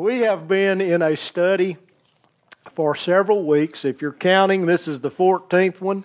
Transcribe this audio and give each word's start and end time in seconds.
We 0.00 0.20
have 0.20 0.48
been 0.48 0.80
in 0.80 1.02
a 1.02 1.14
study 1.14 1.76
for 2.74 2.94
several 2.94 3.44
weeks. 3.44 3.84
If 3.84 4.00
you're 4.00 4.14
counting, 4.14 4.64
this 4.64 4.88
is 4.88 4.98
the 4.98 5.10
14th 5.10 5.82
one 5.82 6.04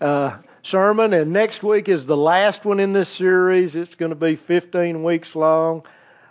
uh, 0.00 0.38
sermon, 0.62 1.12
and 1.12 1.30
next 1.30 1.62
week 1.62 1.90
is 1.90 2.06
the 2.06 2.16
last 2.16 2.64
one 2.64 2.80
in 2.80 2.94
this 2.94 3.10
series. 3.10 3.76
It's 3.76 3.96
going 3.96 4.08
to 4.08 4.16
be 4.16 4.34
15 4.34 5.04
weeks 5.04 5.36
long. 5.36 5.82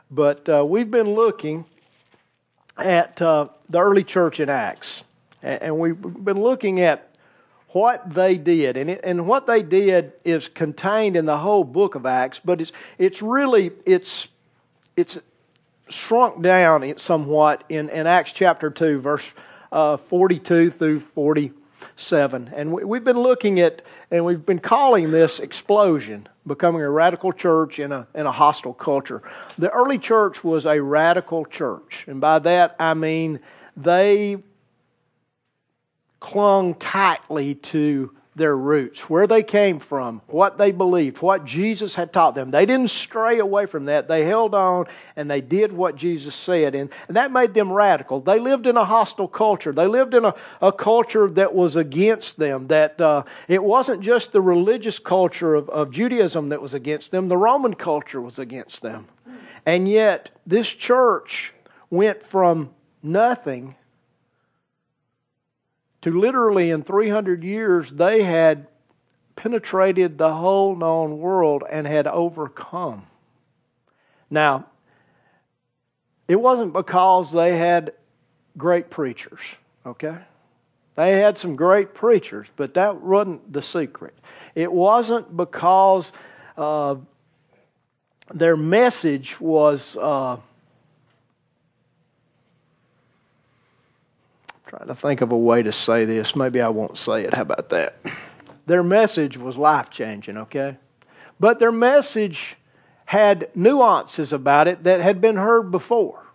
But 0.09 0.49
uh, 0.49 0.65
we've 0.65 0.89
been 0.89 1.13
looking 1.13 1.65
at 2.77 3.21
uh, 3.21 3.49
the 3.69 3.77
early 3.77 4.03
church 4.03 4.39
in 4.39 4.49
Acts, 4.49 5.03
and 5.43 5.77
we've 5.77 6.01
been 6.01 6.41
looking 6.41 6.79
at 6.81 7.15
what 7.73 8.11
they 8.11 8.39
did, 8.39 8.75
and 8.75 8.89
it, 8.89 9.01
and 9.03 9.27
what 9.27 9.45
they 9.45 9.61
did 9.61 10.13
is 10.25 10.47
contained 10.47 11.15
in 11.15 11.27
the 11.27 11.37
whole 11.37 11.63
book 11.63 11.93
of 11.93 12.07
Acts. 12.07 12.41
But 12.43 12.59
it's 12.59 12.71
it's 12.97 13.21
really 13.21 13.69
it's 13.85 14.29
it's 14.97 15.19
shrunk 15.89 16.41
down 16.41 16.97
somewhat 16.97 17.63
in, 17.69 17.89
in 17.89 18.07
Acts 18.07 18.31
chapter 18.31 18.69
2, 18.69 18.99
verse 18.99 19.25
uh, 19.71 19.97
42 19.97 20.71
through 20.71 20.99
47. 20.99 22.51
And 22.55 22.71
we, 22.71 22.97
have 22.97 23.03
been 23.03 23.19
looking 23.19 23.59
at, 23.59 23.81
and 24.11 24.23
we've 24.23 24.45
been 24.45 24.59
calling 24.59 25.11
this 25.11 25.39
explosion, 25.39 26.27
becoming 26.45 26.81
a 26.81 26.89
radical 26.89 27.31
church 27.31 27.79
in 27.79 27.91
a, 27.91 28.07
in 28.15 28.25
a 28.25 28.31
hostile 28.31 28.73
culture. 28.73 29.21
The 29.57 29.69
early 29.69 29.97
church 29.97 30.43
was 30.43 30.65
a 30.65 30.79
radical 30.79 31.45
church. 31.45 32.05
And 32.07 32.21
by 32.21 32.39
that 32.39 32.75
I 32.79 32.93
mean 32.93 33.39
they 33.75 34.37
clung 36.19 36.75
tightly 36.75 37.55
to 37.55 38.15
their 38.35 38.55
roots, 38.57 39.09
where 39.09 39.27
they 39.27 39.43
came 39.43 39.79
from, 39.79 40.21
what 40.27 40.57
they 40.57 40.71
believed, 40.71 41.21
what 41.21 41.45
Jesus 41.45 41.93
had 41.93 42.11
taught 42.11 42.33
them. 42.33 42.49
They 42.51 42.65
didn't 42.65 42.89
stray 42.89 43.39
away 43.39 43.67
from 43.67 43.85
that. 43.85 44.07
They 44.07 44.25
held 44.25 44.55
on 44.55 44.87
and 45.15 45.29
they 45.29 45.41
did 45.41 45.71
what 45.71 45.95
Jesus 45.95 46.35
said. 46.35 46.73
And, 46.73 46.89
that 47.09 47.31
made 47.31 47.53
them 47.53 47.71
radical. 47.71 48.21
They 48.21 48.39
lived 48.39 48.65
in 48.65 48.75
a 48.75 48.85
hostile 48.85 49.27
culture. 49.27 49.71
They 49.71 49.87
lived 49.87 50.15
in 50.15 50.25
a, 50.25 50.33
a 50.61 50.71
culture 50.71 51.29
that 51.31 51.53
was 51.53 51.75
against 51.75 52.37
them, 52.37 52.67
that 52.67 52.99
uh, 52.99 53.23
it 53.47 53.63
wasn't 53.63 54.01
just 54.01 54.31
the 54.31 54.41
religious 54.41 54.97
culture 54.97 55.53
of, 55.53 55.69
of 55.69 55.91
Judaism 55.91 56.49
that 56.49 56.61
was 56.61 56.73
against 56.73 57.11
them, 57.11 57.27
the 57.27 57.37
Roman 57.37 57.75
culture 57.75 58.21
was 58.21 58.39
against 58.39 58.81
them. 58.81 59.07
And 59.65 59.87
yet, 59.87 60.31
this 60.45 60.67
church 60.67 61.53
went 61.89 62.25
from 62.25 62.71
nothing 63.01 63.75
to 66.03 66.19
literally 66.19 66.69
in 66.69 66.83
300 66.83 67.43
years, 67.43 67.89
they 67.89 68.23
had 68.23 68.67
penetrated 69.37 70.17
the 70.17 70.33
whole 70.33 70.75
known 70.75 71.17
world 71.17 71.63
and 71.69 71.87
had 71.87 72.07
overcome. 72.07 73.07
Now, 74.29 74.65
it 76.27 76.35
wasn't 76.35 76.73
because 76.73 77.31
they 77.31 77.57
had 77.57 77.93
great 78.57 78.89
preachers, 78.89 79.39
okay? 79.85 80.17
They 80.95 81.19
had 81.19 81.37
some 81.37 81.55
great 81.55 81.93
preachers, 81.93 82.47
but 82.57 82.73
that 82.73 83.01
wasn't 83.01 83.51
the 83.51 83.61
secret. 83.61 84.13
It 84.55 84.71
wasn't 84.71 85.35
because 85.35 86.11
uh, 86.57 86.95
their 88.33 88.57
message 88.57 89.39
was. 89.39 89.97
Uh, 89.97 90.37
trying 94.77 94.87
to 94.87 94.95
think 94.95 95.21
of 95.21 95.31
a 95.31 95.37
way 95.37 95.61
to 95.61 95.71
say 95.71 96.05
this. 96.05 96.35
Maybe 96.35 96.59
I 96.61 96.69
won't 96.69 96.97
say 96.97 97.23
it. 97.23 97.33
How 97.33 97.43
about 97.43 97.69
that? 97.69 97.97
Their 98.65 98.83
message 98.83 99.37
was 99.37 99.55
life 99.55 99.89
changing, 99.89 100.37
okay? 100.37 100.77
But 101.39 101.59
their 101.59 101.71
message 101.71 102.55
had 103.05 103.49
nuances 103.53 104.33
about 104.33 104.67
it 104.67 104.83
that 104.83 105.01
had 105.01 105.21
been 105.21 105.35
heard 105.35 105.69
before. 105.69 106.25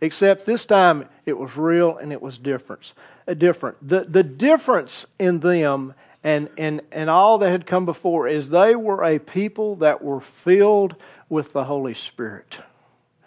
Except 0.00 0.44
this 0.44 0.64
time 0.64 1.08
it 1.24 1.38
was 1.38 1.56
real 1.56 1.98
and 1.98 2.12
it 2.12 2.20
was 2.20 2.36
different. 2.38 2.92
A 3.26 3.30
uh, 3.30 3.34
different. 3.34 3.86
The, 3.86 4.00
the 4.00 4.22
difference 4.22 5.06
in 5.18 5.40
them 5.40 5.94
and, 6.24 6.48
and, 6.58 6.80
and 6.90 7.08
all 7.08 7.38
that 7.38 7.50
had 7.50 7.66
come 7.66 7.86
before 7.86 8.26
is 8.26 8.48
they 8.48 8.74
were 8.74 9.04
a 9.04 9.18
people 9.18 9.76
that 9.76 10.02
were 10.02 10.20
filled 10.20 10.96
with 11.28 11.52
the 11.52 11.64
Holy 11.64 11.94
Spirit. 11.94 12.58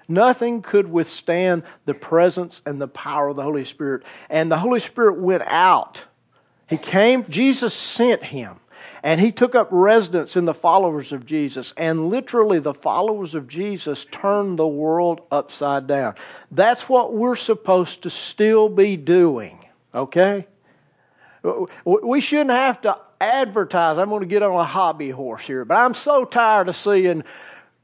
Nothing 0.08 0.62
could 0.62 0.90
withstand 0.90 1.64
the 1.86 1.94
presence 1.94 2.62
and 2.66 2.80
the 2.80 2.88
power 2.88 3.30
of 3.30 3.36
the 3.36 3.44
Holy 3.44 3.66
Spirit. 3.66 4.04
And 4.30 4.52
the 4.52 4.58
Holy 4.58 4.80
Spirit 4.80 5.20
went 5.20 5.44
out. 5.44 6.02
He 6.68 6.78
came, 6.78 7.26
Jesus 7.30 7.74
sent 7.74 8.24
him. 8.24 8.58
And 9.04 9.22
he 9.22 9.32
took 9.32 9.56
up 9.56 9.68
residence 9.72 10.36
in 10.36 10.46
the 10.46 10.54
followers 10.54 11.12
of 11.12 11.26
Jesus. 11.26 11.74
And 11.78 12.10
literally, 12.10 12.60
the 12.60 12.74
followers 12.74 13.36
of 13.36 13.48
Jesus 13.48 14.06
turned 14.12 14.60
the 14.60 14.68
world 14.68 15.22
upside 15.32 15.88
down. 15.88 16.16
That's 16.52 16.90
what 16.90 17.14
we're 17.14 17.36
supposed 17.36 18.04
to 18.04 18.10
still 18.10 18.70
be 18.70 18.98
doing, 18.98 19.66
okay? 19.94 20.48
We 21.86 22.22
shouldn't 22.22 22.52
have 22.52 22.82
to 22.82 22.98
advertise. 23.22 23.98
I'm 23.98 24.10
going 24.10 24.22
to 24.22 24.28
get 24.28 24.44
on 24.44 24.60
a 24.60 24.66
hobby 24.66 25.10
horse 25.10 25.44
here, 25.44 25.64
but 25.64 25.76
I'm 25.76 25.94
so 25.94 26.26
tired 26.26 26.68
of 26.68 26.76
seeing 26.76 27.24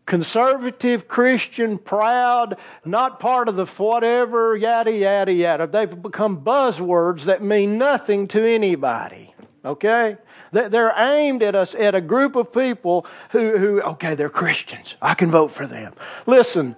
conservative, 0.06 1.08
Christian, 1.08 1.78
proud, 1.78 2.58
not 2.86 3.19
part 3.19 3.47
of 3.47 3.56
the 3.56 3.66
whatever, 3.66 4.56
yada, 4.56 4.91
yada, 4.91 5.31
yada. 5.31 5.68
They've 5.68 6.02
become 6.02 6.41
buzzwords 6.41 7.24
that 7.24 7.41
mean 7.41 7.78
nothing 7.78 8.28
to 8.30 8.44
anybody. 8.46 9.34
Okay? 9.66 10.18
They're 10.52 10.94
aimed 10.96 11.42
at 11.42 11.56
us, 11.56 11.74
at 11.74 11.96
a 11.96 12.02
group 12.02 12.36
of 12.36 12.52
people 12.52 13.08
who, 13.31 13.58
who, 13.58 13.81
okay, 13.81 14.16
they're 14.16 14.30
Christians. 14.30 14.96
I 15.02 15.13
can 15.13 15.31
vote 15.31 15.52
for 15.52 15.66
them. 15.66 15.94
Listen, 16.25 16.75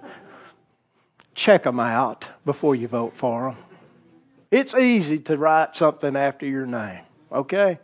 check 1.34 1.64
them 1.64 1.80
out 1.80 2.24
before 2.44 2.74
you 2.74 2.88
vote 2.88 3.14
for 3.16 3.50
them. 3.50 3.56
It's 4.50 4.74
easy 4.74 5.18
to 5.20 5.36
write 5.36 5.76
something 5.76 6.16
after 6.16 6.46
your 6.46 6.64
name. 6.64 7.02
Okay? 7.30 7.78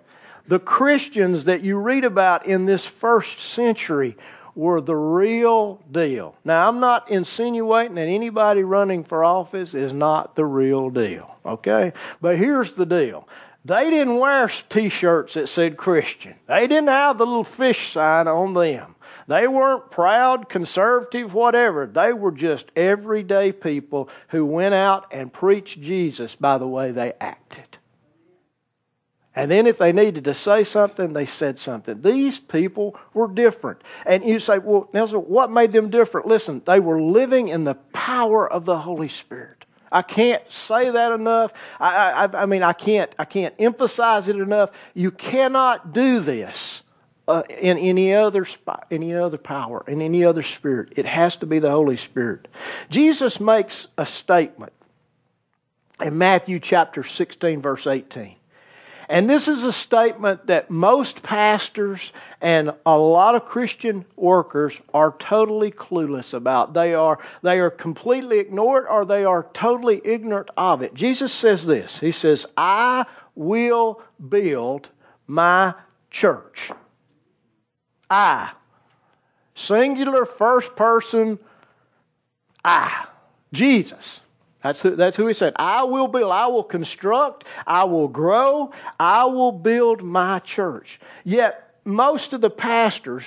The 0.48 0.60
Christians 0.60 1.44
that 1.44 1.62
you 1.62 1.76
read 1.76 2.04
about 2.04 2.47
in 2.47 2.64
this 2.64 2.86
first 2.86 3.41
century 3.41 4.16
were 4.54 4.80
the 4.80 4.96
real 4.96 5.80
deal. 5.90 6.34
Now, 6.44 6.68
I'm 6.68 6.80
not 6.80 7.10
insinuating 7.10 7.94
that 7.94 8.02
anybody 8.02 8.62
running 8.62 9.04
for 9.04 9.24
office 9.24 9.74
is 9.74 9.92
not 9.92 10.36
the 10.36 10.44
real 10.44 10.90
deal, 10.90 11.34
okay? 11.44 11.92
But 12.20 12.38
here's 12.38 12.72
the 12.74 12.86
deal. 12.86 13.28
They 13.64 13.90
didn't 13.90 14.18
wear 14.18 14.50
t 14.68 14.88
shirts 14.88 15.34
that 15.34 15.48
said 15.48 15.76
Christian. 15.76 16.34
They 16.48 16.66
didn't 16.66 16.88
have 16.88 17.18
the 17.18 17.26
little 17.26 17.44
fish 17.44 17.92
sign 17.92 18.26
on 18.26 18.54
them. 18.54 18.96
They 19.28 19.46
weren't 19.46 19.90
proud, 19.90 20.48
conservative, 20.48 21.32
whatever. 21.32 21.86
They 21.86 22.12
were 22.12 22.32
just 22.32 22.72
everyday 22.74 23.52
people 23.52 24.08
who 24.28 24.44
went 24.44 24.74
out 24.74 25.06
and 25.12 25.32
preached 25.32 25.80
Jesus 25.80 26.34
by 26.34 26.58
the 26.58 26.66
way 26.66 26.90
they 26.90 27.12
acted. 27.20 27.72
And 29.34 29.50
then 29.50 29.66
if 29.66 29.78
they 29.78 29.93
needed 29.93 30.25
to 30.25 30.34
say 30.34 30.62
something, 30.62 31.15
they 31.15 31.25
said 31.25 31.59
something. 31.59 32.03
These 32.03 32.38
people 32.38 32.97
were 33.15 33.28
different. 33.28 33.81
And 34.04 34.25
you 34.25 34.38
say, 34.38 34.59
well, 34.59 34.91
Nelson, 34.93 35.20
what 35.20 35.50
made 35.50 35.72
them 35.72 35.88
different? 35.88 36.26
Listen, 36.26 36.60
they 36.66 36.81
were 36.81 37.00
living 37.00 37.48
in 37.48 37.65
the 37.65 37.75
power 37.94 38.50
of 38.50 38.66
the 38.66 38.78
Holy 38.78 39.09
Spirit. 39.09 39.65
I 39.91 40.03
can't 40.03 40.43
say 40.50 40.91
that 40.91 41.12
enough. 41.12 41.53
I, 41.81 42.26
I, 42.26 42.43
I 42.43 42.47
mean, 42.47 42.62
I 42.62 42.72
can't, 42.72 43.15
I 43.19 43.25
can't 43.25 43.54
emphasize 43.59 44.28
it 44.28 44.37
enough. 44.37 44.70
You 44.94 45.10
cannot 45.10 45.93
do 45.93 46.20
this 46.20 46.82
uh, 47.28 47.43
in 47.49 47.78
any 47.78 48.14
other 48.14 48.44
spot, 48.44 48.87
any 48.91 49.14
other 49.14 49.38
power, 49.38 49.84
in 49.87 50.03
any 50.03 50.25
other 50.25 50.43
spirit. 50.43 50.94
It 50.97 51.06
has 51.06 51.37
to 51.37 51.47
be 51.47 51.59
the 51.59 51.70
Holy 51.70 51.97
Spirit. 51.97 52.49
Jesus 52.91 53.41
makes 53.41 53.87
a 53.97 54.04
statement 54.04 54.72
in 56.03 56.19
Matthew 56.19 56.59
chapter 56.59 57.03
16, 57.04 57.62
verse 57.62 57.87
18. 57.87 58.37
And 59.08 59.28
this 59.28 59.48
is 59.48 59.64
a 59.64 59.72
statement 59.72 60.46
that 60.46 60.70
most 60.70 61.22
pastors 61.22 62.12
and 62.40 62.72
a 62.86 62.96
lot 62.96 63.34
of 63.34 63.44
Christian 63.44 64.04
workers 64.16 64.74
are 64.94 65.14
totally 65.18 65.70
clueless 65.70 66.34
about. 66.34 66.74
They 66.74 66.94
are, 66.94 67.18
they 67.42 67.58
are 67.60 67.70
completely 67.70 68.38
ignored 68.38 68.86
or 68.88 69.04
they 69.04 69.24
are 69.24 69.46
totally 69.52 70.00
ignorant 70.04 70.50
of 70.56 70.82
it. 70.82 70.94
Jesus 70.94 71.32
says 71.32 71.66
this 71.66 71.99
He 71.99 72.12
says, 72.12 72.46
I 72.56 73.06
will 73.34 74.00
build 74.28 74.88
my 75.26 75.75
church. 76.10 76.70
I. 78.10 78.52
Singular 79.55 80.26
first 80.26 80.75
person, 80.76 81.38
I. 82.64 83.06
Jesus. 83.52 84.20
That's 84.62 84.81
who, 84.81 84.94
that's 84.94 85.17
who 85.17 85.26
he 85.26 85.35
said. 85.35 85.55
I 85.56 85.85
will 85.85 86.06
build, 86.06 86.31
I 86.31 86.47
will 86.47 86.62
construct, 86.62 87.44
I 87.67 87.85
will 87.85 88.09
grow, 88.09 88.73
I 88.99 89.25
will 89.25 89.53
build 89.53 90.03
my 90.03 90.38
church. 90.41 91.00
Yet, 91.25 91.75
most 91.85 92.32
of 92.32 92.41
the 92.41 92.50
pastors, 92.50 93.25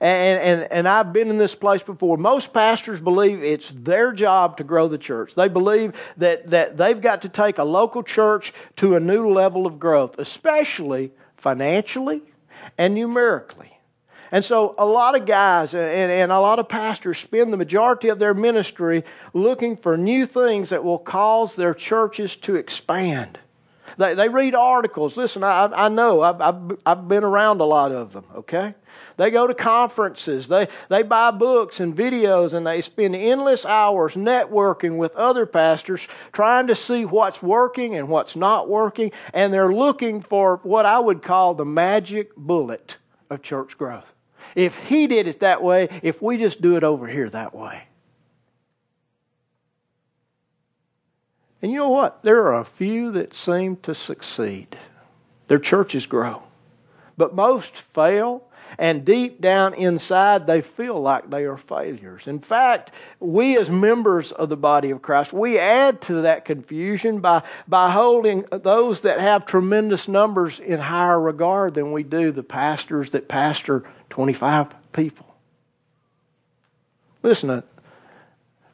and, 0.00 0.40
and, 0.40 0.72
and 0.72 0.88
I've 0.88 1.12
been 1.12 1.28
in 1.28 1.38
this 1.38 1.54
place 1.54 1.82
before, 1.84 2.16
most 2.16 2.52
pastors 2.52 3.00
believe 3.00 3.44
it's 3.44 3.72
their 3.76 4.12
job 4.12 4.56
to 4.56 4.64
grow 4.64 4.88
the 4.88 4.98
church. 4.98 5.36
They 5.36 5.46
believe 5.46 5.92
that, 6.16 6.48
that 6.48 6.76
they've 6.76 7.00
got 7.00 7.22
to 7.22 7.28
take 7.28 7.58
a 7.58 7.64
local 7.64 8.02
church 8.02 8.52
to 8.76 8.96
a 8.96 9.00
new 9.00 9.32
level 9.32 9.66
of 9.66 9.78
growth, 9.78 10.16
especially 10.18 11.12
financially 11.36 12.22
and 12.76 12.94
numerically. 12.94 13.78
And 14.32 14.42
so 14.42 14.74
a 14.78 14.86
lot 14.86 15.14
of 15.14 15.26
guys 15.26 15.74
and, 15.74 16.10
and 16.10 16.32
a 16.32 16.40
lot 16.40 16.58
of 16.58 16.66
pastors 16.66 17.18
spend 17.18 17.52
the 17.52 17.58
majority 17.58 18.08
of 18.08 18.18
their 18.18 18.32
ministry 18.32 19.04
looking 19.34 19.76
for 19.76 19.98
new 19.98 20.24
things 20.24 20.70
that 20.70 20.82
will 20.82 20.98
cause 20.98 21.54
their 21.54 21.74
churches 21.74 22.34
to 22.36 22.56
expand. 22.56 23.38
They, 23.98 24.14
they 24.14 24.30
read 24.30 24.54
articles. 24.54 25.18
Listen, 25.18 25.44
I, 25.44 25.66
I 25.66 25.88
know, 25.90 26.22
I've, 26.22 26.40
I've, 26.40 26.78
I've 26.86 27.08
been 27.08 27.24
around 27.24 27.60
a 27.60 27.64
lot 27.64 27.92
of 27.92 28.14
them, 28.14 28.24
okay? 28.36 28.74
They 29.18 29.30
go 29.30 29.46
to 29.46 29.52
conferences, 29.52 30.48
they, 30.48 30.68
they 30.88 31.02
buy 31.02 31.30
books 31.30 31.80
and 31.80 31.94
videos, 31.94 32.54
and 32.54 32.66
they 32.66 32.80
spend 32.80 33.14
endless 33.14 33.66
hours 33.66 34.14
networking 34.14 34.96
with 34.96 35.14
other 35.14 35.44
pastors 35.44 36.00
trying 36.32 36.68
to 36.68 36.74
see 36.74 37.04
what's 37.04 37.42
working 37.42 37.96
and 37.96 38.08
what's 38.08 38.34
not 38.34 38.70
working, 38.70 39.12
and 39.34 39.52
they're 39.52 39.74
looking 39.74 40.22
for 40.22 40.60
what 40.62 40.86
I 40.86 40.98
would 40.98 41.22
call 41.22 41.52
the 41.52 41.66
magic 41.66 42.34
bullet 42.34 42.96
of 43.28 43.42
church 43.42 43.76
growth. 43.76 44.06
If 44.54 44.76
he 44.76 45.06
did 45.06 45.26
it 45.26 45.40
that 45.40 45.62
way, 45.62 45.88
if 46.02 46.20
we 46.20 46.38
just 46.38 46.60
do 46.60 46.76
it 46.76 46.84
over 46.84 47.06
here 47.06 47.28
that 47.30 47.54
way. 47.54 47.84
And 51.62 51.70
you 51.70 51.78
know 51.78 51.90
what? 51.90 52.22
There 52.22 52.46
are 52.46 52.60
a 52.60 52.64
few 52.64 53.12
that 53.12 53.34
seem 53.34 53.76
to 53.78 53.94
succeed. 53.94 54.76
Their 55.48 55.60
churches 55.60 56.06
grow. 56.06 56.42
But 57.16 57.34
most 57.34 57.76
fail, 57.94 58.42
and 58.78 59.04
deep 59.04 59.40
down 59.40 59.74
inside, 59.74 60.46
they 60.46 60.62
feel 60.62 61.00
like 61.00 61.28
they 61.30 61.44
are 61.44 61.56
failures. 61.56 62.22
In 62.26 62.40
fact, 62.40 62.92
we 63.20 63.58
as 63.58 63.68
members 63.68 64.32
of 64.32 64.48
the 64.48 64.56
body 64.56 64.90
of 64.90 65.02
Christ, 65.02 65.32
we 65.32 65.58
add 65.58 66.00
to 66.02 66.22
that 66.22 66.44
confusion 66.44 67.20
by, 67.20 67.42
by 67.68 67.90
holding 67.90 68.44
those 68.50 69.00
that 69.02 69.20
have 69.20 69.46
tremendous 69.46 70.08
numbers 70.08 70.58
in 70.58 70.78
higher 70.78 71.20
regard 71.20 71.74
than 71.74 71.92
we 71.92 72.02
do 72.02 72.32
the 72.32 72.42
pastors 72.42 73.10
that 73.10 73.28
pastor 73.28 73.84
25 74.12 74.66
people. 74.92 75.24
Listen, 77.22 77.48
uh, 77.48 77.62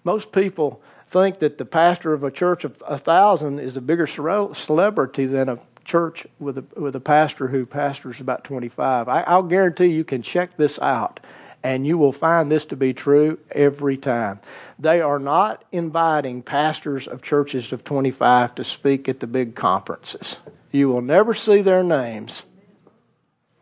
most 0.03 0.33
people 0.33 0.83
think 1.11 1.39
that 1.39 1.59
the 1.59 1.65
pastor 1.65 2.13
of 2.13 2.25
a 2.25 2.31
church 2.31 2.65
of 2.65 2.83
a 2.85 2.99
thousand 2.99 3.61
is 3.61 3.77
a 3.77 3.81
bigger 3.81 4.09
celebrity 4.09 5.27
than 5.27 5.49
a 5.49 5.61
church 5.85 6.27
with 6.41 6.59
a, 6.59 6.65
with 6.77 6.97
a 6.97 7.01
pastor 7.01 7.47
who 7.47 7.65
pastors 7.65 8.19
about 8.19 8.43
25. 8.43 9.09
I, 9.09 9.21
I'll 9.23 9.45
guarantee 9.45 9.87
you 9.87 10.03
can 10.03 10.23
check 10.23 10.57
this 10.57 10.77
out 10.81 11.21
and 11.63 11.87
you 11.87 11.99
will 11.99 12.13
find 12.13 12.51
this 12.51 12.65
to 12.65 12.77
be 12.77 12.93
true 12.93 13.39
every 13.53 13.97
time. 13.97 14.41
They 14.81 15.01
are 15.01 15.21
not 15.21 15.63
inviting 15.71 16.43
pastors 16.43 17.07
of 17.07 17.23
churches 17.23 17.73
of 17.73 17.85
25 17.85 18.57
to 18.57 18.65
speak 18.65 19.09
at 19.09 19.21
the 19.21 19.29
big 19.29 19.55
conferences. 19.55 20.37
You 20.73 20.89
will 20.89 21.01
never 21.01 21.33
see 21.33 21.63
their 21.63 21.85
names 21.85 22.43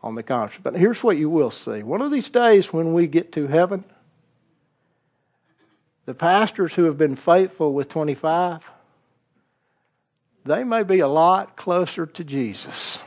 on 0.01 0.15
the 0.15 0.23
conference. 0.23 0.61
But 0.63 0.75
here's 0.75 1.03
what 1.03 1.17
you 1.17 1.29
will 1.29 1.51
see. 1.51 1.83
One 1.83 2.01
of 2.01 2.11
these 2.11 2.29
days 2.29 2.71
when 2.71 2.93
we 2.93 3.07
get 3.07 3.33
to 3.33 3.47
heaven, 3.47 3.83
the 6.05 6.13
pastors 6.13 6.73
who 6.73 6.85
have 6.85 6.97
been 6.97 7.15
faithful 7.15 7.73
with 7.73 7.89
25 7.89 8.63
they 10.47 10.63
may 10.63 10.83
be 10.83 10.99
a 10.99 11.07
lot 11.07 11.57
closer 11.57 12.05
to 12.05 12.23
Jesus 12.23 12.99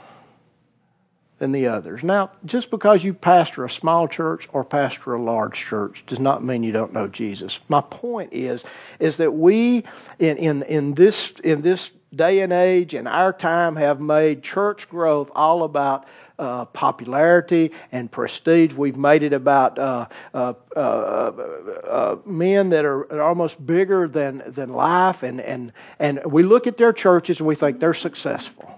than 1.38 1.52
the 1.52 1.68
others. 1.68 2.02
Now, 2.02 2.32
just 2.44 2.70
because 2.70 3.02
you 3.02 3.14
pastor 3.14 3.64
a 3.64 3.70
small 3.70 4.06
church 4.06 4.46
or 4.52 4.62
pastor 4.62 5.14
a 5.14 5.22
large 5.22 5.54
church 5.54 6.04
does 6.06 6.20
not 6.20 6.44
mean 6.44 6.62
you 6.62 6.72
don't 6.72 6.92
know 6.92 7.08
Jesus. 7.08 7.58
My 7.68 7.80
point 7.80 8.34
is, 8.34 8.62
is 8.98 9.16
that 9.16 9.32
we 9.32 9.84
in, 10.18 10.36
in, 10.36 10.62
in 10.64 10.94
this 10.94 11.32
in 11.42 11.62
this 11.62 11.90
day 12.14 12.40
and 12.40 12.52
age 12.52 12.92
in 12.92 13.06
our 13.06 13.32
time 13.32 13.76
have 13.76 14.00
made 14.00 14.42
church 14.42 14.88
growth 14.90 15.30
all 15.34 15.62
about 15.62 16.06
uh, 16.40 16.64
popularity 16.64 17.70
and 17.92 18.10
prestige. 18.10 18.72
We've 18.72 18.96
made 18.96 19.22
it 19.22 19.32
about 19.32 19.78
uh 19.78 20.06
uh, 20.34 20.54
uh, 20.76 22.16
men 22.24 22.70
that 22.70 22.84
are 22.84 23.20
almost 23.20 23.64
bigger 23.64 24.08
than, 24.08 24.42
than 24.46 24.72
life, 24.72 25.22
and, 25.22 25.40
and, 25.40 25.72
and 25.98 26.20
we 26.24 26.42
look 26.42 26.66
at 26.66 26.76
their 26.76 26.92
churches 26.92 27.38
and 27.38 27.46
we 27.46 27.54
think 27.54 27.80
they're 27.80 27.94
successful. 27.94 28.70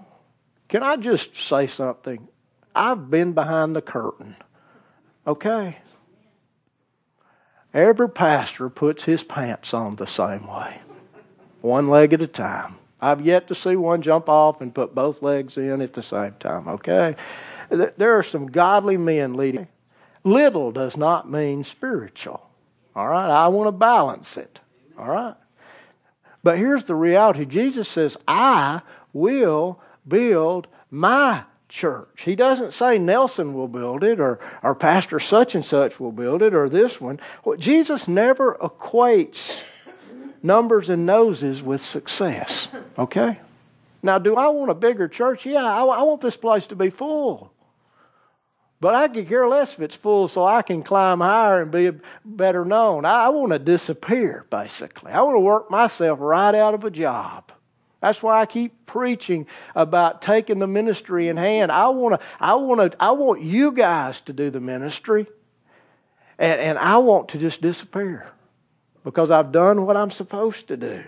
Can 0.67 0.83
I 0.83 0.97
just 0.97 1.35
say 1.35 1.67
something? 1.67 2.27
I've 2.75 3.09
been 3.09 3.33
behind 3.33 3.75
the 3.75 3.81
curtain. 3.81 4.35
Okay? 5.25 5.77
Every 7.73 8.09
pastor 8.09 8.69
puts 8.69 9.03
his 9.03 9.23
pants 9.23 9.73
on 9.73 9.95
the 9.95 10.05
same 10.05 10.45
way, 10.47 10.79
one 11.61 11.89
leg 11.89 12.13
at 12.13 12.21
a 12.21 12.27
time. 12.27 12.75
I've 13.01 13.25
yet 13.25 13.47
to 13.49 13.55
see 13.55 13.75
one 13.75 14.01
jump 14.01 14.29
off 14.29 14.61
and 14.61 14.73
put 14.73 14.95
both 14.95 15.21
legs 15.21 15.57
in 15.57 15.81
at 15.81 15.93
the 15.93 16.03
same 16.03 16.35
time, 16.39 16.67
okay? 16.67 17.15
There 17.97 18.17
are 18.17 18.23
some 18.23 18.47
godly 18.47 18.97
men 18.97 19.33
leading. 19.33 19.67
Little 20.23 20.71
does 20.71 20.95
not 20.95 21.29
mean 21.29 21.63
spiritual. 21.63 22.41
All 22.95 23.07
right? 23.07 23.29
I 23.29 23.47
want 23.47 23.67
to 23.67 23.71
balance 23.71 24.37
it. 24.37 24.59
All 24.97 25.07
right? 25.07 25.35
But 26.43 26.57
here's 26.57 26.83
the 26.83 26.95
reality 26.95 27.45
Jesus 27.45 27.87
says, 27.87 28.17
I 28.27 28.81
will 29.13 29.79
build 30.07 30.67
my 30.91 31.43
church. 31.69 32.21
He 32.23 32.35
doesn't 32.35 32.73
say 32.73 32.99
Nelson 32.99 33.53
will 33.53 33.67
build 33.67 34.03
it 34.03 34.19
or, 34.19 34.39
or 34.61 34.75
Pastor 34.75 35.19
such 35.19 35.55
and 35.55 35.65
such 35.65 35.99
will 35.99 36.11
build 36.11 36.41
it 36.41 36.53
or 36.53 36.69
this 36.69 37.01
one. 37.01 37.19
Well, 37.43 37.57
Jesus 37.57 38.07
never 38.07 38.55
equates 38.61 39.61
numbers 40.43 40.89
and 40.89 41.05
noses 41.05 41.61
with 41.63 41.81
success. 41.81 42.67
Okay? 42.99 43.39
Now, 44.03 44.19
do 44.19 44.35
I 44.35 44.49
want 44.49 44.69
a 44.69 44.75
bigger 44.75 45.07
church? 45.07 45.45
Yeah, 45.45 45.63
I, 45.63 45.85
I 45.85 46.03
want 46.03 46.19
this 46.19 46.35
place 46.35 46.65
to 46.67 46.75
be 46.75 46.89
full. 46.89 47.52
But 48.83 48.95
I 48.95 49.07
could 49.07 49.29
care 49.29 49.47
less 49.47 49.75
if 49.75 49.79
it's 49.79 49.95
full 49.95 50.27
so 50.27 50.45
I 50.45 50.61
can 50.61 50.83
climb 50.83 51.21
higher 51.21 51.61
and 51.61 51.71
be 51.71 51.91
better 52.25 52.65
known. 52.65 53.05
I, 53.05 53.29
want 53.29 53.53
to 53.53 53.59
disappear, 53.59 54.45
basically. 54.49 55.13
I 55.13 55.21
want 55.21 55.37
to 55.37 55.39
work 55.39 55.71
myself 55.71 56.19
right 56.21 56.53
out 56.53 56.73
of 56.73 56.83
a 56.83 56.91
job. 56.91 57.49
That's 58.01 58.21
why 58.21 58.41
I 58.41 58.45
keep 58.45 58.85
preaching 58.85 59.47
about 59.73 60.21
taking 60.21 60.59
the 60.59 60.67
ministry 60.67 61.29
in 61.29 61.37
hand. 61.37 61.71
I 61.71 61.87
want 61.87 62.19
to, 62.19 62.27
I 62.41 62.55
want 62.55 62.91
to, 62.91 63.01
I 63.01 63.11
want 63.11 63.41
you 63.41 63.71
guys 63.71 64.19
to 64.19 64.33
do 64.33 64.49
the 64.49 64.59
ministry, 64.59 65.27
and, 66.37 66.59
and 66.59 66.77
I 66.77 66.97
want 66.97 67.29
to 67.29 67.37
just 67.37 67.61
disappear 67.61 68.29
because 69.05 69.31
I've 69.31 69.53
done 69.53 69.85
what 69.85 69.95
I'm 69.95 70.11
supposed 70.11 70.67
to 70.67 70.75
do. 70.75 71.05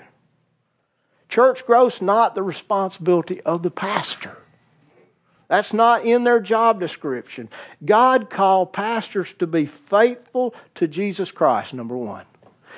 Church 1.28 1.66
growth's 1.66 2.02
not 2.02 2.36
the 2.36 2.44
responsibility 2.44 3.42
of 3.42 3.64
the 3.64 3.72
pastor. 3.72 4.38
That's 5.48 5.74
not 5.74 6.06
in 6.06 6.24
their 6.24 6.40
job 6.40 6.80
description. 6.80 7.50
God 7.84 8.30
called 8.30 8.74
pastors 8.74 9.34
to 9.40 9.48
be 9.48 9.66
faithful 9.66 10.56
to 10.76 10.88
Jesus 10.88 11.32
Christ, 11.32 11.74
number 11.74 11.98
one. 11.98 12.26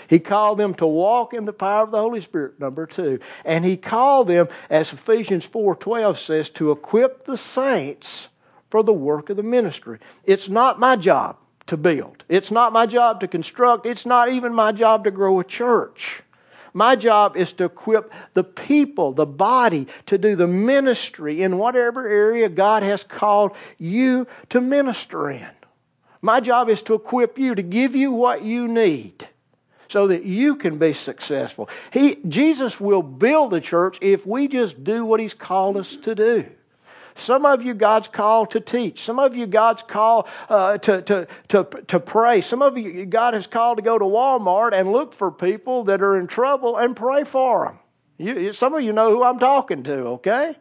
He 0.09 0.19
called 0.19 0.57
them 0.57 0.73
to 0.75 0.87
walk 0.87 1.33
in 1.33 1.45
the 1.45 1.53
power 1.53 1.83
of 1.83 1.91
the 1.91 1.99
Holy 1.99 2.21
Spirit, 2.21 2.59
number 2.59 2.85
two. 2.85 3.19
And 3.43 3.65
he 3.65 3.77
called 3.77 4.27
them, 4.27 4.47
as 4.69 4.93
Ephesians 4.93 5.45
4.12 5.45 6.17
says, 6.17 6.49
to 6.51 6.71
equip 6.71 7.25
the 7.25 7.37
saints 7.37 8.27
for 8.69 8.83
the 8.83 8.93
work 8.93 9.29
of 9.29 9.37
the 9.37 9.43
ministry. 9.43 9.99
It's 10.23 10.49
not 10.49 10.79
my 10.79 10.95
job 10.95 11.37
to 11.67 11.77
build. 11.77 12.23
It's 12.29 12.51
not 12.51 12.73
my 12.73 12.85
job 12.85 13.19
to 13.21 13.27
construct. 13.27 13.85
It's 13.85 14.05
not 14.05 14.29
even 14.29 14.53
my 14.53 14.71
job 14.71 15.03
to 15.03 15.11
grow 15.11 15.39
a 15.39 15.43
church. 15.43 16.21
My 16.77 16.95
job 16.95 17.35
is 17.35 17.53
to 17.53 17.63
equip 17.63 18.13
the 18.35 18.43
people, 18.43 19.11
the 19.11 19.25
body, 19.25 19.87
to 20.05 20.19
do 20.19 20.35
the 20.35 20.45
ministry 20.45 21.41
in 21.41 21.57
whatever 21.57 22.07
area 22.07 22.49
God 22.49 22.83
has 22.83 23.03
called 23.03 23.53
you 23.79 24.27
to 24.51 24.61
minister 24.61 25.31
in. 25.31 25.49
My 26.21 26.39
job 26.39 26.69
is 26.69 26.83
to 26.83 26.93
equip 26.93 27.39
you, 27.39 27.55
to 27.55 27.63
give 27.63 27.95
you 27.95 28.11
what 28.11 28.43
you 28.43 28.67
need 28.67 29.27
so 29.89 30.05
that 30.09 30.23
you 30.23 30.55
can 30.55 30.77
be 30.77 30.93
successful. 30.93 31.67
He, 31.91 32.19
Jesus 32.27 32.79
will 32.79 33.01
build 33.01 33.53
the 33.53 33.61
church 33.61 33.97
if 33.99 34.23
we 34.27 34.47
just 34.47 34.83
do 34.83 35.03
what 35.03 35.19
He's 35.19 35.33
called 35.33 35.77
us 35.77 35.95
to 36.03 36.13
do. 36.13 36.45
Some 37.17 37.45
of 37.45 37.61
you, 37.61 37.73
God's 37.73 38.07
called 38.07 38.51
to 38.51 38.59
teach. 38.59 39.03
Some 39.03 39.19
of 39.19 39.35
you, 39.35 39.47
God's 39.47 39.81
called 39.81 40.27
uh, 40.49 40.77
to, 40.79 41.01
to, 41.03 41.27
to, 41.49 41.63
to 41.87 41.99
pray. 41.99 42.41
Some 42.41 42.61
of 42.61 42.77
you, 42.77 43.05
God 43.05 43.33
has 43.33 43.47
called 43.47 43.77
to 43.77 43.83
go 43.83 43.97
to 43.97 44.05
Walmart 44.05 44.73
and 44.73 44.91
look 44.91 45.13
for 45.13 45.31
people 45.31 45.85
that 45.85 46.01
are 46.01 46.19
in 46.19 46.27
trouble 46.27 46.77
and 46.77 46.95
pray 46.95 47.23
for 47.23 47.65
them. 47.65 47.79
You, 48.17 48.53
some 48.53 48.73
of 48.73 48.81
you 48.81 48.93
know 48.93 49.11
who 49.11 49.23
I'm 49.23 49.39
talking 49.39 49.83
to, 49.83 49.93
okay? 49.93 50.55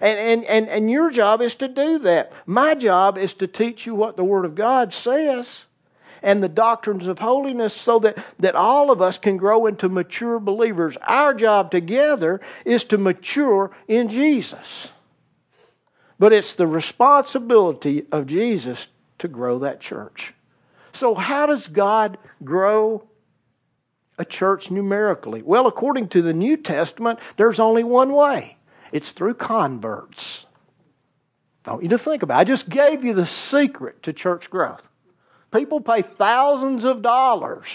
And, 0.00 0.18
and, 0.18 0.44
and, 0.44 0.68
and 0.68 0.90
your 0.90 1.10
job 1.10 1.42
is 1.42 1.54
to 1.56 1.68
do 1.68 1.98
that. 2.00 2.32
My 2.46 2.74
job 2.74 3.18
is 3.18 3.34
to 3.34 3.46
teach 3.46 3.86
you 3.86 3.94
what 3.94 4.16
the 4.16 4.24
Word 4.24 4.44
of 4.44 4.54
God 4.54 4.92
says 4.94 5.66
and 6.22 6.42
the 6.42 6.48
doctrines 6.48 7.06
of 7.06 7.18
holiness 7.18 7.74
so 7.74 7.98
that, 7.98 8.16
that 8.38 8.54
all 8.54 8.90
of 8.90 9.02
us 9.02 9.18
can 9.18 9.36
grow 9.36 9.66
into 9.66 9.88
mature 9.88 10.38
believers. 10.38 10.96
Our 11.02 11.34
job 11.34 11.70
together 11.70 12.40
is 12.64 12.84
to 12.84 12.98
mature 12.98 13.72
in 13.88 14.08
Jesus. 14.08 14.91
But 16.22 16.32
it's 16.32 16.54
the 16.54 16.68
responsibility 16.68 18.06
of 18.12 18.28
Jesus 18.28 18.86
to 19.18 19.26
grow 19.26 19.58
that 19.58 19.80
church. 19.80 20.32
So, 20.92 21.16
how 21.16 21.46
does 21.46 21.66
God 21.66 22.16
grow 22.44 23.02
a 24.18 24.24
church 24.24 24.70
numerically? 24.70 25.42
Well, 25.42 25.66
according 25.66 26.10
to 26.10 26.22
the 26.22 26.32
New 26.32 26.56
Testament, 26.58 27.18
there's 27.36 27.58
only 27.58 27.82
one 27.82 28.12
way 28.12 28.56
it's 28.92 29.10
through 29.10 29.34
converts. 29.34 30.46
I 31.64 31.72
want 31.72 31.82
you 31.82 31.88
to 31.88 31.98
think 31.98 32.22
about 32.22 32.38
it. 32.38 32.42
I 32.42 32.44
just 32.44 32.68
gave 32.68 33.02
you 33.02 33.14
the 33.14 33.26
secret 33.26 34.04
to 34.04 34.12
church 34.12 34.48
growth. 34.48 34.84
people 35.52 35.80
pay 35.80 36.02
thousands 36.02 36.84
of 36.84 37.02
dollars 37.02 37.66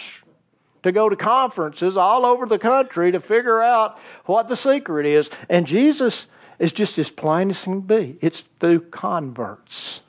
to 0.83 0.93
go 0.93 1.09
to 1.09 1.17
conferences 1.17 1.97
all 1.97 2.25
over 2.25 2.45
the 2.45 2.59
country 2.59 3.11
to 3.11 3.19
figure 3.19 3.61
out 3.61 3.99
what 4.23 4.47
the 4.47 4.55
secret 4.55 5.05
is. 5.05 5.29
And 5.49 5.67
Jesus 5.67 6.27
is 6.59 6.71
just 6.71 6.97
as 6.97 7.09
plain 7.09 7.49
as 7.49 7.63
can 7.63 7.81
be 7.81 8.17
it's 8.21 8.43
through 8.59 8.81
converts. 8.81 10.01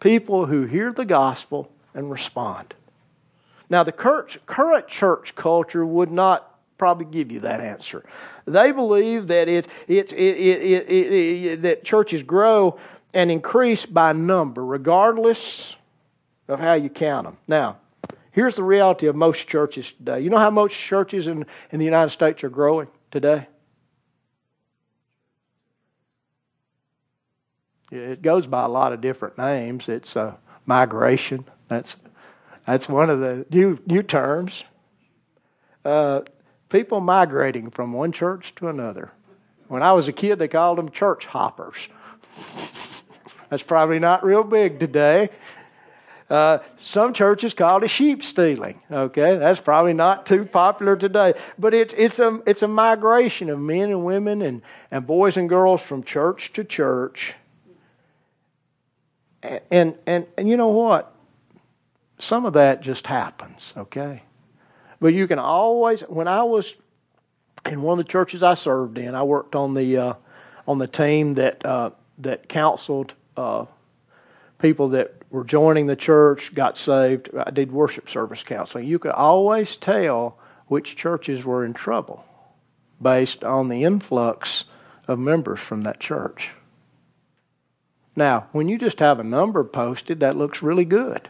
People 0.00 0.46
who 0.46 0.64
hear 0.64 0.92
the 0.92 1.04
gospel 1.04 1.70
and 1.94 2.10
respond. 2.10 2.74
Now, 3.68 3.84
the 3.84 3.92
current 3.92 4.88
church 4.88 5.34
culture 5.36 5.84
would 5.84 6.10
not 6.10 6.58
probably 6.78 7.04
give 7.04 7.30
you 7.30 7.40
that 7.40 7.60
answer. 7.60 8.04
They 8.46 8.72
believe 8.72 9.28
that 9.28 9.48
it, 9.48 9.68
it, 9.86 10.12
it, 10.12 11.62
that 11.62 11.84
churches 11.84 12.22
grow 12.22 12.80
and 13.12 13.30
increase 13.30 13.84
by 13.84 14.12
number, 14.12 14.64
regardless 14.64 15.76
of 16.48 16.58
how 16.58 16.74
you 16.74 16.88
count 16.88 17.26
them. 17.26 17.36
Now, 17.46 17.76
here's 18.32 18.56
the 18.56 18.64
reality 18.64 19.06
of 19.06 19.14
most 19.14 19.46
churches 19.46 19.92
today. 19.92 20.20
You 20.20 20.30
know 20.30 20.38
how 20.38 20.50
most 20.50 20.74
churches 20.74 21.26
in, 21.26 21.44
in 21.70 21.78
the 21.78 21.84
United 21.84 22.10
States 22.10 22.42
are 22.42 22.48
growing 22.48 22.88
today? 23.10 23.46
It 27.90 28.22
goes 28.22 28.46
by 28.46 28.64
a 28.64 28.68
lot 28.68 28.92
of 28.92 29.00
different 29.00 29.36
names. 29.36 29.88
It's 29.88 30.16
uh, 30.16 30.34
migration. 30.66 31.44
That's 31.68 31.96
that's 32.66 32.88
one 32.88 33.10
of 33.10 33.20
the 33.20 33.44
new 33.50 33.78
new 33.86 34.02
terms. 34.02 34.62
Uh, 35.84 36.20
people 36.68 37.00
migrating 37.00 37.70
from 37.70 37.92
one 37.92 38.12
church 38.12 38.52
to 38.56 38.68
another. 38.68 39.10
When 39.68 39.82
I 39.82 39.92
was 39.92 40.08
a 40.08 40.12
kid, 40.12 40.38
they 40.38 40.48
called 40.48 40.78
them 40.78 40.90
church 40.90 41.26
hoppers. 41.26 41.76
That's 43.50 43.62
probably 43.62 43.98
not 43.98 44.24
real 44.24 44.44
big 44.44 44.78
today. 44.78 45.30
Uh, 46.30 46.58
some 46.84 47.12
churches 47.12 47.54
call 47.54 47.82
it 47.82 47.88
sheep 47.88 48.22
stealing. 48.22 48.80
Okay, 48.88 49.36
that's 49.36 49.58
probably 49.58 49.92
not 49.92 50.26
too 50.26 50.44
popular 50.44 50.94
today. 50.94 51.34
But 51.58 51.74
it's 51.74 51.92
it's 51.96 52.20
a 52.20 52.40
it's 52.46 52.62
a 52.62 52.68
migration 52.68 53.50
of 53.50 53.58
men 53.58 53.90
and 53.90 54.04
women 54.04 54.40
and, 54.42 54.62
and 54.92 55.04
boys 55.04 55.36
and 55.36 55.48
girls 55.48 55.80
from 55.80 56.04
church 56.04 56.52
to 56.52 56.62
church. 56.62 57.34
And, 59.42 59.94
and 60.06 60.26
and 60.36 60.48
you 60.48 60.56
know 60.56 60.68
what? 60.68 61.14
Some 62.18 62.44
of 62.44 62.52
that 62.54 62.82
just 62.82 63.06
happens. 63.06 63.72
Okay, 63.76 64.22
but 65.00 65.08
you 65.08 65.26
can 65.26 65.38
always. 65.38 66.02
When 66.02 66.28
I 66.28 66.42
was 66.42 66.74
in 67.64 67.82
one 67.82 67.98
of 67.98 68.04
the 68.04 68.10
churches 68.10 68.42
I 68.42 68.54
served 68.54 68.98
in, 68.98 69.14
I 69.14 69.22
worked 69.22 69.54
on 69.54 69.74
the 69.74 69.96
uh, 69.96 70.14
on 70.68 70.78
the 70.78 70.86
team 70.86 71.34
that 71.34 71.64
uh, 71.64 71.90
that 72.18 72.48
counseled 72.48 73.14
uh, 73.36 73.64
people 74.58 74.90
that 74.90 75.14
were 75.30 75.44
joining 75.44 75.86
the 75.86 75.96
church, 75.96 76.54
got 76.54 76.76
saved. 76.76 77.30
I 77.34 77.50
did 77.50 77.72
worship 77.72 78.10
service 78.10 78.42
counseling. 78.42 78.86
You 78.86 78.98
could 78.98 79.12
always 79.12 79.76
tell 79.76 80.38
which 80.66 80.96
churches 80.96 81.44
were 81.44 81.64
in 81.64 81.72
trouble 81.72 82.24
based 83.00 83.44
on 83.44 83.68
the 83.68 83.84
influx 83.84 84.64
of 85.08 85.18
members 85.18 85.60
from 85.60 85.82
that 85.82 86.00
church. 86.00 86.50
Now, 88.16 88.48
when 88.52 88.68
you 88.68 88.78
just 88.78 88.98
have 88.98 89.20
a 89.20 89.24
number 89.24 89.62
posted, 89.64 90.20
that 90.20 90.36
looks 90.36 90.62
really 90.62 90.84
good. 90.84 91.28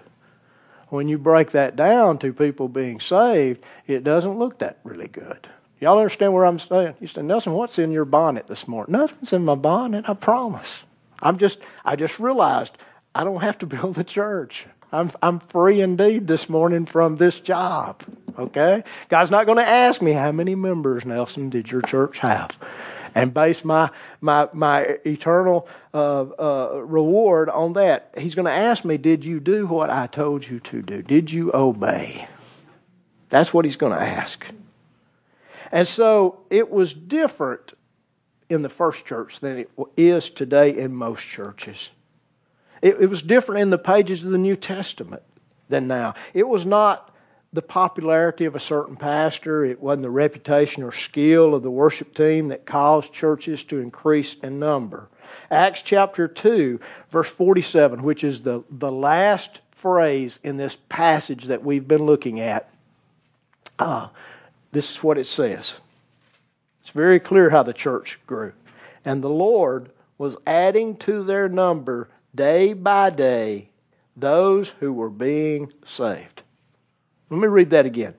When 0.89 1.09
you 1.09 1.19
break 1.19 1.53
that 1.53 1.77
down 1.77 2.19
to 2.19 2.33
people 2.33 2.69
being 2.69 2.99
saved, 2.99 3.63
it 3.87 4.03
doesn't 4.03 4.39
look 4.39 4.59
that 4.59 4.81
really 4.83 5.07
good. 5.07 5.49
Y'all 5.81 5.99
understand 5.99 6.35
where 6.35 6.45
I'm 6.45 6.59
saying? 6.59 6.95
You 7.01 7.07
say, 7.07 7.23
Nelson, 7.23 7.53
what's 7.53 7.79
in 7.79 7.93
your 7.93 8.05
bonnet 8.05 8.47
this 8.49 8.69
morning? 8.69 8.93
Nothing's 8.93 9.33
in 9.33 9.45
my 9.45 9.55
bonnet, 9.55 10.09
I 10.09 10.15
promise. 10.15 10.81
I'm 11.23 11.39
just 11.39 11.59
I 11.85 11.97
just 11.97 12.19
realized 12.19 12.77
I 13.15 13.25
don't 13.25 13.41
have 13.41 13.59
to 13.59 13.67
build 13.67 13.95
the 13.95 14.05
church. 14.05 14.67
I'm 14.93 15.11
I'm 15.23 15.41
free 15.41 15.81
indeed 15.81 16.27
this 16.27 16.49
morning 16.49 16.87
from 16.87 17.17
this 17.17 17.39
job. 17.41 18.03
Okay? 18.39 18.83
God's 19.09 19.31
not 19.31 19.47
going 19.47 19.59
to 19.59 19.69
ask 19.69 20.01
me 20.01 20.13
how 20.13 20.33
many 20.33 20.55
members, 20.55 21.05
Nelson, 21.05 21.51
did 21.51 21.71
your 21.71 21.83
church 21.83 22.19
have? 22.19 22.51
And 23.15 23.35
base 23.35 23.65
my 23.65 23.91
my 24.21 24.49
my 24.53 24.99
eternal 25.07 25.69
uh, 25.93 26.23
uh, 26.23 26.83
reward 26.85 27.49
on 27.49 27.73
that. 27.75 28.15
He's 28.17 28.35
going 28.35 28.47
to 28.47 28.53
ask 28.53 28.85
me, 28.85 28.97
"Did 28.99 29.25
you 29.25 29.41
do 29.41 29.67
what 29.67 29.91
I 29.91 30.07
told 30.07 30.47
you 30.47 30.61
to 30.61 30.83
do? 30.83 31.03
Did 31.03 31.31
you 31.31 31.51
obey?" 31.53 32.29
That's 33.31 33.55
what 33.55 33.65
he's 33.65 33.77
going 33.77 33.93
to 33.93 34.05
ask. 34.05 34.45
And 35.73 35.87
so 35.87 36.41
it 36.51 36.71
was 36.71 36.93
different 36.93 37.73
in 38.49 38.63
the 38.63 38.69
first 38.69 39.07
church 39.07 39.41
than 39.41 39.59
it 39.59 39.71
is 39.97 40.29
today 40.29 40.77
in 40.77 40.95
most 40.95 41.23
churches. 41.23 41.91
It, 42.83 42.97
it, 43.01 43.07
was 43.07 43.23
different 43.23 43.63
in 43.63 43.71
the 43.71 43.79
pages 43.79 44.25
of 44.25 44.33
the 44.33 44.39
New 44.39 44.57
Testament 44.57 45.23
than 45.69 45.87
now. 45.87 46.15
It 46.35 46.49
was 46.49 46.67
not 46.67 47.10
the 47.53 47.63
popularity 47.63 48.45
of 48.45 48.55
a 48.55 48.61
certain 48.61 48.97
pastor, 48.97 49.65
it 49.65 49.81
wasn't 49.81 50.03
the 50.03 50.11
reputation 50.11 50.83
or 50.83 50.93
skill 50.93 51.55
of 51.55 51.63
the 51.63 51.71
worship 51.71 52.15
team 52.15 52.49
that 52.49 52.65
caused 52.65 53.13
churches 53.13 53.65
to 53.65 53.79
increase 53.79 54.37
in 54.43 54.59
number. 54.59 55.09
Acts 55.51 55.83
chapter 55.83 56.29
2, 56.29 56.79
verse 57.11 57.29
47, 57.29 58.03
which 58.03 58.23
is 58.23 58.43
the, 58.43 58.63
the 58.71 58.91
last 58.91 59.61
phrase 59.73 60.39
in 60.45 60.57
this 60.57 60.77
passage 60.89 61.47
that 61.47 61.65
we've 61.65 61.89
been 61.89 62.07
looking 62.07 62.41
at, 62.41 62.71
uh, 63.79 64.09
this 64.71 64.91
is 64.93 65.03
what 65.03 65.19
it 65.19 65.27
says. 65.27 65.75
It's 66.83 66.91
very 66.91 67.19
clear 67.19 67.51
how 67.51 67.65
the 67.65 67.73
church 67.73 68.21
grew. 68.27 68.53
And 69.05 69.23
the 69.23 69.29
Lord 69.29 69.91
was 70.19 70.37
adding 70.47 70.97
to 70.99 71.25
their 71.25 71.49
number 71.49 72.09
day 72.35 72.75
by 72.75 73.11
day 73.11 73.71
those 74.17 74.71
who 74.79 74.93
were 74.93 75.11
being 75.11 75.73
saved. 75.85 76.40
Let 77.31 77.39
me 77.39 77.47
read 77.47 77.71
that 77.71 77.87
again. 77.87 78.15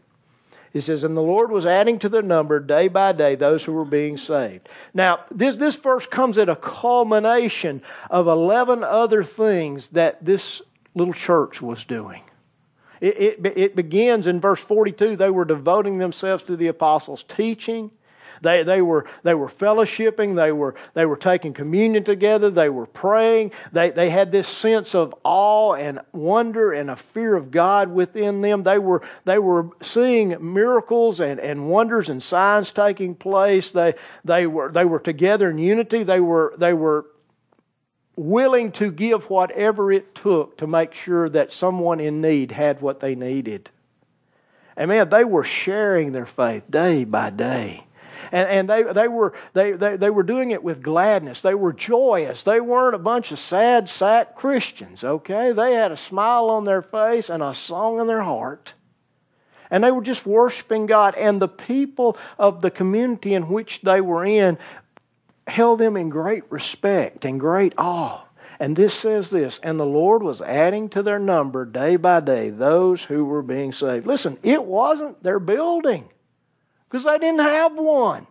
It 0.74 0.82
says, 0.82 1.04
And 1.04 1.16
the 1.16 1.22
Lord 1.22 1.52
was 1.52 1.66
adding 1.66 2.00
to 2.00 2.10
their 2.10 2.22
number 2.22 2.60
day 2.60 2.88
by 2.88 3.12
day 3.12 3.36
those 3.36 3.64
who 3.64 3.74
were 3.74 3.86
being 3.86 4.18
saved. 4.18 4.70
Now, 4.94 5.26
this, 5.30 5.58
this 5.58 5.76
verse 5.76 6.06
comes 6.06 6.38
at 6.38 6.50
a 6.50 6.56
culmination 6.56 7.82
of 8.10 8.28
11 8.28 8.84
other 8.84 9.24
things 9.24 9.90
that 9.90 10.24
this 10.24 10.62
little 10.96 11.14
church 11.14 11.62
was 11.62 11.84
doing. 11.84 12.24
It, 13.02 13.46
it, 13.46 13.58
it 13.58 13.76
begins 13.76 14.28
in 14.28 14.40
verse 14.40 14.60
42 14.60 15.18
they 15.18 15.30
were 15.30 15.46
devoting 15.46 15.98
themselves 15.98 16.44
to 16.44 16.56
the 16.56 16.68
apostles' 16.68 17.24
teaching 17.24 17.92
they, 18.42 18.64
they, 18.64 18.82
were, 18.82 19.06
they 19.24 19.36
were 19.36 19.48
fellowshipping, 19.48 20.36
they 20.36 20.52
were, 20.52 20.76
they 20.96 21.06
were 21.06 21.16
taking 21.16 21.54
communion 21.54 22.04
together, 22.04 22.50
they 22.50 22.70
were 22.70 22.88
praying. 22.88 23.52
They, 23.72 23.92
they 23.92 24.10
had 24.10 24.32
this 24.32 24.48
sense 24.48 24.96
of 24.96 25.14
awe 25.24 25.74
and 25.76 26.00
wonder 26.12 26.74
and 26.74 26.90
a 26.90 26.96
fear 26.96 27.36
of 27.36 27.52
God 27.52 27.92
within 27.92 28.42
them. 28.42 28.64
They 28.64 28.80
were, 28.80 29.04
they 29.26 29.38
were 29.38 29.70
seeing 29.82 30.54
miracles 30.54 31.20
and, 31.20 31.40
and 31.40 31.70
wonders 31.70 32.10
and 32.10 32.22
signs 32.22 32.72
taking 32.72 33.14
place. 33.16 33.70
They, 33.70 33.94
they, 34.26 34.48
were, 34.48 34.72
they 34.72 34.86
were 34.86 35.00
together 35.00 35.50
in 35.50 35.60
unity. 35.60 36.04
They 36.04 36.20
were, 36.20 36.56
they 36.58 36.74
were 36.74 37.06
willing 38.16 38.72
to 38.72 38.92
give 38.92 39.30
whatever 39.30 39.92
it 39.92 40.16
took 40.16 40.58
to 40.58 40.68
make 40.68 40.94
sure 40.94 41.30
that 41.30 41.54
someone 41.54 42.00
in 42.00 42.22
need 42.22 42.52
had 42.52 42.82
what 42.82 43.00
they 43.00 43.16
needed. 43.16 43.70
And 44.76 44.90
man, 44.90 45.10
they 45.10 45.24
were 45.24 45.44
sharing 45.44 46.12
their 46.12 46.26
faith 46.26 46.64
day 46.70 47.04
by 47.04 47.30
day. 47.30 47.86
And, 48.32 48.50
and 48.50 48.70
they, 48.70 48.84
they, 48.94 49.08
were, 49.08 49.34
they, 49.54 49.74
they, 49.74 49.98
they 49.98 50.10
were 50.10 50.24
doing 50.24 50.52
it 50.52 50.64
with 50.64 50.82
gladness. 50.82 51.42
They 51.42 51.54
were 51.54 51.74
joyous. 51.74 52.44
They 52.44 52.62
weren't 52.62 52.96
a 52.96 53.00
bunch 53.00 53.32
of 53.32 53.40
sad 53.40 53.90
sack 53.90 54.36
Christians, 54.36 55.04
okay? 55.04 55.52
They 55.52 55.74
had 55.74 55.92
a 55.92 55.98
smile 55.98 56.50
on 56.50 56.64
their 56.64 56.82
face 56.82 57.30
and 57.30 57.44
a 57.44 57.54
song 57.54 58.00
in 58.00 58.08
their 58.08 58.22
heart. 58.22 58.74
And 59.70 59.84
they 59.84 59.92
were 59.92 60.02
just 60.02 60.26
worshiping 60.26 60.86
God. 60.86 61.16
And 61.16 61.42
the 61.42 61.48
people 61.48 62.18
of 62.38 62.62
the 62.62 62.72
community 62.72 63.34
in 63.34 63.50
which 63.50 63.82
they 63.82 64.02
were 64.02 64.26
in 64.26 64.58
held 65.48 65.80
them 65.80 65.98
in 65.98 66.10
great 66.10 66.44
respect 66.50 67.26
and 67.26 67.40
great 67.40 67.74
awe. 67.78 68.24
And 68.60 68.76
this 68.76 68.94
says 68.94 69.30
this, 69.30 69.60
and 69.64 69.80
the 69.80 69.86
Lord 69.86 70.22
was 70.22 70.40
adding 70.40 70.90
to 70.90 71.02
their 71.02 71.18
number 71.18 71.66
day 71.66 71.96
by 71.96 72.20
day 72.20 72.52
those 72.52 73.02
who 73.02 73.26
were 73.26 73.42
being 73.42 73.74
saved. 73.74 74.06
Listen, 74.06 74.38
it 74.44 74.64
wasn't 74.64 75.22
their 75.24 75.40
building 75.40 76.08
because 76.92 77.06
they 77.06 77.18
didn't 77.18 77.40
have 77.40 77.74
one. 77.76 78.28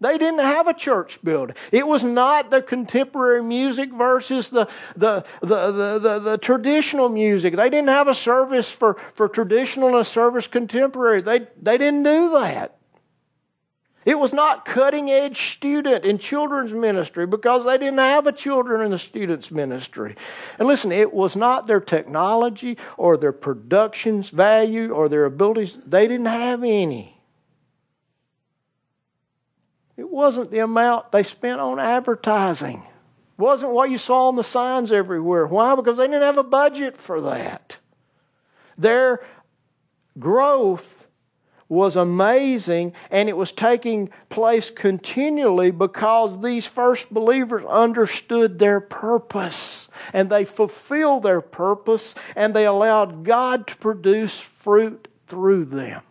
They 0.00 0.18
didn't 0.18 0.40
have 0.40 0.66
a 0.66 0.74
church 0.74 1.20
building. 1.22 1.54
It 1.70 1.86
was 1.86 2.02
not 2.02 2.50
the 2.50 2.60
contemporary 2.60 3.42
music 3.42 3.92
versus 3.92 4.48
the, 4.48 4.66
the, 4.96 5.24
the, 5.42 5.98
the, 5.98 6.18
the, 6.18 6.38
traditional 6.38 7.08
music. 7.08 7.54
They 7.54 7.70
didn't 7.70 7.88
have 7.88 8.08
a 8.08 8.14
service 8.14 8.68
for, 8.68 8.96
for 9.14 9.28
traditional 9.28 9.88
and 9.88 9.98
a 9.98 10.04
service 10.04 10.48
contemporary. 10.48 11.22
They, 11.22 11.46
they 11.60 11.78
didn't 11.78 12.02
do 12.02 12.30
that. 12.30 12.78
It 14.04 14.18
was 14.18 14.32
not 14.32 14.64
cutting 14.64 15.10
edge 15.10 15.54
student 15.54 16.04
in 16.04 16.18
children's 16.18 16.72
ministry 16.72 17.24
because 17.24 17.64
they 17.64 17.78
didn't 17.78 17.98
have 17.98 18.26
a 18.26 18.32
children 18.32 18.80
in 18.80 18.90
the 18.90 18.98
students' 18.98 19.52
ministry. 19.52 20.16
And 20.58 20.66
listen, 20.66 20.90
it 20.90 21.12
was 21.12 21.36
not 21.36 21.68
their 21.68 21.80
technology 21.80 22.78
or 22.96 23.16
their 23.16 23.32
productions 23.32 24.30
value 24.30 24.90
or 24.90 25.08
their 25.08 25.26
abilities. 25.26 25.78
They 25.86 26.08
didn't 26.08 26.26
have 26.26 26.64
any. 26.64 27.21
It 29.96 30.10
wasn't 30.10 30.50
the 30.50 30.60
amount 30.60 31.12
they 31.12 31.22
spent 31.22 31.60
on 31.60 31.78
advertising. 31.78 32.82
It 33.38 33.42
Wasn't 33.42 33.72
what 33.72 33.90
you 33.90 33.98
saw 33.98 34.28
on 34.28 34.36
the 34.36 34.44
signs 34.44 34.92
everywhere. 34.92 35.46
Why? 35.46 35.74
Because 35.74 35.98
they 35.98 36.06
didn't 36.06 36.22
have 36.22 36.38
a 36.38 36.42
budget 36.42 36.96
for 36.96 37.20
that. 37.22 37.76
Their 38.78 39.24
growth 40.18 40.86
was 41.68 41.96
amazing 41.96 42.92
and 43.10 43.30
it 43.30 43.36
was 43.36 43.50
taking 43.50 44.10
place 44.28 44.70
continually 44.70 45.70
because 45.70 46.38
these 46.40 46.66
first 46.66 47.08
believers 47.10 47.64
understood 47.66 48.58
their 48.58 48.78
purpose 48.78 49.88
and 50.12 50.28
they 50.28 50.44
fulfilled 50.44 51.22
their 51.22 51.40
purpose 51.40 52.14
and 52.36 52.54
they 52.54 52.66
allowed 52.66 53.24
God 53.24 53.66
to 53.68 53.76
produce 53.76 54.38
fruit 54.38 55.08
through 55.28 55.64
them. 55.64 56.02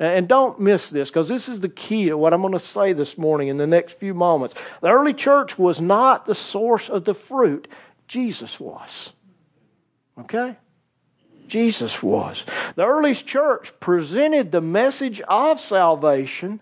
And 0.00 0.28
don't 0.28 0.60
miss 0.60 0.88
this 0.88 1.08
because 1.08 1.28
this 1.28 1.48
is 1.48 1.60
the 1.60 1.68
key 1.68 2.06
to 2.06 2.16
what 2.16 2.32
I'm 2.32 2.40
going 2.40 2.52
to 2.52 2.60
say 2.60 2.92
this 2.92 3.18
morning 3.18 3.48
in 3.48 3.56
the 3.56 3.66
next 3.66 3.98
few 3.98 4.14
moments. 4.14 4.54
The 4.80 4.90
early 4.90 5.14
church 5.14 5.58
was 5.58 5.80
not 5.80 6.24
the 6.24 6.36
source 6.36 6.88
of 6.88 7.04
the 7.04 7.14
fruit, 7.14 7.66
Jesus 8.06 8.60
was. 8.60 9.12
Okay? 10.20 10.56
Jesus 11.48 12.02
was. 12.02 12.44
The 12.76 12.84
earliest 12.84 13.26
church 13.26 13.72
presented 13.80 14.52
the 14.52 14.60
message 14.60 15.20
of 15.22 15.60
salvation, 15.60 16.60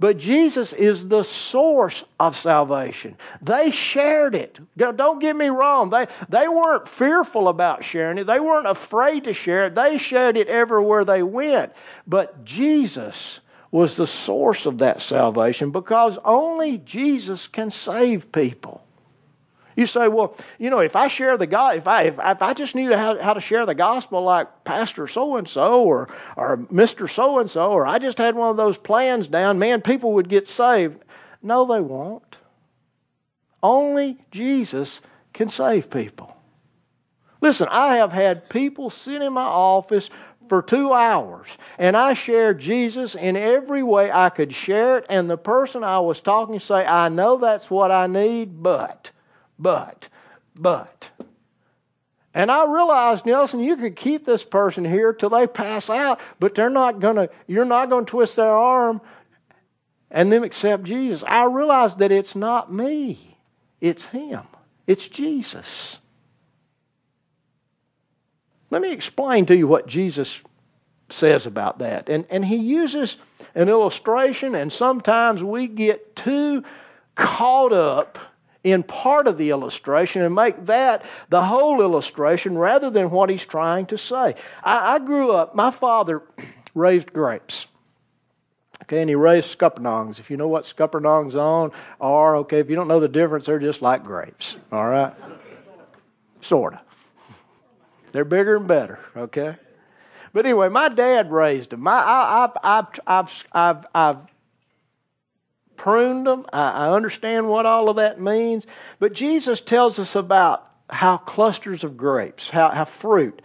but 0.00 0.18
Jesus 0.18 0.72
is 0.72 1.08
the 1.08 1.24
source 1.24 2.04
of 2.20 2.36
salvation. 2.36 3.16
They 3.42 3.72
shared 3.72 4.34
it. 4.34 4.58
Don't 4.76 5.18
get 5.18 5.34
me 5.34 5.48
wrong. 5.48 5.90
They, 5.90 6.06
they 6.28 6.46
weren't 6.46 6.88
fearful 6.88 7.48
about 7.48 7.84
sharing 7.84 8.18
it. 8.18 8.26
They 8.26 8.38
weren't 8.38 8.68
afraid 8.68 9.24
to 9.24 9.32
share 9.32 9.66
it. 9.66 9.74
They 9.74 9.98
shared 9.98 10.36
it 10.36 10.48
everywhere 10.48 11.04
they 11.04 11.22
went. 11.22 11.72
But 12.06 12.44
Jesus 12.44 13.40
was 13.70 13.96
the 13.96 14.06
source 14.06 14.66
of 14.66 14.78
that 14.78 15.02
salvation 15.02 15.72
because 15.72 16.16
only 16.24 16.78
Jesus 16.78 17.48
can 17.48 17.70
save 17.70 18.30
people. 18.30 18.82
You 19.78 19.86
say, 19.86 20.08
well, 20.08 20.36
you 20.58 20.70
know, 20.70 20.80
if 20.80 20.96
I 20.96 21.06
share 21.06 21.38
the 21.38 21.46
gospel, 21.46 21.78
if 21.78 21.86
I 21.86 22.02
if, 22.02 22.14
if 22.18 22.42
I 22.42 22.52
just 22.52 22.74
knew 22.74 22.96
how, 22.96 23.16
how 23.22 23.32
to 23.32 23.40
share 23.40 23.64
the 23.64 23.76
gospel 23.76 24.24
like 24.24 24.64
Pastor 24.64 25.06
so 25.06 25.36
and 25.36 25.48
so 25.48 25.84
or 25.84 26.08
or 26.36 26.66
Mister 26.68 27.06
so 27.06 27.38
and 27.38 27.48
so, 27.48 27.70
or 27.70 27.86
I 27.86 28.00
just 28.00 28.18
had 28.18 28.34
one 28.34 28.50
of 28.50 28.56
those 28.56 28.76
plans 28.76 29.28
down, 29.28 29.60
man, 29.60 29.80
people 29.80 30.14
would 30.14 30.28
get 30.28 30.48
saved. 30.48 31.04
No, 31.44 31.64
they 31.64 31.78
won't. 31.78 32.38
Only 33.62 34.18
Jesus 34.32 35.00
can 35.32 35.48
save 35.48 35.88
people. 35.90 36.34
Listen, 37.40 37.68
I 37.70 37.98
have 37.98 38.10
had 38.10 38.48
people 38.48 38.90
sit 38.90 39.22
in 39.22 39.32
my 39.32 39.42
office 39.42 40.10
for 40.48 40.60
two 40.60 40.92
hours 40.92 41.46
and 41.78 41.96
I 41.96 42.14
shared 42.14 42.58
Jesus 42.58 43.14
in 43.14 43.36
every 43.36 43.84
way 43.84 44.10
I 44.10 44.30
could 44.30 44.52
share 44.52 44.98
it, 44.98 45.06
and 45.08 45.30
the 45.30 45.36
person 45.36 45.84
I 45.84 46.00
was 46.00 46.20
talking 46.20 46.58
to 46.58 46.66
say, 46.66 46.84
I 46.84 47.08
know 47.10 47.36
that's 47.36 47.70
what 47.70 47.92
I 47.92 48.08
need, 48.08 48.60
but 48.60 49.12
but, 49.58 50.08
but. 50.54 51.08
And 52.34 52.50
I 52.50 52.66
realized, 52.66 53.26
Nelson, 53.26 53.60
you 53.60 53.76
could 53.76 53.96
keep 53.96 54.24
this 54.24 54.44
person 54.44 54.84
here 54.84 55.12
till 55.12 55.30
they 55.30 55.46
pass 55.46 55.90
out, 55.90 56.20
but 56.38 56.54
they're 56.54 56.70
not 56.70 57.00
gonna, 57.00 57.28
you're 57.46 57.64
not 57.64 57.90
gonna 57.90 58.06
twist 58.06 58.36
their 58.36 58.46
arm 58.46 59.00
and 60.10 60.30
them 60.30 60.44
accept 60.44 60.84
Jesus. 60.84 61.24
I 61.26 61.44
realized 61.44 61.98
that 61.98 62.12
it's 62.12 62.36
not 62.36 62.72
me, 62.72 63.36
it's 63.80 64.04
Him, 64.04 64.42
it's 64.86 65.06
Jesus. 65.08 65.98
Let 68.70 68.82
me 68.82 68.92
explain 68.92 69.46
to 69.46 69.56
you 69.56 69.66
what 69.66 69.86
Jesus 69.86 70.40
says 71.10 71.46
about 71.46 71.78
that. 71.78 72.08
And, 72.08 72.26
and 72.30 72.44
he 72.44 72.56
uses 72.56 73.16
an 73.54 73.68
illustration, 73.68 74.54
and 74.54 74.72
sometimes 74.72 75.42
we 75.42 75.66
get 75.66 76.14
too 76.14 76.62
caught 77.14 77.72
up 77.72 78.18
in 78.64 78.82
part 78.82 79.26
of 79.26 79.38
the 79.38 79.50
illustration 79.50 80.22
and 80.22 80.34
make 80.34 80.66
that 80.66 81.04
the 81.28 81.42
whole 81.42 81.80
illustration 81.80 82.58
rather 82.58 82.90
than 82.90 83.10
what 83.10 83.30
he's 83.30 83.44
trying 83.44 83.86
to 83.86 83.98
say. 83.98 84.34
I, 84.62 84.94
I 84.94 84.98
grew 84.98 85.32
up, 85.32 85.54
my 85.54 85.70
father 85.70 86.22
raised 86.74 87.12
grapes. 87.12 87.66
Okay, 88.82 89.00
and 89.00 89.08
he 89.08 89.14
raised 89.14 89.56
scuppernongs. 89.56 90.18
If 90.18 90.30
you 90.30 90.36
know 90.36 90.48
what 90.48 90.64
scuppernongs 90.64 91.34
on 91.34 91.72
are, 92.00 92.36
okay, 92.36 92.58
if 92.58 92.70
you 92.70 92.76
don't 92.76 92.88
know 92.88 93.00
the 93.00 93.08
difference, 93.08 93.46
they're 93.46 93.58
just 93.58 93.82
like 93.82 94.02
grapes. 94.02 94.56
All 94.72 94.86
right? 94.86 95.14
Sort 96.40 96.74
of. 96.74 96.80
They're 98.12 98.24
bigger 98.24 98.56
and 98.56 98.66
better, 98.66 98.98
okay? 99.16 99.56
But 100.32 100.46
anyway, 100.46 100.68
my 100.68 100.88
dad 100.88 101.30
raised 101.30 101.70
them. 101.70 101.80
My, 101.80 101.92
I, 101.92 102.44
I've, 102.44 102.88
I've, 103.06 103.44
I've, 103.52 103.86
I've 103.94 104.16
pruned 105.78 106.26
them. 106.26 106.44
I, 106.52 106.70
I 106.88 106.92
understand 106.94 107.48
what 107.48 107.64
all 107.64 107.88
of 107.88 107.96
that 107.96 108.20
means. 108.20 108.66
But 108.98 109.14
Jesus 109.14 109.60
tells 109.62 109.98
us 109.98 110.14
about 110.14 110.68
how 110.90 111.16
clusters 111.16 111.84
of 111.84 111.96
grapes, 111.96 112.50
how, 112.50 112.70
how 112.70 112.84
fruit, 112.84 113.40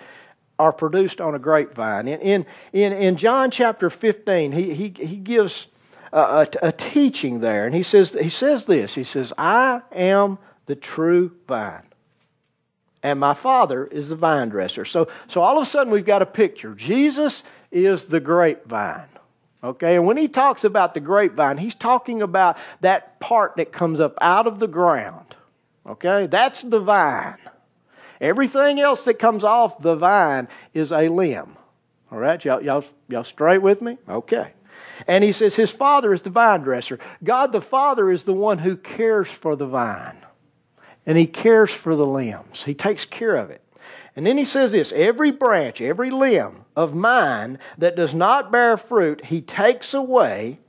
are 0.60 0.74
produced 0.74 1.20
on 1.20 1.36
a 1.36 1.40
grapevine. 1.40 2.08
In, 2.08 2.46
in, 2.74 2.94
in, 2.94 3.18
John 3.18 3.52
chapter 3.52 3.90
15, 3.90 4.52
he, 4.52 4.74
he, 4.74 4.94
he 4.98 5.16
gives 5.16 5.68
a, 6.12 6.20
a, 6.20 6.48
a, 6.62 6.72
teaching 6.72 7.40
there, 7.40 7.66
and 7.66 7.74
he 7.74 7.84
says, 7.84 8.16
he 8.20 8.30
says 8.30 8.66
this 8.66 8.94
He 8.94 9.04
says, 9.04 9.34
I 9.38 9.82
am 9.92 10.38
the 10.68 10.76
true 10.76 11.32
vine, 11.48 11.88
and 13.02 13.20
my 13.20 13.34
Father 13.34 13.86
is 13.86 14.10
the 14.10 14.16
vine 14.16 14.50
dresser. 14.50 14.86
So, 14.86 15.10
so 15.28 15.42
all 15.42 15.58
of 15.58 15.64
a 15.64 15.70
sudden, 15.70 15.92
we've 15.92 16.06
got 16.06 16.22
a 16.22 16.28
picture. 16.28 16.76
Jesus 16.76 17.44
is 17.72 18.06
the 18.06 18.20
grapevine. 18.20 19.10
Okay, 19.64 19.96
and 19.96 20.06
when 20.06 20.18
he 20.18 20.28
talks 20.28 20.66
about 20.66 20.94
the 20.94 21.00
grapevine, 21.00 21.58
he's 21.58 21.76
talking 21.76 22.22
about 22.22 22.58
that 22.82 23.20
part 23.22 23.56
that 23.56 23.72
comes 23.72 24.00
up 24.02 24.18
out 24.20 24.46
of 24.46 24.60
the 24.60 24.68
ground. 24.68 25.36
Okay, 25.88 26.28
that's 26.28 26.62
the 26.62 26.80
vine. 26.80 27.38
Everything 28.20 28.80
else 28.80 29.04
that 29.04 29.20
comes 29.20 29.44
off 29.44 29.82
the 29.82 29.96
vine 29.96 30.48
is 30.74 30.92
a 30.92 31.08
limb. 31.08 31.56
All 32.12 32.20
right, 32.20 32.44
y'all, 32.44 32.62
y'all, 32.62 32.86
y'all 33.08 33.24
straight 33.24 33.62
with 33.62 33.82
me? 33.82 33.98
Okay. 34.08 34.52
And 35.08 35.24
he 35.24 35.32
says 35.32 35.56
his 35.56 35.72
father 35.72 36.14
is 36.14 36.22
the 36.22 36.30
vine 36.30 36.62
dresser. 36.62 37.00
God 37.24 37.52
the 37.52 37.62
Father 37.62 38.12
is 38.12 38.24
the 38.24 38.34
one 38.34 38.60
who 38.60 38.78
cares 38.78 39.28
for 39.28 39.56
the 39.56 39.66
vine. 39.66 40.18
And 41.06 41.18
he 41.18 41.26
cares 41.26 41.72
for 41.72 41.96
the 41.96 42.06
limbs, 42.06 42.64
he 42.64 42.74
takes 42.74 43.06
care 43.06 43.36
of 43.36 43.50
it. 43.50 43.63
And 44.16 44.26
then 44.26 44.38
he 44.38 44.46
says 44.46 44.72
this 44.72 44.92
every 44.96 45.32
branch, 45.32 45.82
every 45.82 46.12
limb 46.12 46.66
of 46.76 46.94
mine 46.94 47.60
that 47.78 47.96
does 47.96 48.14
not 48.14 48.52
bear 48.52 48.78
fruit, 48.78 49.26
he 49.26 49.42
takes 49.42 49.94
away. 49.94 50.60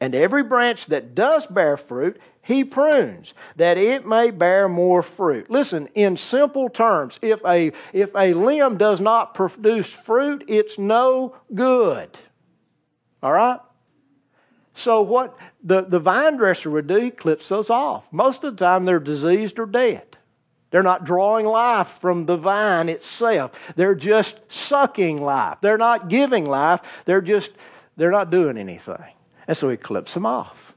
And 0.00 0.14
every 0.14 0.42
branch 0.42 0.86
that 0.86 1.14
does 1.14 1.46
bear 1.46 1.76
fruit, 1.76 2.20
he 2.42 2.62
prunes, 2.62 3.32
that 3.56 3.78
it 3.78 4.06
may 4.06 4.30
bear 4.30 4.68
more 4.68 5.02
fruit. 5.02 5.48
Listen, 5.48 5.88
in 5.94 6.16
simple 6.16 6.68
terms, 6.68 7.18
if 7.22 7.40
a, 7.46 7.72
if 7.92 8.14
a 8.14 8.34
limb 8.34 8.76
does 8.76 9.00
not 9.00 9.34
produce 9.34 9.88
fruit, 9.88 10.44
it's 10.46 10.78
no 10.78 11.36
good. 11.54 12.18
All 13.22 13.32
right? 13.32 13.60
So, 14.74 15.00
what 15.00 15.38
the, 15.62 15.82
the 15.82 16.00
vine 16.00 16.36
dresser 16.36 16.68
would 16.70 16.86
do, 16.86 16.96
he 16.96 17.10
clips 17.10 17.48
those 17.48 17.70
off. 17.70 18.04
Most 18.10 18.44
of 18.44 18.56
the 18.56 18.64
time, 18.64 18.84
they're 18.84 18.98
diseased 18.98 19.58
or 19.58 19.66
dead. 19.66 20.18
They're 20.70 20.82
not 20.82 21.04
drawing 21.04 21.46
life 21.46 21.98
from 22.00 22.26
the 22.26 22.36
vine 22.36 22.88
itself. 22.88 23.52
They're 23.76 23.94
just 23.94 24.40
sucking 24.48 25.22
life. 25.22 25.58
They're 25.60 25.78
not 25.78 26.08
giving 26.08 26.46
life. 26.46 26.80
They're 27.04 27.20
just, 27.20 27.52
they're 27.96 28.10
not 28.10 28.30
doing 28.30 28.58
anything. 28.58 29.04
And 29.46 29.56
so 29.56 29.68
he 29.68 29.76
clips 29.76 30.14
them 30.14 30.26
off. 30.26 30.74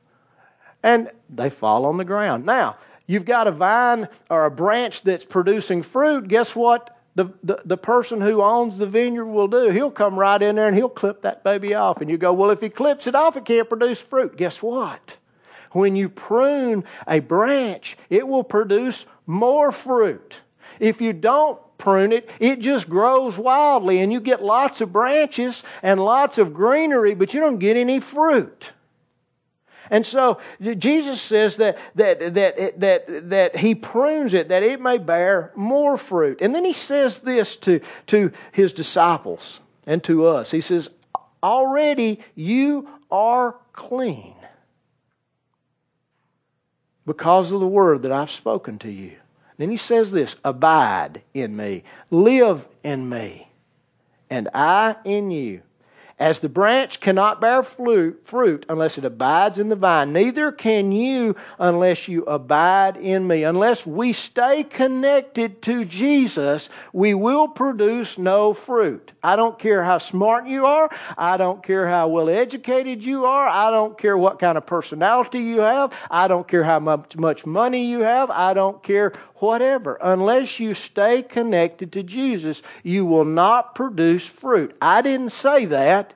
And 0.84 1.10
they 1.30 1.50
fall 1.50 1.86
on 1.86 1.98
the 1.98 2.06
ground. 2.06 2.46
Now, 2.46 2.78
you've 3.08 3.26
got 3.26 3.48
a 3.48 3.52
vine 3.52 4.08
or 4.30 4.46
a 4.46 4.52
branch 4.52 5.02
that's 5.02 5.26
producing 5.26 5.82
fruit. 5.82 6.28
Guess 6.28 6.56
what? 6.56 6.96
The, 7.16 7.34
the, 7.42 7.62
the 7.66 7.78
person 7.78 8.22
who 8.22 8.44
owns 8.44 8.78
the 8.78 8.86
vineyard 8.86 9.26
will 9.26 9.48
do. 9.48 9.70
He'll 9.70 9.90
come 9.90 10.20
right 10.20 10.40
in 10.40 10.56
there 10.56 10.68
and 10.68 10.78
he'll 10.78 10.90
clip 10.90 11.24
that 11.24 11.44
baby 11.44 11.74
off. 11.74 12.02
And 12.02 12.10
you 12.12 12.18
go, 12.18 12.32
well, 12.32 12.52
if 12.52 12.62
he 12.62 12.70
clips 12.70 13.08
it 13.08 13.16
off, 13.16 13.36
it 13.36 13.46
can't 13.46 13.68
produce 13.68 14.00
fruit. 14.00 14.38
Guess 14.38 14.62
what? 14.62 15.18
When 15.72 15.96
you 15.96 16.10
prune 16.10 16.84
a 17.08 17.20
branch, 17.20 17.98
it 18.12 18.28
will 18.28 18.44
produce 18.44 19.06
more 19.28 19.72
fruit. 19.72 20.38
If 20.80 21.02
you 21.02 21.14
don't 21.14 21.60
prune 21.78 22.12
it, 22.12 22.30
it 22.40 22.60
just 22.60 22.90
grows 22.90 23.38
wildly 23.38 24.00
and 24.00 24.12
you 24.12 24.20
get 24.20 24.42
lots 24.42 24.82
of 24.82 24.92
branches 24.92 25.62
and 25.84 26.04
lots 26.04 26.38
of 26.38 26.54
greenery, 26.54 27.14
but 27.14 27.34
you 27.34 27.40
don't 27.40 27.60
get 27.60 27.78
any 27.78 28.00
fruit. 28.00 28.72
And 29.90 30.06
so 30.06 30.40
Jesus 30.60 31.22
says 31.22 31.56
that, 31.58 31.78
that, 31.96 32.34
that, 32.34 32.80
that, 32.80 33.30
that 33.30 33.56
he 33.56 33.76
prunes 33.76 34.34
it 34.34 34.50
that 34.50 34.64
it 34.64 34.82
may 34.82 34.98
bear 34.98 35.52
more 35.56 35.98
fruit. 35.98 36.40
And 36.42 36.54
then 36.54 36.66
he 36.66 36.74
says 36.74 37.20
this 37.20 37.56
to, 37.58 37.80
to 38.08 38.32
his 38.52 38.74
disciples 38.74 39.60
and 39.86 40.04
to 40.04 40.28
us. 40.28 40.52
He 40.52 40.62
says, 40.62 40.90
Already 41.42 42.20
you 42.36 42.90
are 43.12 43.56
clean 43.72 44.34
because 47.08 47.52
of 47.52 47.62
the 47.62 47.68
word 47.68 48.04
that 48.04 48.12
I've 48.12 48.30
spoken 48.30 48.78
to 48.80 48.92
you. 48.92 49.14
Then 49.58 49.72
he 49.72 49.78
says 49.78 50.12
this 50.12 50.36
Abide 50.44 51.24
in 51.34 51.56
me, 51.56 51.84
live 52.12 52.64
in 52.84 53.10
me, 53.10 53.50
and 54.30 54.50
I 54.54 54.96
in 55.04 55.32
you. 55.32 55.62
As 56.20 56.40
the 56.40 56.50
branch 56.50 57.00
cannot 57.00 57.40
bear 57.40 57.62
fruit 57.62 58.66
unless 58.70 58.98
it 58.98 59.06
abides 59.06 59.60
in 59.60 59.70
the 59.70 59.76
vine, 59.76 60.14
neither 60.14 60.52
can 60.52 60.92
you 60.92 61.36
unless 61.60 62.08
you 62.08 62.24
abide 62.26 62.98
in 62.98 63.28
me. 63.28 63.44
Unless 63.44 63.86
we 63.86 64.14
stay 64.14 64.64
connected 64.64 65.62
to 65.62 65.86
Jesus, 65.86 66.70
we 66.92 67.14
will 67.14 67.48
produce 67.48 68.18
no 68.18 68.56
fruit. 68.56 69.12
I 69.22 69.36
don't 69.36 69.60
care 69.60 69.84
how 69.84 70.00
smart 70.00 70.48
you 70.48 70.66
are. 70.66 70.90
I 71.20 71.38
don't 71.38 71.62
care 71.62 71.88
how 71.88 72.08
well 72.08 72.30
educated 72.30 73.04
you 73.04 73.26
are. 73.26 73.48
I 73.48 73.70
don't 73.70 73.96
care 73.96 74.18
what 74.18 74.40
kind 74.40 74.58
of 74.58 74.66
personality 74.66 75.40
you 75.40 75.60
have. 75.60 75.94
I 76.10 76.28
don't 76.28 76.48
care 76.48 76.64
how 76.64 76.80
much, 76.80 77.46
money 77.46 77.86
you 77.86 78.00
have. 78.00 78.32
I 78.32 78.56
don't 78.56 78.82
care 78.82 79.14
whatever. 79.40 79.98
Unless 80.02 80.60
you 80.60 80.74
stay 80.74 81.22
connected 81.22 81.92
to 81.94 82.04
Jesus, 82.04 82.62
you 82.84 83.06
will 83.06 83.26
not 83.26 83.76
produce 83.76 84.26
fruit. 84.26 84.76
I 84.82 85.02
didn't 85.02 85.32
say 85.32 85.66
that. 85.66 86.14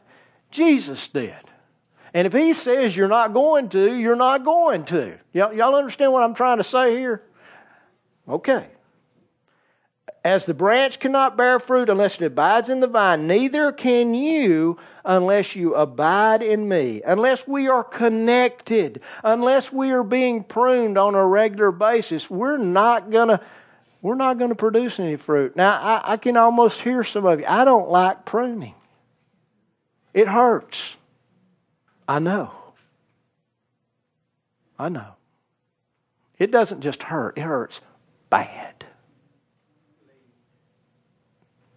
Jesus 0.51 1.07
did. 1.07 1.33
And 2.13 2.27
if 2.27 2.33
he 2.33 2.53
says 2.53 2.95
you're 2.95 3.07
not 3.07 3.33
going 3.33 3.69
to, 3.69 3.93
you're 3.93 4.15
not 4.15 4.43
going 4.43 4.85
to. 4.85 5.17
Y'all, 5.33 5.75
understand 5.75 6.11
what 6.11 6.23
I'm 6.23 6.35
trying 6.35 6.57
to 6.57 6.63
say 6.63 6.97
here? 6.97 7.23
Okay. 8.27 8.67
As 10.23 10.45
the 10.45 10.53
branch 10.53 10.99
cannot 10.99 11.35
bear 11.35 11.59
fruit 11.59 11.89
unless 11.89 12.15
it 12.15 12.25
abides 12.25 12.69
in 12.69 12.79
the 12.79 12.87
vine, 12.87 13.25
neither 13.25 13.71
can 13.71 14.13
you 14.13 14.77
unless 15.03 15.55
you 15.55 15.73
abide 15.73 16.43
in 16.43 16.67
me. 16.67 17.01
Unless 17.03 17.47
we 17.47 17.67
are 17.67 17.83
connected, 17.83 19.01
unless 19.23 19.71
we 19.71 19.89
are 19.89 20.03
being 20.03 20.43
pruned 20.43 20.97
on 20.99 21.15
a 21.15 21.25
regular 21.25 21.71
basis, 21.71 22.29
we're 22.29 22.57
not 22.57 23.09
gonna 23.09 23.41
we're 24.01 24.15
not 24.15 24.37
going 24.39 24.49
to 24.49 24.55
produce 24.55 24.99
any 24.99 25.15
fruit. 25.15 25.55
Now, 25.55 25.79
I, 25.79 26.13
I 26.13 26.17
can 26.17 26.35
almost 26.35 26.81
hear 26.81 27.03
some 27.03 27.25
of 27.25 27.39
you. 27.39 27.45
I 27.47 27.65
don't 27.65 27.89
like 27.89 28.25
pruning. 28.25 28.73
It 30.13 30.27
hurts. 30.27 30.95
I 32.07 32.19
know. 32.19 32.51
I 34.79 34.89
know. 34.89 35.13
It 36.39 36.49
doesn't 36.49 36.81
just 36.81 37.03
hurt, 37.03 37.37
it 37.37 37.41
hurts 37.41 37.79
bad. 38.31 38.80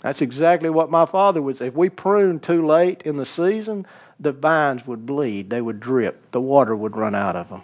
That's 0.04 0.20
exactly 0.20 0.68
what 0.68 0.90
my 0.90 1.06
father 1.06 1.40
would 1.40 1.56
say. 1.56 1.68
If 1.68 1.74
we 1.74 1.88
pruned 1.88 2.42
too 2.42 2.66
late 2.66 3.00
in 3.06 3.16
the 3.16 3.24
season, 3.24 3.86
the 4.20 4.32
vines 4.32 4.86
would 4.86 5.06
bleed, 5.06 5.48
they 5.48 5.62
would 5.62 5.80
drip, 5.80 6.30
the 6.30 6.42
water 6.42 6.76
would 6.76 6.94
run 6.94 7.14
out 7.14 7.36
of 7.36 7.48
them. 7.48 7.62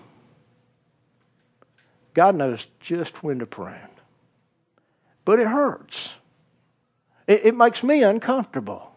God 2.14 2.34
knows 2.34 2.66
just 2.80 3.22
when 3.22 3.40
to 3.40 3.46
prune. 3.46 3.76
But 5.26 5.38
it 5.38 5.48
hurts. 5.48 6.14
It, 7.26 7.44
it 7.44 7.54
makes 7.54 7.82
me 7.82 8.02
uncomfortable. 8.02 8.90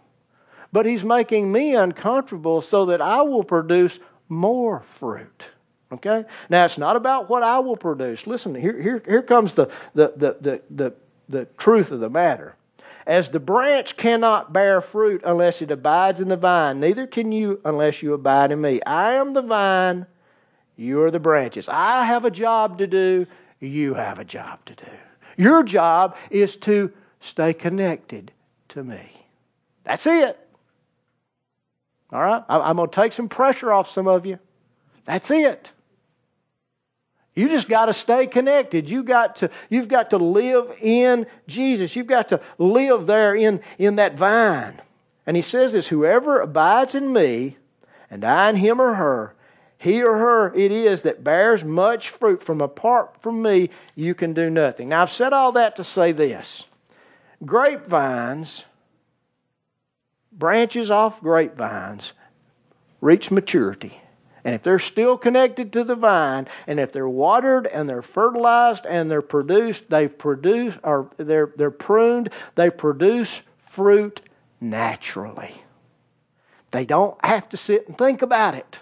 But 0.71 0.85
He's 0.85 1.03
making 1.03 1.51
me 1.51 1.75
uncomfortable 1.75 2.61
so 2.61 2.85
that 2.85 3.01
I 3.01 3.23
will 3.23 3.43
produce 3.43 3.99
more 4.29 4.83
fruit. 4.99 5.43
Okay? 5.91 6.23
Now, 6.49 6.63
it's 6.63 6.77
not 6.77 6.95
about 6.95 7.29
what 7.29 7.43
I 7.43 7.59
will 7.59 7.75
produce. 7.75 8.25
Listen, 8.25 8.55
here, 8.55 8.81
here, 8.81 9.03
here 9.05 9.21
comes 9.21 9.51
the, 9.51 9.69
the, 9.95 10.13
the, 10.15 10.37
the, 10.39 10.61
the, 10.69 10.93
the 11.27 11.45
truth 11.57 11.91
of 11.91 11.99
the 11.99 12.09
matter. 12.09 12.55
As 13.05 13.29
the 13.29 13.39
branch 13.39 13.97
cannot 13.97 14.53
bear 14.53 14.81
fruit 14.81 15.21
unless 15.25 15.61
it 15.61 15.71
abides 15.71 16.21
in 16.21 16.29
the 16.29 16.37
vine, 16.37 16.79
neither 16.79 17.05
can 17.05 17.31
you 17.31 17.59
unless 17.65 18.01
you 18.01 18.13
abide 18.13 18.51
in 18.51 18.61
me. 18.61 18.81
I 18.83 19.13
am 19.13 19.33
the 19.33 19.41
vine, 19.41 20.05
you 20.77 21.01
are 21.01 21.11
the 21.11 21.19
branches. 21.19 21.67
I 21.67 22.05
have 22.05 22.23
a 22.25 22.31
job 22.31 22.77
to 22.77 22.87
do, 22.87 23.27
you 23.59 23.93
have 23.93 24.19
a 24.19 24.25
job 24.25 24.63
to 24.65 24.75
do. 24.75 24.91
Your 25.35 25.63
job 25.63 26.15
is 26.29 26.55
to 26.57 26.91
stay 27.19 27.53
connected 27.53 28.31
to 28.69 28.83
me. 28.83 29.01
That's 29.83 30.05
it. 30.05 30.39
All 32.11 32.21
right? 32.21 32.43
I'm 32.47 32.77
going 32.77 32.89
to 32.89 32.95
take 32.95 33.13
some 33.13 33.27
pressure 33.27 33.73
off 33.73 33.89
some 33.89 34.07
of 34.07 34.25
you. 34.25 34.39
That's 35.05 35.29
it. 35.31 35.69
You 37.35 37.49
just 37.49 37.67
got 37.67 37.87
to 37.87 37.93
stay 37.93 38.27
connected. 38.27 38.89
You 38.89 39.03
got 39.03 39.37
to, 39.37 39.49
you've 39.69 39.87
got 39.87 40.11
to 40.11 40.17
live 40.17 40.71
in 40.79 41.25
Jesus. 41.47 41.95
You've 41.95 42.07
got 42.07 42.29
to 42.29 42.41
live 42.59 43.07
there 43.07 43.33
in, 43.35 43.61
in 43.79 43.95
that 43.95 44.17
vine. 44.17 44.79
And 45.25 45.35
he 45.35 45.41
says 45.41 45.71
this 45.73 45.87
whoever 45.87 46.41
abides 46.41 46.95
in 46.95 47.11
me, 47.11 47.57
and 48.11 48.23
I 48.23 48.49
in 48.49 48.57
him 48.57 48.79
or 48.79 48.93
her, 48.93 49.33
he 49.77 50.03
or 50.03 50.17
her 50.17 50.53
it 50.53 50.71
is 50.71 51.01
that 51.01 51.23
bears 51.23 51.63
much 51.63 52.09
fruit. 52.09 52.43
From 52.43 52.61
apart 52.61 53.15
from 53.21 53.41
me, 53.41 53.69
you 53.95 54.13
can 54.13 54.33
do 54.33 54.49
nothing. 54.49 54.89
Now, 54.89 55.01
I've 55.01 55.11
said 55.11 55.33
all 55.33 55.53
that 55.53 55.75
to 55.77 55.83
say 55.83 56.11
this 56.11 56.65
grapevines, 57.43 58.63
branches 60.31 60.91
off 60.91 61.19
grapevines, 61.21 62.13
reach 63.01 63.31
maturity. 63.31 63.99
And 64.45 64.53
if 64.53 64.63
they're 64.63 64.79
still 64.79 65.17
connected 65.17 65.71
to 65.73 65.83
the 65.83 65.95
vine, 65.95 66.47
and 66.67 66.79
if 66.79 66.91
they're 66.91 67.07
watered 67.07 67.65
and 67.65 67.87
they're 67.87 68.01
fertilized 68.01 68.85
and 68.85 69.09
they're 69.09 69.21
produced, 69.21 69.89
they've 69.89 70.15
produced 70.15 70.77
or 70.83 71.09
they're 71.17 71.51
they're 71.55 71.71
pruned, 71.71 72.29
they 72.55 72.69
produce 72.69 73.41
fruit 73.69 74.21
naturally. 74.59 75.53
They 76.71 76.85
don't 76.85 77.23
have 77.23 77.47
to 77.49 77.57
sit 77.57 77.87
and 77.87 77.97
think 77.97 78.21
about 78.21 78.55
it. 78.55 78.79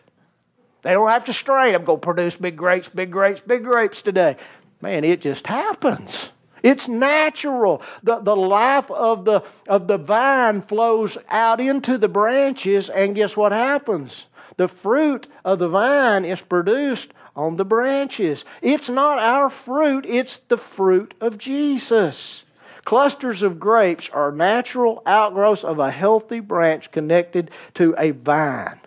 They 0.82 0.94
don't 0.94 1.10
have 1.10 1.26
to 1.26 1.34
strain. 1.34 1.76
I'm 1.76 1.84
going 1.84 2.00
to 2.00 2.06
produce 2.06 2.36
big 2.36 2.58
grapes, 2.58 2.88
big 2.88 3.12
grapes, 3.12 3.42
big 3.42 3.64
grapes 3.64 4.02
today. 4.02 4.38
Man, 4.82 5.04
it 5.04 5.22
just 5.22 5.46
happens. 5.46 6.30
It's 6.64 6.88
natural. 6.88 7.82
The, 8.04 8.20
the 8.20 8.36
life 8.36 8.90
of 8.90 9.26
the, 9.26 9.44
of 9.68 9.88
the 9.88 9.98
vine 9.98 10.62
flows 10.62 11.18
out 11.30 11.60
into 11.60 11.98
the 11.98 12.08
branches, 12.08 12.90
and 12.90 13.16
guess 13.16 13.36
what 13.36 13.52
happens? 13.52 14.26
The 14.58 14.68
fruit 14.68 15.28
of 15.46 15.60
the 15.60 15.70
vine 15.70 16.26
is 16.26 16.42
produced 16.42 17.12
on 17.36 17.56
the 17.56 17.66
branches. 17.66 18.44
It's 18.62 18.90
not 18.90 19.20
our 19.20 19.50
fruit, 19.50 20.06
it's 20.06 20.40
the 20.48 20.58
fruit 20.58 21.14
of 21.22 21.38
Jesus. 21.38 22.44
Clusters 22.84 23.44
of 23.44 23.60
grapes 23.60 24.10
are 24.12 24.32
natural 24.32 25.04
outgrowths 25.06 25.64
of 25.64 25.80
a 25.80 25.92
healthy 25.92 26.40
branch 26.40 26.92
connected 26.92 27.52
to 27.76 27.96
a 27.98 28.12
vine. 28.12 28.80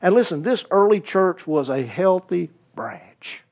And 0.00 0.14
listen, 0.14 0.42
this 0.42 0.64
early 0.70 1.00
church 1.00 1.46
was 1.46 1.68
a 1.68 1.82
healthy 1.82 2.50
branch. 2.74 3.42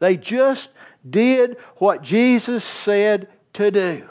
They 0.00 0.16
just 0.16 0.68
did 1.08 1.56
what 1.76 2.02
Jesus 2.02 2.64
said 2.64 3.28
to 3.54 3.70
do. 3.70 4.08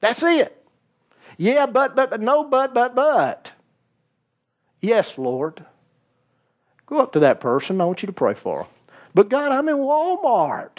That's 0.00 0.22
it. 0.22 0.56
Yeah, 1.36 1.66
but, 1.66 1.96
but, 1.96 2.10
but, 2.10 2.20
no, 2.20 2.44
but, 2.44 2.74
but, 2.74 2.94
but. 2.94 3.52
Yes, 4.80 5.16
Lord. 5.18 5.64
Go 6.86 6.98
up 6.98 7.12
to 7.12 7.20
that 7.20 7.40
person. 7.40 7.80
I 7.80 7.84
want 7.84 8.02
you 8.02 8.06
to 8.06 8.12
pray 8.12 8.34
for 8.34 8.60
them. 8.60 8.68
But 9.14 9.28
God, 9.28 9.52
I'm 9.52 9.68
in 9.68 9.76
Walmart. 9.76 10.78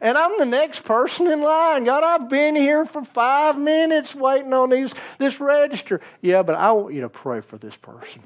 And 0.00 0.18
I'm 0.18 0.38
the 0.38 0.44
next 0.44 0.84
person 0.84 1.26
in 1.28 1.40
line. 1.40 1.84
God, 1.84 2.04
I've 2.04 2.28
been 2.28 2.56
here 2.56 2.84
for 2.84 3.04
five 3.04 3.56
minutes 3.56 4.14
waiting 4.14 4.52
on 4.52 4.70
these, 4.70 4.92
this 5.18 5.40
register. 5.40 6.00
Yeah, 6.20 6.42
but 6.42 6.56
I 6.56 6.72
want 6.72 6.94
you 6.94 7.02
to 7.02 7.08
pray 7.08 7.40
for 7.40 7.56
this 7.56 7.74
person. 7.76 8.22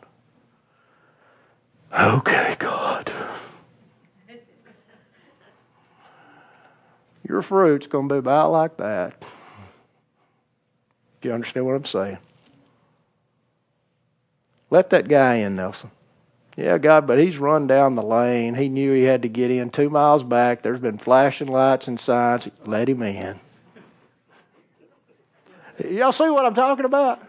Okay, 1.96 2.56
God. 2.58 3.12
Your 7.28 7.42
fruit's 7.42 7.86
going 7.86 8.08
to 8.08 8.14
be 8.14 8.18
about 8.18 8.50
like 8.52 8.78
that. 8.78 9.22
Do 11.20 11.28
you 11.28 11.34
understand 11.34 11.66
what 11.66 11.74
I'm 11.74 11.84
saying? 11.84 12.18
Let 14.70 14.90
that 14.90 15.08
guy 15.08 15.36
in, 15.36 15.56
Nelson. 15.56 15.90
Yeah, 16.56 16.76
God, 16.78 17.06
but 17.06 17.20
he's 17.20 17.38
run 17.38 17.68
down 17.68 17.94
the 17.94 18.02
lane. 18.02 18.54
He 18.54 18.68
knew 18.68 18.92
he 18.92 19.04
had 19.04 19.22
to 19.22 19.28
get 19.28 19.50
in 19.50 19.70
two 19.70 19.88
miles 19.88 20.24
back. 20.24 20.62
There's 20.62 20.80
been 20.80 20.98
flashing 20.98 21.46
lights 21.46 21.86
and 21.86 22.00
signs. 22.00 22.48
Let 22.66 22.88
him 22.88 23.02
in. 23.02 23.38
Y'all 25.88 26.10
see 26.10 26.28
what 26.28 26.44
I'm 26.44 26.54
talking 26.54 26.84
about? 26.84 27.22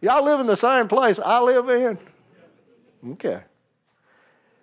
Y'all 0.00 0.24
live 0.24 0.38
in 0.38 0.46
the 0.46 0.56
same 0.56 0.86
place 0.86 1.18
I 1.18 1.40
live 1.40 1.68
in. 1.68 1.98
Okay. 3.12 3.40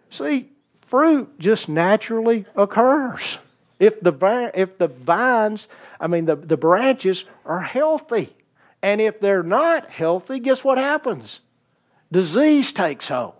See, 0.09 0.49
fruit 0.87 1.37
just 1.39 1.67
naturally 1.67 2.45
occurs. 2.55 3.37
If 3.79 3.99
the, 3.99 4.51
if 4.53 4.77
the 4.77 4.87
vines, 4.87 5.67
I 5.99 6.07
mean, 6.07 6.25
the, 6.25 6.37
the 6.37 6.55
branches 6.55 7.25
are 7.45 7.61
healthy. 7.61 8.33
And 8.87 9.01
if 9.01 9.19
they're 9.19 9.43
not 9.43 9.89
healthy, 9.89 10.39
guess 10.39 10.63
what 10.63 10.77
happens? 10.77 11.41
Disease 12.09 12.71
takes 12.71 13.09
hold. 13.09 13.33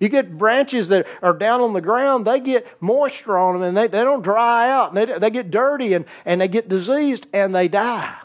You 0.00 0.08
get 0.08 0.38
branches 0.38 0.88
that 0.88 1.06
are 1.20 1.34
down 1.34 1.60
on 1.60 1.74
the 1.74 1.82
ground, 1.82 2.26
they 2.26 2.40
get 2.40 2.66
moisture 2.80 3.36
on 3.36 3.52
them 3.52 3.62
and 3.64 3.76
they, 3.76 3.86
they 3.86 4.02
don't 4.02 4.22
dry 4.22 4.70
out 4.70 4.94
and 4.94 4.96
they, 4.96 5.18
they 5.18 5.28
get 5.28 5.50
dirty 5.50 5.92
and, 5.92 6.06
and 6.24 6.40
they 6.40 6.48
get 6.48 6.70
diseased 6.70 7.26
and 7.34 7.54
they 7.54 7.68
die. 7.68 8.16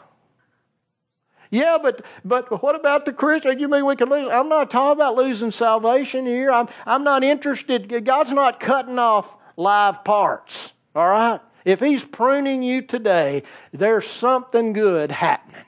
Yeah, 1.50 1.76
but 1.82 2.02
but 2.24 2.62
what 2.62 2.76
about 2.76 3.04
the 3.04 3.12
Christian? 3.12 3.58
You 3.58 3.68
mean 3.68 3.84
we 3.84 3.94
can 3.94 4.08
lose? 4.08 4.30
I'm 4.32 4.48
not 4.48 4.70
talking 4.70 4.98
about 4.98 5.16
losing 5.16 5.50
salvation 5.50 6.24
here. 6.24 6.50
I'm 6.50 6.66
I'm 6.86 7.04
not 7.04 7.24
interested. 7.24 8.06
God's 8.06 8.32
not 8.32 8.58
cutting 8.58 8.98
off 8.98 9.26
live 9.58 10.02
parts. 10.02 10.72
All 10.94 11.10
right. 11.10 11.40
If 11.66 11.80
He's 11.80 12.02
pruning 12.02 12.62
you 12.62 12.80
today, 12.80 13.42
there's 13.74 14.08
something 14.08 14.72
good 14.72 15.10
happening. 15.10 15.66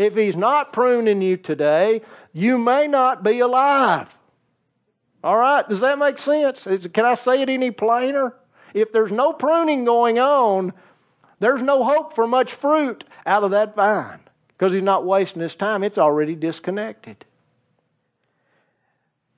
If 0.00 0.14
He's 0.14 0.34
not 0.34 0.72
pruning 0.72 1.20
you 1.20 1.36
today, 1.36 2.00
you 2.32 2.56
may 2.56 2.86
not 2.86 3.22
be 3.22 3.40
alive. 3.40 4.08
All 5.22 5.36
right, 5.36 5.68
does 5.68 5.80
that 5.80 5.98
make 5.98 6.16
sense? 6.16 6.66
Can 6.94 7.04
I 7.04 7.14
say 7.14 7.42
it 7.42 7.50
any 7.50 7.70
plainer? 7.70 8.34
If 8.72 8.92
there's 8.92 9.12
no 9.12 9.34
pruning 9.34 9.84
going 9.84 10.18
on, 10.18 10.72
there's 11.38 11.60
no 11.60 11.84
hope 11.84 12.14
for 12.14 12.26
much 12.26 12.54
fruit 12.54 13.04
out 13.26 13.44
of 13.44 13.50
that 13.50 13.76
vine 13.76 14.20
because 14.48 14.72
he's 14.72 14.82
not 14.82 15.04
wasting 15.04 15.42
his 15.42 15.54
time. 15.54 15.84
It's 15.84 15.98
already 15.98 16.34
disconnected. 16.34 17.26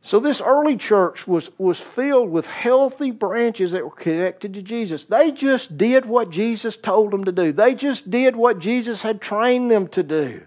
So 0.05 0.21
this 0.21 0.41
early 0.41 0.77
church 0.77 1.27
was, 1.27 1.51
was 1.59 1.81
filled 1.81 2.31
with 2.31 2.47
healthy 2.47 3.11
branches 3.11 3.73
that 3.73 3.85
were 3.85 3.91
connected 3.91 4.55
to 4.55 4.63
Jesus. 4.63 5.07
They 5.07 5.33
just 5.33 5.77
did 5.77 6.07
what 6.07 6.31
Jesus 6.31 6.77
told 6.77 7.11
them 7.11 7.25
to 7.25 7.33
do. 7.33 7.53
They 7.53 7.75
just 7.75 8.09
did 8.09 8.37
what 8.37 8.61
Jesus 8.61 9.03
had 9.03 9.21
trained 9.21 9.73
them 9.73 9.89
to 9.89 10.05
do. 10.05 10.43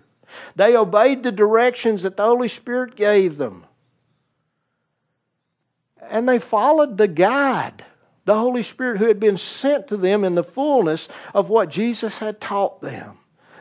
They 0.56 0.76
obeyed 0.76 1.24
the 1.24 1.32
directions 1.32 2.04
that 2.04 2.18
the 2.18 2.24
Holy 2.24 2.48
Spirit 2.48 2.96
gave 2.96 3.38
them. 3.38 3.66
And 6.02 6.28
they 6.28 6.40
followed 6.40 6.98
the 6.98 7.08
guide, 7.08 7.84
the 8.26 8.36
Holy 8.36 8.64
Spirit 8.64 8.98
who 8.98 9.08
had 9.08 9.20
been 9.20 9.38
sent 9.38 9.88
to 9.90 9.98
them 9.98 10.24
in 10.24 10.36
the 10.36 10.44
fullness 10.44 11.08
of 11.34 11.50
what 11.50 11.70
Jesus 11.70 12.18
had 12.18 12.40
taught 12.40 12.82
them. 12.82 13.18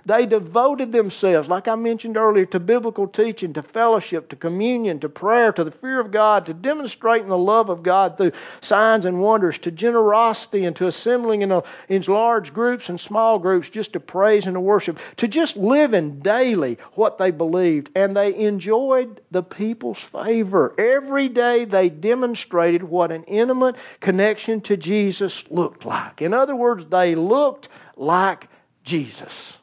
They 0.06 0.26
devoted 0.26 0.92
themselves, 0.92 1.48
like 1.48 1.66
I 1.66 1.76
mentioned 1.76 2.16
earlier, 2.16 2.44
to 2.46 2.60
biblical 2.60 3.06
teaching, 3.06 3.54
to 3.54 3.62
fellowship, 3.62 4.28
to 4.28 4.36
communion, 4.36 5.00
to 5.00 5.08
prayer, 5.08 5.50
to 5.52 5.64
the 5.64 5.70
fear 5.70 5.98
of 5.98 6.10
God, 6.10 6.46
to 6.46 6.54
demonstrating 6.54 7.28
the 7.28 7.38
love 7.38 7.70
of 7.70 7.82
God 7.82 8.18
through 8.18 8.32
signs 8.60 9.06
and 9.06 9.20
wonders, 9.20 9.58
to 9.58 9.70
generosity 9.70 10.66
and 10.66 10.76
to 10.76 10.88
assembling 10.88 11.40
in, 11.42 11.52
a, 11.52 11.62
in 11.88 12.02
large 12.02 12.52
groups 12.52 12.90
and 12.90 13.00
small 13.00 13.38
groups 13.38 13.68
just 13.70 13.94
to 13.94 14.00
praise 14.00 14.44
and 14.44 14.54
to 14.54 14.60
worship, 14.60 14.98
to 15.16 15.26
just 15.26 15.56
living 15.56 16.20
daily 16.20 16.78
what 16.92 17.16
they 17.16 17.30
believed. 17.30 17.88
And 17.94 18.14
they 18.14 18.34
enjoyed 18.34 19.22
the 19.30 19.42
people's 19.42 19.98
favor. 19.98 20.74
Every 20.78 21.28
day 21.28 21.64
they 21.64 21.88
demonstrated 21.88 22.82
what 22.82 23.10
an 23.10 23.24
intimate 23.24 23.76
connection 24.00 24.60
to 24.62 24.76
Jesus 24.76 25.44
looked 25.48 25.86
like. 25.86 26.20
In 26.20 26.34
other 26.34 26.54
words, 26.54 26.84
they 26.90 27.14
looked 27.14 27.68
like 27.96 28.48
Jesus. 28.82 29.54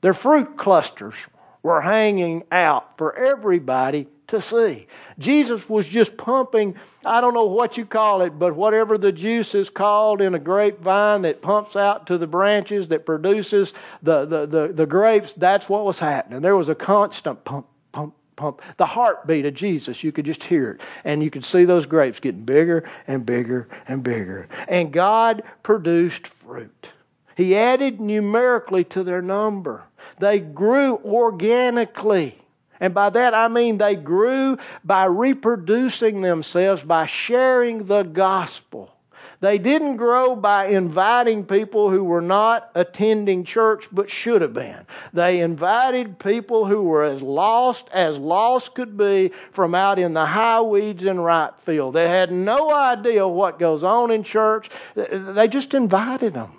Their 0.00 0.14
fruit 0.14 0.56
clusters 0.56 1.14
were 1.62 1.80
hanging 1.80 2.44
out 2.52 2.96
for 2.96 3.14
everybody 3.14 4.06
to 4.28 4.40
see. 4.40 4.86
Jesus 5.18 5.68
was 5.68 5.86
just 5.86 6.16
pumping, 6.16 6.76
I 7.04 7.20
don't 7.20 7.34
know 7.34 7.46
what 7.46 7.76
you 7.76 7.84
call 7.84 8.22
it, 8.22 8.38
but 8.38 8.54
whatever 8.54 8.98
the 8.98 9.10
juice 9.10 9.54
is 9.54 9.70
called 9.70 10.20
in 10.20 10.34
a 10.34 10.38
grapevine 10.38 11.22
that 11.22 11.42
pumps 11.42 11.76
out 11.76 12.06
to 12.08 12.18
the 12.18 12.26
branches 12.26 12.88
that 12.88 13.06
produces 13.06 13.72
the, 14.02 14.26
the, 14.26 14.46
the, 14.46 14.72
the 14.72 14.86
grapes, 14.86 15.32
that's 15.36 15.68
what 15.68 15.84
was 15.84 15.98
happening. 15.98 16.42
There 16.42 16.56
was 16.56 16.68
a 16.68 16.74
constant 16.74 17.42
pump, 17.44 17.66
pump, 17.92 18.14
pump. 18.36 18.60
The 18.76 18.86
heartbeat 18.86 19.46
of 19.46 19.54
Jesus, 19.54 20.04
you 20.04 20.12
could 20.12 20.26
just 20.26 20.44
hear 20.44 20.72
it. 20.72 20.80
And 21.04 21.22
you 21.22 21.30
could 21.30 21.44
see 21.44 21.64
those 21.64 21.86
grapes 21.86 22.20
getting 22.20 22.44
bigger 22.44 22.88
and 23.06 23.24
bigger 23.24 23.66
and 23.88 24.02
bigger. 24.02 24.46
And 24.68 24.92
God 24.92 25.42
produced 25.62 26.28
fruit. 26.28 26.90
He 27.38 27.54
added 27.54 28.00
numerically 28.00 28.82
to 28.86 29.04
their 29.04 29.22
number. 29.22 29.84
They 30.18 30.40
grew 30.40 30.96
organically. 31.04 32.36
And 32.80 32.92
by 32.92 33.10
that 33.10 33.32
I 33.32 33.46
mean 33.46 33.78
they 33.78 33.94
grew 33.94 34.58
by 34.82 35.04
reproducing 35.04 36.20
themselves, 36.20 36.82
by 36.82 37.06
sharing 37.06 37.86
the 37.86 38.02
gospel. 38.02 38.92
They 39.38 39.58
didn't 39.58 39.98
grow 39.98 40.34
by 40.34 40.66
inviting 40.66 41.44
people 41.44 41.90
who 41.90 42.02
were 42.02 42.20
not 42.20 42.72
attending 42.74 43.44
church 43.44 43.86
but 43.92 44.10
should 44.10 44.42
have 44.42 44.52
been. 44.52 44.84
They 45.12 45.38
invited 45.38 46.18
people 46.18 46.66
who 46.66 46.82
were 46.82 47.04
as 47.04 47.22
lost 47.22 47.86
as 47.92 48.18
lost 48.18 48.74
could 48.74 48.96
be 48.96 49.30
from 49.52 49.76
out 49.76 50.00
in 50.00 50.12
the 50.12 50.26
high 50.26 50.60
weeds 50.60 51.04
in 51.04 51.20
right 51.20 51.52
field. 51.64 51.94
They 51.94 52.08
had 52.08 52.32
no 52.32 52.72
idea 52.72 53.28
what 53.28 53.60
goes 53.60 53.84
on 53.84 54.10
in 54.10 54.24
church. 54.24 54.70
They 54.96 55.46
just 55.46 55.72
invited 55.72 56.34
them. 56.34 56.50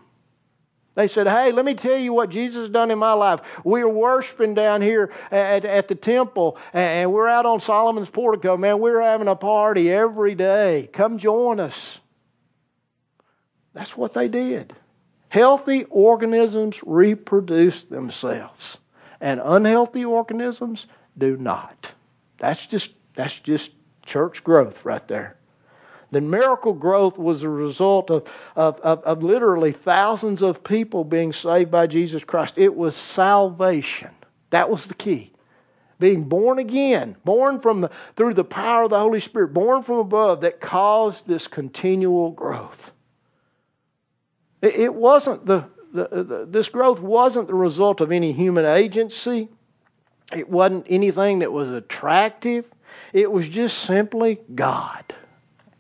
They 0.96 1.08
said, 1.08 1.28
Hey, 1.28 1.52
let 1.52 1.66
me 1.66 1.76
tell 1.76 1.98
you 1.98 2.14
what 2.14 2.30
Jesus 2.30 2.64
has 2.64 2.70
done 2.70 2.92
in 2.92 3.00
my 3.00 3.14
life. 3.14 3.40
We 3.64 3.82
are 3.82 3.90
worshiping 3.90 4.54
down 4.54 4.82
here 4.82 5.14
at, 5.32 5.66
at 5.66 5.88
the 5.88 5.96
temple, 5.96 6.58
and 6.74 7.12
we're 7.14 7.30
out 7.30 7.46
on 7.46 7.62
Solomon's 7.62 8.10
portico. 8.10 8.58
Man, 8.58 8.80
we're 8.80 9.02
having 9.02 9.28
a 9.28 9.36
party 9.36 9.92
every 9.92 10.36
day. 10.36 10.90
Come 10.92 11.18
join 11.18 11.60
us. 11.60 12.00
That's 13.74 13.96
what 13.96 14.14
they 14.14 14.28
did. 14.28 14.76
Healthy 15.30 15.86
organisms 15.86 16.80
reproduce 16.84 17.84
themselves, 17.84 18.78
and 19.22 19.40
unhealthy 19.44 20.04
organisms 20.04 20.88
do 21.18 21.38
not. 21.38 21.92
That's 22.40 22.66
just, 22.66 22.92
that's 23.16 23.38
just 23.40 23.72
church 24.06 24.44
growth 24.44 24.84
right 24.84 25.08
there. 25.08 25.39
The 26.12 26.22
miracle 26.22 26.74
growth 26.74 27.18
was 27.18 27.44
a 27.44 27.50
result 27.50 28.10
of, 28.10 28.28
of, 28.56 28.80
of, 28.80 29.04
of, 29.04 29.24
literally 29.24 29.72
thousands 29.72 30.42
of 30.42 30.64
people 30.64 31.04
being 31.04 31.32
saved 31.32 31.70
by 31.70 31.86
Jesus 31.86 32.24
Christ. 32.24 32.56
It 32.58 32.76
was 32.76 32.96
salvation. 32.96 34.10
That 34.50 34.70
was 34.70 34.88
the 34.88 34.96
key. 34.96 35.32
Being 36.00 36.24
born 36.24 36.60
again, 36.60 37.16
born 37.26 37.60
from 37.60 37.82
the, 37.82 37.92
through 38.16 38.34
the 38.34 38.44
power 38.44 38.84
of 38.84 38.90
the 38.90 39.00
Holy 39.00 39.20
Spirit, 39.20 39.54
born 39.54 39.84
from 39.84 39.98
above, 39.98 40.42
that 40.42 40.62
caused 40.62 41.28
this 41.28 41.46
continual 41.46 42.32
growth. 42.32 42.92
It, 44.62 44.76
it 44.76 44.94
wasn't 44.94 45.46
the, 45.46 45.66
the, 45.94 46.08
the, 46.08 46.48
this 46.50 46.70
growth 46.70 47.00
wasn't 47.00 47.48
the 47.48 47.56
result 47.56 48.02
of 48.02 48.12
any 48.12 48.32
human 48.32 48.66
agency. 48.66 49.50
It 50.36 50.50
wasn't 50.50 50.88
anything 50.90 51.40
that 51.40 51.52
was 51.52 51.70
attractive. 51.70 52.66
It 53.14 53.32
was 53.32 53.48
just 53.48 53.80
simply 53.80 54.40
God. 54.56 55.04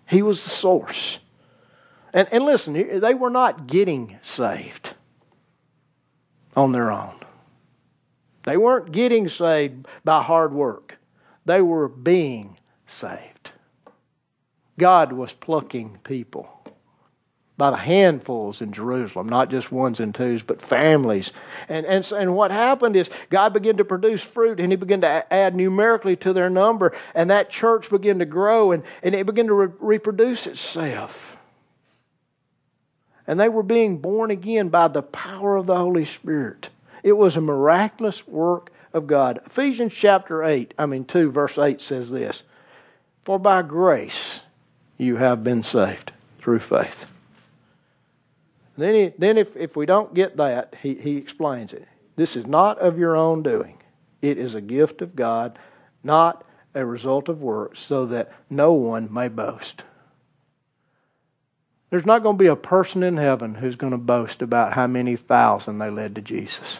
He 0.09 0.21
was 0.21 0.43
the 0.43 0.49
source. 0.49 1.19
And, 2.13 2.27
and 2.31 2.43
listen, 2.43 2.73
they 2.73 3.13
were 3.13 3.29
not 3.29 3.67
getting 3.67 4.17
saved 4.23 4.93
on 6.55 6.71
their 6.71 6.91
own. 6.91 7.15
They 8.43 8.57
weren't 8.57 8.91
getting 8.91 9.29
saved 9.29 9.87
by 10.03 10.23
hard 10.23 10.53
work, 10.53 10.97
they 11.45 11.61
were 11.61 11.87
being 11.87 12.57
saved. 12.87 13.51
God 14.79 15.11
was 15.13 15.33
plucking 15.33 15.99
people 16.03 16.58
by 17.59 17.69
the 17.69 17.77
handfuls 17.77 18.61
in 18.61 18.71
Jerusalem, 18.71 19.29
not 19.29 19.51
just 19.51 19.71
ones 19.71 19.99
and 19.99 20.15
twos, 20.15 20.41
but 20.41 20.61
families. 20.61 21.31
And, 21.67 21.85
and, 21.85 22.09
and 22.13 22.33
what 22.33 22.49
happened 22.49 22.95
is 22.95 23.09
God 23.29 23.53
began 23.53 23.77
to 23.77 23.85
produce 23.85 24.23
fruit 24.23 24.59
and 24.59 24.71
He 24.71 24.77
began 24.77 25.01
to 25.01 25.31
add 25.31 25.53
numerically 25.53 26.15
to 26.15 26.33
their 26.33 26.49
number, 26.49 26.93
and 27.13 27.29
that 27.29 27.51
church 27.51 27.89
began 27.91 28.17
to 28.19 28.25
grow 28.25 28.71
and, 28.71 28.81
and 29.03 29.13
it 29.13 29.27
began 29.27 29.47
to 29.47 29.53
re- 29.53 29.73
reproduce 29.79 30.47
itself. 30.47 31.37
And 33.27 33.39
they 33.39 33.49
were 33.49 33.61
being 33.61 33.97
born 33.97 34.31
again 34.31 34.69
by 34.69 34.87
the 34.87 35.03
power 35.03 35.57
of 35.57 35.67
the 35.67 35.77
Holy 35.77 36.05
Spirit. 36.05 36.69
It 37.03 37.13
was 37.13 37.35
a 37.37 37.41
miraculous 37.41 38.25
work 38.25 38.71
of 38.93 39.05
God. 39.05 39.41
Ephesians 39.45 39.93
chapter 39.93 40.45
8, 40.45 40.73
I 40.79 40.85
mean 40.85 41.03
2, 41.03 41.29
verse 41.29 41.57
8 41.57 41.81
says 41.81 42.09
this 42.09 42.41
For 43.25 43.37
by 43.37 43.61
grace 43.61 44.39
you 44.97 45.17
have 45.17 45.43
been 45.43 45.61
saved 45.61 46.13
through 46.39 46.59
faith. 46.59 47.05
Then, 48.79 48.95
he, 48.95 49.13
then 49.17 49.37
if, 49.37 49.55
if 49.57 49.75
we 49.75 49.85
don't 49.85 50.13
get 50.13 50.37
that, 50.37 50.73
he, 50.81 50.95
he 50.95 51.17
explains 51.17 51.73
it. 51.73 51.85
This 52.15 52.35
is 52.37 52.45
not 52.45 52.79
of 52.79 52.97
your 52.97 53.15
own 53.15 53.43
doing, 53.43 53.77
it 54.21 54.37
is 54.37 54.55
a 54.55 54.61
gift 54.61 55.01
of 55.01 55.15
God, 55.15 55.59
not 56.03 56.45
a 56.73 56.85
result 56.85 57.29
of 57.29 57.41
works, 57.41 57.79
so 57.81 58.05
that 58.07 58.31
no 58.49 58.73
one 58.73 59.13
may 59.13 59.27
boast. 59.27 59.83
There's 61.89 62.05
not 62.05 62.23
going 62.23 62.37
to 62.37 62.41
be 62.41 62.47
a 62.47 62.55
person 62.55 63.03
in 63.03 63.17
heaven 63.17 63.55
who's 63.55 63.75
going 63.75 63.91
to 63.91 63.97
boast 63.97 64.41
about 64.41 64.73
how 64.73 64.87
many 64.87 65.15
thousand 65.15 65.79
they 65.79 65.89
led 65.89 66.15
to 66.15 66.21
Jesus. 66.21 66.79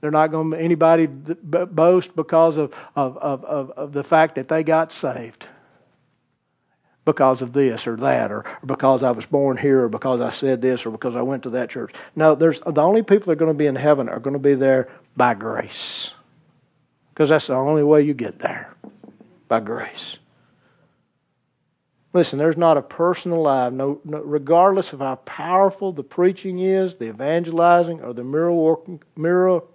They're 0.00 0.10
not 0.10 0.30
going 0.30 0.50
to 0.50 0.58
anybody 0.58 1.06
boast 1.06 2.14
because 2.14 2.58
of, 2.58 2.74
of, 2.94 3.16
of, 3.16 3.44
of, 3.44 3.70
of 3.70 3.92
the 3.92 4.04
fact 4.04 4.34
that 4.34 4.48
they 4.48 4.62
got 4.62 4.92
saved 4.92 5.46
because 7.04 7.42
of 7.42 7.52
this 7.52 7.86
or 7.86 7.96
that, 7.96 8.32
or, 8.32 8.38
or, 8.38 8.66
because 8.66 9.02
I 9.02 9.10
was 9.10 9.26
born 9.26 9.56
here, 9.56 9.84
or 9.84 9.88
because 9.88 10.20
I 10.20 10.30
said 10.30 10.62
this, 10.62 10.86
or 10.86 10.90
because 10.90 11.16
I 11.16 11.22
went 11.22 11.42
to 11.42 11.50
that 11.50 11.70
church. 11.70 11.92
No, 12.16 12.34
there's 12.34 12.60
the 12.60 12.80
only 12.80 13.02
people 13.02 13.26
that 13.26 13.32
are 13.32 13.36
going 13.36 13.52
to 13.52 13.58
be 13.58 13.66
in 13.66 13.76
heaven 13.76 14.08
are 14.08 14.20
going 14.20 14.34
to 14.34 14.38
be 14.38 14.54
there 14.54 14.88
by 15.16 15.34
grace, 15.34 16.10
because 17.10 17.28
that's 17.28 17.48
the 17.48 17.54
only 17.54 17.82
way 17.82 18.02
you 18.02 18.14
get 18.14 18.38
there, 18.38 18.74
by 19.48 19.60
grace. 19.60 20.16
Listen, 22.14 22.38
there's 22.38 22.56
not 22.56 22.76
a 22.76 22.82
person 22.82 23.32
alive, 23.32 23.72
no, 23.72 24.00
no, 24.04 24.20
regardless 24.20 24.92
of 24.92 25.00
how 25.00 25.16
powerful 25.16 25.92
the 25.92 26.04
preaching 26.04 26.60
is, 26.60 26.94
the 26.94 27.08
evangelizing, 27.08 28.00
or 28.02 28.14
the 28.14 28.22
miracle 28.22 29.00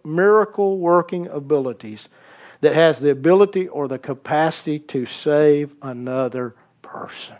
miracle 0.03 0.77
working 0.77 1.27
abilities, 1.27 2.07
that 2.61 2.73
has 2.73 2.97
the 2.97 3.09
ability 3.11 3.67
or 3.67 3.87
the 3.87 3.99
capacity 3.99 4.79
to 4.79 5.05
save 5.05 5.73
another 5.81 6.55
person. 6.91 7.35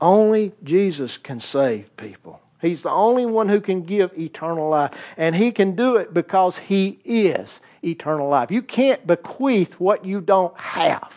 Only 0.00 0.52
Jesus 0.64 1.16
can 1.16 1.40
save 1.40 1.96
people. 1.96 2.40
He's 2.60 2.82
the 2.82 2.90
only 2.90 3.26
one 3.26 3.48
who 3.48 3.60
can 3.60 3.82
give 3.82 4.18
eternal 4.18 4.68
life. 4.70 4.92
And 5.16 5.34
He 5.36 5.52
can 5.52 5.76
do 5.76 5.96
it 5.96 6.14
because 6.14 6.56
He 6.56 6.98
is 7.04 7.60
eternal 7.82 8.28
life. 8.28 8.50
You 8.50 8.62
can't 8.62 9.06
bequeath 9.06 9.74
what 9.74 10.04
you 10.04 10.20
don't 10.20 10.56
have. 10.58 11.12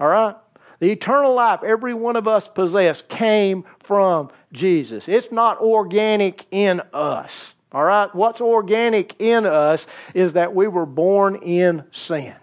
All 0.00 0.08
right? 0.08 0.34
The 0.80 0.90
eternal 0.90 1.34
life 1.34 1.62
every 1.62 1.94
one 1.94 2.16
of 2.16 2.26
us 2.26 2.48
possess 2.48 3.02
came 3.02 3.64
from 3.84 4.30
Jesus. 4.52 5.04
It's 5.06 5.30
not 5.30 5.60
organic 5.60 6.46
in 6.50 6.80
us. 6.92 7.54
All 7.70 7.84
right? 7.84 8.12
What's 8.14 8.40
organic 8.40 9.20
in 9.20 9.46
us 9.46 9.86
is 10.14 10.32
that 10.32 10.54
we 10.54 10.68
were 10.68 10.86
born 10.86 11.36
in 11.36 11.84
sin. 11.92 12.34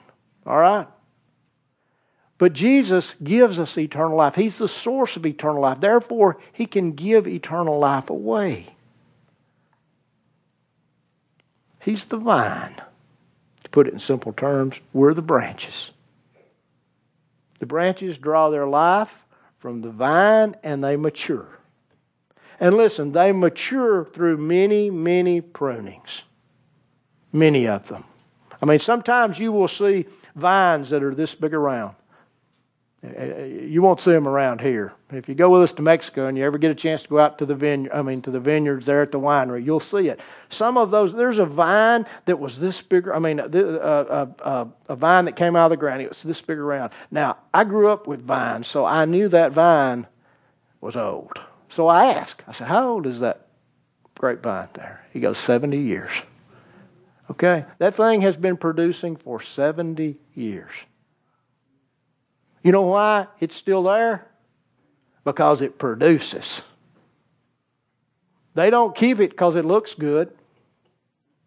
All 0.45 0.57
right? 0.57 0.87
But 2.39 2.53
Jesus 2.53 3.13
gives 3.21 3.59
us 3.59 3.77
eternal 3.77 4.17
life. 4.17 4.33
He's 4.33 4.57
the 4.57 4.69
source 4.69 5.17
of 5.17 5.25
eternal 5.25 5.61
life. 5.61 5.81
Therefore, 5.81 6.37
He 6.53 6.65
can 6.65 6.93
give 6.93 7.27
eternal 7.27 7.77
life 7.77 8.09
away. 8.09 8.73
He's 11.81 12.05
the 12.05 12.17
vine. 12.17 12.81
To 13.63 13.69
put 13.69 13.87
it 13.87 13.93
in 13.93 13.99
simple 13.99 14.31
terms, 14.31 14.75
we're 14.93 15.13
the 15.13 15.21
branches. 15.21 15.91
The 17.59 17.65
branches 17.65 18.17
draw 18.17 18.49
their 18.49 18.67
life 18.67 19.11
from 19.59 19.81
the 19.81 19.91
vine 19.91 20.55
and 20.63 20.81
they 20.81 20.95
mature. 20.95 21.47
And 22.61 22.75
listen, 22.75 23.11
they 23.11 23.33
mature 23.33 24.05
through 24.05 24.37
many, 24.37 24.89
many 24.89 25.41
prunings. 25.41 26.21
Many 27.33 27.67
of 27.67 27.87
them. 27.89 28.05
I 28.61 28.65
mean, 28.65 28.79
sometimes 28.79 29.39
you 29.39 29.51
will 29.51 29.67
see 29.67 30.05
vines 30.35 30.89
that 30.91 31.03
are 31.03 31.13
this 31.13 31.35
big 31.35 31.53
around. 31.53 31.95
Uh, 33.01 33.07
uh, 33.07 33.43
you 33.43 33.81
won't 33.81 34.01
see 34.01 34.11
them 34.11 34.27
around 34.27 34.59
here. 34.59 34.91
If 35.11 35.29
you 35.29 35.35
go 35.35 35.49
with 35.49 35.61
us 35.61 35.71
to 35.73 35.81
Mexico 35.81 36.27
and 36.27 36.37
you 36.37 36.43
ever 36.43 36.57
get 36.57 36.69
a 36.69 36.75
chance 36.75 37.01
to 37.03 37.07
go 37.07 37.19
out 37.19 37.37
to 37.37 37.45
the 37.45 37.55
vineyard, 37.55 37.93
I 37.93 38.01
mean 38.01 38.21
to 38.23 38.31
the 38.31 38.41
vineyards 38.41 38.85
there 38.85 39.01
at 39.01 39.11
the 39.11 39.19
winery, 39.19 39.65
you'll 39.65 39.79
see 39.79 40.09
it. 40.09 40.19
Some 40.49 40.77
of 40.77 40.91
those, 40.91 41.13
there's 41.13 41.39
a 41.39 41.45
vine 41.45 42.05
that 42.25 42.39
was 42.39 42.59
this 42.59 42.81
big. 42.81 43.07
I 43.07 43.19
mean, 43.19 43.39
a, 43.39 43.45
a, 43.45 44.27
a, 44.43 44.67
a 44.89 44.95
vine 44.95 45.25
that 45.25 45.37
came 45.37 45.55
out 45.55 45.65
of 45.65 45.69
the 45.71 45.77
ground. 45.77 46.01
It 46.01 46.09
was 46.09 46.23
this 46.23 46.41
big 46.41 46.57
around. 46.57 46.91
Now, 47.09 47.37
I 47.53 47.63
grew 47.63 47.89
up 47.89 48.05
with 48.05 48.21
vines, 48.21 48.67
so 48.67 48.83
I 48.83 49.05
knew 49.05 49.29
that 49.29 49.53
vine 49.53 50.05
was 50.81 50.97
old. 50.97 51.39
So 51.69 51.87
I 51.87 52.07
asked. 52.07 52.43
I 52.47 52.51
said, 52.51 52.67
"How 52.67 52.89
old 52.89 53.07
is 53.07 53.21
that 53.21 53.47
grapevine 54.15 54.69
there?" 54.73 55.05
He 55.13 55.21
goes, 55.21 55.37
"70 55.37 55.77
years." 55.77 56.11
Okay, 57.31 57.63
that 57.77 57.95
thing 57.95 58.21
has 58.21 58.35
been 58.35 58.57
producing 58.57 59.15
for 59.15 59.39
70 59.39 60.17
years. 60.33 60.71
You 62.63 62.71
know 62.71 62.83
why 62.83 63.27
it's 63.39 63.55
still 63.55 63.83
there? 63.83 64.27
Because 65.23 65.61
it 65.61 65.77
produces. 65.77 66.61
They 68.55 68.69
don't 68.69 68.95
keep 68.95 69.19
it 69.19 69.31
because 69.31 69.55
it 69.55 69.65
looks 69.65 69.93
good, 69.93 70.31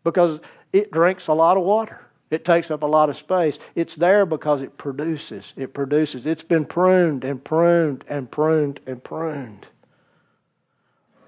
because 0.04 0.40
it 0.72 0.90
drinks 0.90 1.26
a 1.26 1.32
lot 1.32 1.56
of 1.56 1.64
water. 1.64 2.00
It 2.30 2.46
takes 2.46 2.70
up 2.70 2.82
a 2.82 2.86
lot 2.86 3.10
of 3.10 3.18
space. 3.18 3.58
It's 3.74 3.94
there 3.94 4.24
because 4.24 4.62
it 4.62 4.78
produces. 4.78 5.52
It 5.56 5.74
produces. 5.74 6.24
It's 6.24 6.42
been 6.42 6.64
pruned 6.64 7.24
and 7.24 7.44
pruned 7.44 8.04
and 8.08 8.30
pruned 8.30 8.80
and 8.86 9.04
pruned. 9.04 9.66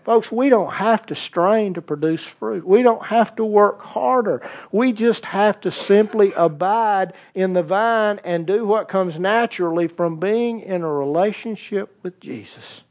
Folks, 0.04 0.30
we 0.30 0.50
don't 0.50 0.72
have 0.72 1.06
to 1.06 1.14
strain 1.14 1.74
to 1.74 1.82
produce 1.82 2.22
fruit. 2.22 2.66
We 2.66 2.82
don't 2.82 3.04
have 3.06 3.34
to 3.36 3.44
work 3.44 3.80
harder. 3.80 4.42
We 4.70 4.92
just 4.92 5.24
have 5.24 5.60
to 5.62 5.70
simply 5.70 6.32
abide 6.34 7.14
in 7.34 7.54
the 7.54 7.62
vine 7.62 8.20
and 8.22 8.46
do 8.46 8.66
what 8.66 8.88
comes 8.88 9.18
naturally 9.18 9.88
from 9.88 10.20
being 10.20 10.60
in 10.60 10.82
a 10.82 10.92
relationship 10.92 11.98
with 12.02 12.20
Jesus. 12.20 12.82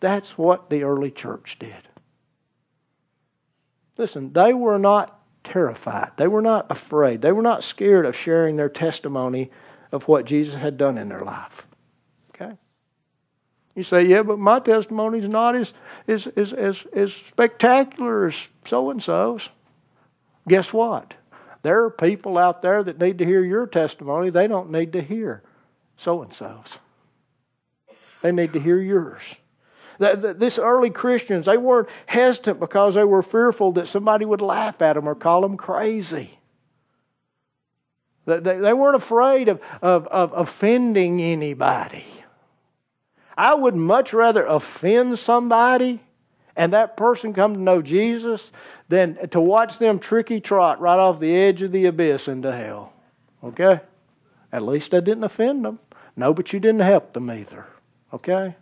That's 0.00 0.36
what 0.36 0.68
the 0.68 0.82
early 0.82 1.10
church 1.10 1.56
did. 1.58 1.88
Listen, 3.96 4.32
they 4.32 4.52
were 4.52 4.78
not 4.78 5.20
terrified. 5.44 6.12
They 6.18 6.28
were 6.28 6.42
not 6.42 6.70
afraid. 6.70 7.22
They 7.22 7.32
were 7.32 7.42
not 7.42 7.64
scared 7.64 8.04
of 8.04 8.14
sharing 8.14 8.56
their 8.56 8.68
testimony 8.68 9.50
of 9.92 10.06
what 10.06 10.26
Jesus 10.26 10.54
had 10.54 10.76
done 10.76 10.98
in 10.98 11.08
their 11.08 11.24
life. 11.24 11.66
You 13.78 13.84
say, 13.84 14.06
yeah, 14.06 14.24
but 14.24 14.40
my 14.40 14.58
testimony 14.58 15.20
is 15.20 15.28
not 15.28 15.54
as, 15.54 15.72
as, 16.08 16.26
as, 16.36 16.52
as, 16.52 16.84
as 16.92 17.12
spectacular 17.12 18.26
as 18.26 18.34
so 18.66 18.90
and 18.90 19.00
so's. 19.00 19.48
Guess 20.48 20.72
what? 20.72 21.14
There 21.62 21.84
are 21.84 21.90
people 21.90 22.38
out 22.38 22.60
there 22.60 22.82
that 22.82 22.98
need 22.98 23.18
to 23.18 23.24
hear 23.24 23.44
your 23.44 23.68
testimony. 23.68 24.30
They 24.30 24.48
don't 24.48 24.72
need 24.72 24.94
to 24.94 25.00
hear 25.00 25.44
so 25.96 26.22
and 26.22 26.34
so's. 26.34 26.76
They 28.20 28.32
need 28.32 28.54
to 28.54 28.58
hear 28.58 28.80
yours. 28.80 29.22
This 30.00 30.58
early 30.58 30.90
Christians, 30.90 31.46
they 31.46 31.56
weren't 31.56 31.88
hesitant 32.06 32.58
because 32.58 32.96
they 32.96 33.04
were 33.04 33.22
fearful 33.22 33.70
that 33.74 33.86
somebody 33.86 34.24
would 34.24 34.40
laugh 34.40 34.82
at 34.82 34.94
them 34.94 35.08
or 35.08 35.14
call 35.14 35.42
them 35.42 35.56
crazy. 35.56 36.36
They 38.26 38.72
weren't 38.72 38.96
afraid 38.96 39.48
of, 39.48 39.60
of, 39.80 40.08
of 40.08 40.32
offending 40.32 41.20
anybody. 41.20 42.04
I 43.38 43.54
would 43.54 43.76
much 43.76 44.12
rather 44.12 44.44
offend 44.44 45.16
somebody 45.16 46.00
and 46.56 46.72
that 46.72 46.96
person 46.96 47.32
come 47.32 47.54
to 47.54 47.60
know 47.60 47.80
Jesus 47.80 48.50
than 48.88 49.28
to 49.28 49.40
watch 49.40 49.78
them 49.78 50.00
tricky 50.00 50.40
trot 50.40 50.80
right 50.80 50.98
off 50.98 51.20
the 51.20 51.34
edge 51.34 51.62
of 51.62 51.70
the 51.70 51.86
abyss 51.86 52.26
into 52.26 52.50
hell. 52.50 52.92
Okay? 53.44 53.80
At 54.52 54.62
least 54.62 54.92
I 54.92 54.98
didn't 54.98 55.22
offend 55.22 55.64
them. 55.64 55.78
No, 56.16 56.34
but 56.34 56.52
you 56.52 56.58
didn't 56.58 56.80
help 56.80 57.12
them 57.12 57.30
either. 57.30 57.64
Okay? 58.12 58.56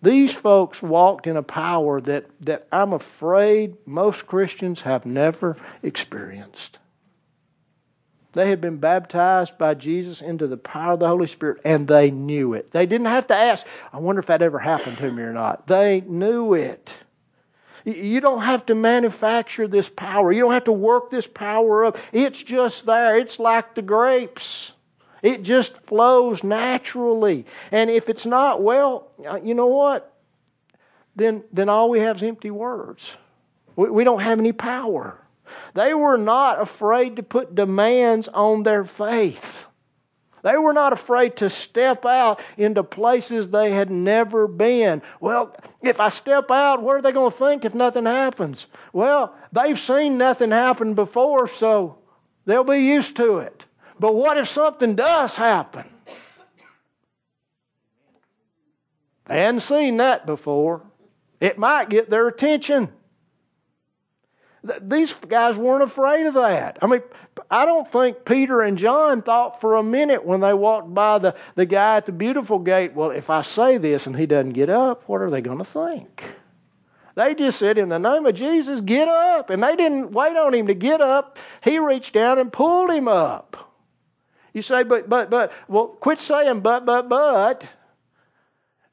These 0.00 0.32
folks 0.32 0.80
walked 0.80 1.26
in 1.26 1.36
a 1.36 1.42
power 1.42 2.00
that, 2.00 2.24
that 2.40 2.66
I'm 2.72 2.94
afraid 2.94 3.76
most 3.84 4.26
Christians 4.26 4.80
have 4.80 5.04
never 5.04 5.58
experienced. 5.82 6.78
They 8.34 8.50
had 8.50 8.60
been 8.60 8.78
baptized 8.78 9.56
by 9.58 9.74
Jesus 9.74 10.20
into 10.20 10.46
the 10.48 10.56
power 10.56 10.94
of 10.94 10.98
the 10.98 11.06
Holy 11.06 11.28
Spirit, 11.28 11.60
and 11.64 11.86
they 11.86 12.10
knew 12.10 12.54
it. 12.54 12.72
They 12.72 12.84
didn't 12.84 13.06
have 13.06 13.28
to 13.28 13.34
ask, 13.34 13.64
I 13.92 13.98
wonder 13.98 14.20
if 14.20 14.26
that 14.26 14.42
ever 14.42 14.58
happened 14.58 14.98
to 14.98 15.10
me 15.10 15.22
or 15.22 15.32
not. 15.32 15.68
They 15.68 16.00
knew 16.00 16.54
it. 16.54 16.92
You 17.84 18.20
don't 18.20 18.42
have 18.42 18.66
to 18.66 18.74
manufacture 18.74 19.68
this 19.68 19.88
power. 19.88 20.32
You 20.32 20.40
don't 20.40 20.52
have 20.52 20.64
to 20.64 20.72
work 20.72 21.10
this 21.10 21.26
power 21.26 21.84
up. 21.84 21.96
It's 22.12 22.42
just 22.42 22.86
there. 22.86 23.18
It's 23.18 23.38
like 23.38 23.74
the 23.74 23.82
grapes. 23.82 24.72
It 25.22 25.42
just 25.42 25.76
flows 25.82 26.42
naturally. 26.42 27.46
And 27.70 27.88
if 27.88 28.08
it's 28.08 28.26
not, 28.26 28.62
well, 28.62 29.12
you 29.44 29.54
know 29.54 29.68
what? 29.68 30.12
Then, 31.14 31.44
then 31.52 31.68
all 31.68 31.88
we 31.88 32.00
have 32.00 32.16
is 32.16 32.22
empty 32.22 32.50
words. 32.50 33.10
We, 33.76 33.90
we 33.90 34.04
don't 34.04 34.20
have 34.20 34.38
any 34.40 34.52
power. 34.52 35.18
They 35.74 35.94
were 35.94 36.18
not 36.18 36.60
afraid 36.60 37.16
to 37.16 37.22
put 37.22 37.54
demands 37.54 38.28
on 38.28 38.62
their 38.62 38.84
faith. 38.84 39.64
They 40.44 40.58
were 40.58 40.74
not 40.74 40.92
afraid 40.92 41.36
to 41.36 41.48
step 41.48 42.04
out 42.04 42.38
into 42.58 42.82
places 42.82 43.48
they 43.48 43.72
had 43.72 43.90
never 43.90 44.46
been. 44.46 45.00
Well, 45.18 45.56
if 45.80 46.00
I 46.00 46.10
step 46.10 46.50
out, 46.50 46.82
what 46.82 46.96
are 46.96 47.02
they 47.02 47.12
going 47.12 47.32
to 47.32 47.38
think 47.38 47.64
if 47.64 47.74
nothing 47.74 48.04
happens? 48.04 48.66
Well, 48.92 49.34
they've 49.52 49.80
seen 49.80 50.18
nothing 50.18 50.50
happen 50.50 50.92
before, 50.92 51.48
so 51.48 51.96
they'll 52.44 52.62
be 52.62 52.80
used 52.80 53.16
to 53.16 53.38
it. 53.38 53.64
But 53.98 54.14
what 54.14 54.36
if 54.36 54.50
something 54.50 54.94
does 54.96 55.34
happen? 55.34 55.84
They 59.26 59.40
hadn't 59.40 59.60
seen 59.60 59.96
that 59.96 60.26
before. 60.26 60.82
It 61.40 61.56
might 61.56 61.88
get 61.88 62.10
their 62.10 62.28
attention. 62.28 62.90
These 64.80 65.12
guys 65.28 65.56
weren't 65.56 65.82
afraid 65.82 66.26
of 66.26 66.34
that. 66.34 66.78
I 66.80 66.86
mean, 66.86 67.02
I 67.50 67.66
don't 67.66 67.90
think 67.92 68.24
Peter 68.24 68.62
and 68.62 68.78
John 68.78 69.20
thought 69.20 69.60
for 69.60 69.76
a 69.76 69.82
minute 69.82 70.24
when 70.24 70.40
they 70.40 70.54
walked 70.54 70.94
by 70.94 71.18
the, 71.18 71.34
the 71.54 71.66
guy 71.66 71.98
at 71.98 72.06
the 72.06 72.12
beautiful 72.12 72.58
gate, 72.58 72.94
well, 72.94 73.10
if 73.10 73.28
I 73.28 73.42
say 73.42 73.76
this 73.76 74.06
and 74.06 74.16
he 74.16 74.24
doesn't 74.24 74.54
get 74.54 74.70
up, 74.70 75.06
what 75.06 75.20
are 75.20 75.30
they 75.30 75.42
going 75.42 75.58
to 75.58 75.64
think? 75.64 76.24
They 77.14 77.34
just 77.34 77.58
said, 77.58 77.78
in 77.78 77.90
the 77.90 77.98
name 77.98 78.24
of 78.26 78.34
Jesus, 78.34 78.80
get 78.80 79.06
up. 79.06 79.50
And 79.50 79.62
they 79.62 79.76
didn't 79.76 80.12
wait 80.12 80.36
on 80.36 80.54
him 80.54 80.66
to 80.66 80.74
get 80.74 81.00
up. 81.00 81.38
He 81.62 81.78
reached 81.78 82.14
down 82.14 82.38
and 82.38 82.52
pulled 82.52 82.90
him 82.90 83.06
up. 83.06 83.72
You 84.52 84.62
say, 84.62 84.82
but, 84.82 85.08
but, 85.08 85.30
but, 85.30 85.52
well, 85.68 85.88
quit 85.88 86.20
saying 86.20 86.60
but, 86.60 86.86
but, 86.86 87.08
but. 87.08 87.66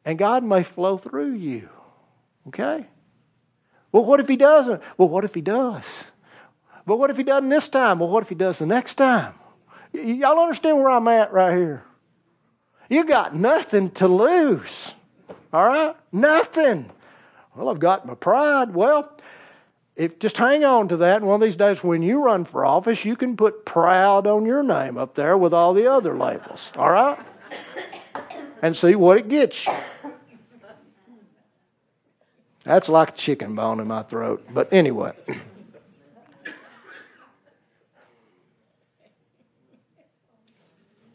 And 0.03 0.17
God 0.17 0.43
may 0.43 0.63
flow 0.63 0.97
through 0.97 1.34
you. 1.34 1.69
Okay? 2.47 2.88
Well, 3.91 4.05
what 4.05 4.19
if 4.19 4.27
he 4.27 4.35
doesn't? 4.35 4.81
Well, 4.97 5.09
what 5.09 5.25
if 5.25 5.33
he 5.33 5.41
does? 5.41 5.83
But 6.85 6.97
what 6.97 7.09
if 7.09 7.17
he 7.17 7.23
doesn't 7.23 7.49
this 7.49 7.67
time? 7.67 7.99
Well, 7.99 8.09
what 8.09 8.23
if 8.23 8.29
he 8.29 8.35
does 8.35 8.57
the 8.57 8.65
next 8.65 8.95
time? 8.95 9.33
Y- 9.93 10.01
y'all 10.01 10.39
understand 10.39 10.77
where 10.77 10.89
I'm 10.89 11.07
at 11.07 11.33
right 11.33 11.55
here? 11.55 11.83
You 12.89 13.05
got 13.05 13.35
nothing 13.35 13.91
to 13.91 14.07
lose. 14.07 14.93
All 15.53 15.65
right? 15.65 15.95
Nothing. 16.11 16.89
Well, 17.55 17.69
I've 17.69 17.79
got 17.79 18.05
my 18.05 18.15
pride. 18.15 18.73
Well, 18.73 19.11
if 19.95 20.19
just 20.19 20.37
hang 20.37 20.63
on 20.63 20.87
to 20.89 20.97
that, 20.97 21.17
and 21.17 21.25
one 21.25 21.41
of 21.41 21.45
these 21.45 21.57
days 21.57 21.83
when 21.83 22.01
you 22.01 22.23
run 22.23 22.45
for 22.45 22.65
office, 22.65 23.03
you 23.05 23.15
can 23.15 23.35
put 23.35 23.65
proud 23.65 24.25
on 24.25 24.45
your 24.45 24.63
name 24.63 24.97
up 24.97 25.15
there 25.15 25.37
with 25.37 25.53
all 25.53 25.73
the 25.73 25.91
other 25.91 26.17
labels. 26.17 26.71
All 26.75 26.91
right? 26.91 27.19
And 28.61 28.75
see 28.75 28.95
what 28.95 29.17
it 29.17 29.27
gets 29.27 29.65
you. 29.65 29.73
That's 32.64 32.89
like 32.89 33.09
a 33.09 33.14
chicken 33.14 33.55
bone 33.55 33.80
in 33.80 33.88
my 33.88 34.03
throat. 34.03 34.45
But 34.53 34.72
anyway. 34.72 35.14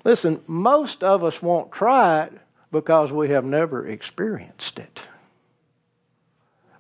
Listen, 0.05 0.41
most 0.47 1.03
of 1.03 1.25
us 1.25 1.43
won't 1.43 1.73
try 1.73 2.25
it 2.25 2.33
because 2.71 3.11
we 3.11 3.31
have 3.31 3.45
never 3.45 3.87
experienced 3.87 4.79
it. 4.79 5.01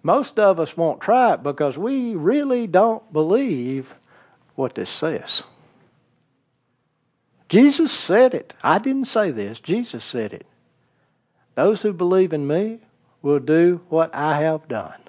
Most 0.02 0.38
of 0.38 0.60
us 0.60 0.76
won't 0.76 1.00
try 1.00 1.34
it 1.34 1.42
because 1.42 1.76
we 1.76 2.14
really 2.14 2.68
don't 2.68 3.12
believe 3.12 3.92
what 4.54 4.76
this 4.76 4.90
says. 4.90 5.42
Jesus 7.48 7.90
said 7.90 8.34
it. 8.34 8.54
I 8.62 8.78
didn't 8.78 9.06
say 9.06 9.32
this. 9.32 9.58
Jesus 9.58 10.04
said 10.04 10.32
it. 10.32 10.46
Those 11.56 11.82
who 11.82 11.92
believe 11.92 12.32
in 12.32 12.46
me 12.46 12.78
will 13.26 13.40
do 13.40 13.80
what 13.88 14.14
I 14.14 14.40
have 14.42 14.68
done. 14.68 15.00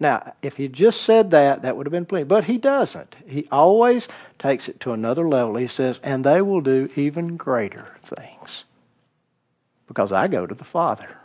Now, 0.00 0.34
if 0.42 0.56
he 0.56 0.66
just 0.66 1.02
said 1.02 1.30
that, 1.30 1.62
that 1.62 1.76
would 1.76 1.86
have 1.86 1.92
been 1.92 2.06
plenty. 2.06 2.24
But 2.24 2.44
he 2.44 2.58
doesn't. 2.58 3.14
He 3.26 3.46
always 3.52 4.08
takes 4.38 4.68
it 4.68 4.80
to 4.80 4.92
another 4.92 5.28
level. 5.28 5.54
He 5.56 5.68
says, 5.68 6.00
and 6.02 6.24
they 6.24 6.42
will 6.42 6.60
do 6.60 6.90
even 6.96 7.36
greater 7.36 7.96
things 8.04 8.64
because 9.86 10.10
I 10.10 10.26
go 10.26 10.46
to 10.46 10.54
the 10.54 10.64
Father. 10.64 11.16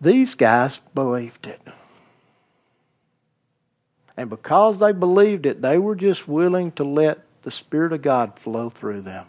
These 0.00 0.34
guys 0.34 0.80
believed 0.94 1.46
it. 1.46 1.60
And 4.16 4.28
because 4.28 4.78
they 4.78 4.92
believed 4.92 5.46
it, 5.46 5.62
they 5.62 5.78
were 5.78 5.96
just 5.96 6.28
willing 6.28 6.72
to 6.72 6.84
let 6.84 7.20
the 7.44 7.50
Spirit 7.50 7.92
of 7.92 8.02
God 8.02 8.38
flow 8.38 8.68
through 8.68 9.02
them. 9.02 9.26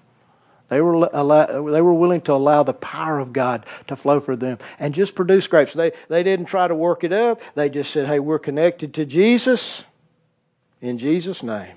They 0.70 0.82
were, 0.82 1.10
they 1.10 1.82
were 1.82 1.94
willing 1.94 2.22
to 2.22 2.34
allow 2.34 2.64
the 2.64 2.74
power 2.74 3.20
of 3.20 3.34
God 3.34 3.66
to 3.88 3.96
flow 3.96 4.20
for 4.20 4.36
them 4.36 4.60
and 4.78 4.94
just 4.94 5.16
produce 5.16 5.48
grapes. 5.48 5.74
They, 5.74 5.92
they 6.10 6.24
didn't 6.24 6.46
try 6.46 6.68
to 6.68 6.76
work 6.76 7.04
it 7.04 7.12
up. 7.12 7.42
They 7.56 7.70
just 7.70 7.92
said, 7.92 8.08
hey, 8.08 8.20
we're 8.20 8.40
connected 8.40 8.94
to 8.96 9.06
Jesus 9.06 9.84
in 10.82 11.00
Jesus' 11.00 11.42
name. 11.42 11.76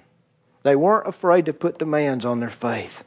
They 0.62 0.76
weren't 0.76 1.08
afraid 1.08 1.46
to 1.46 1.52
put 1.52 1.78
demands 1.78 2.24
on 2.24 2.40
their 2.40 2.50
faith. 2.50 3.02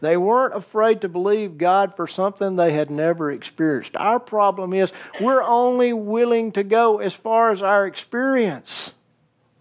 They 0.00 0.16
weren't 0.16 0.54
afraid 0.54 1.00
to 1.02 1.08
believe 1.08 1.58
God 1.58 1.94
for 1.96 2.06
something 2.06 2.56
they 2.56 2.72
had 2.72 2.90
never 2.90 3.30
experienced. 3.30 3.96
Our 3.96 4.20
problem 4.20 4.72
is 4.72 4.92
we're 5.20 5.42
only 5.42 5.92
willing 5.92 6.52
to 6.52 6.64
go 6.64 6.98
as 6.98 7.14
far 7.14 7.52
as 7.52 7.62
our 7.62 7.86
experience. 7.86 8.90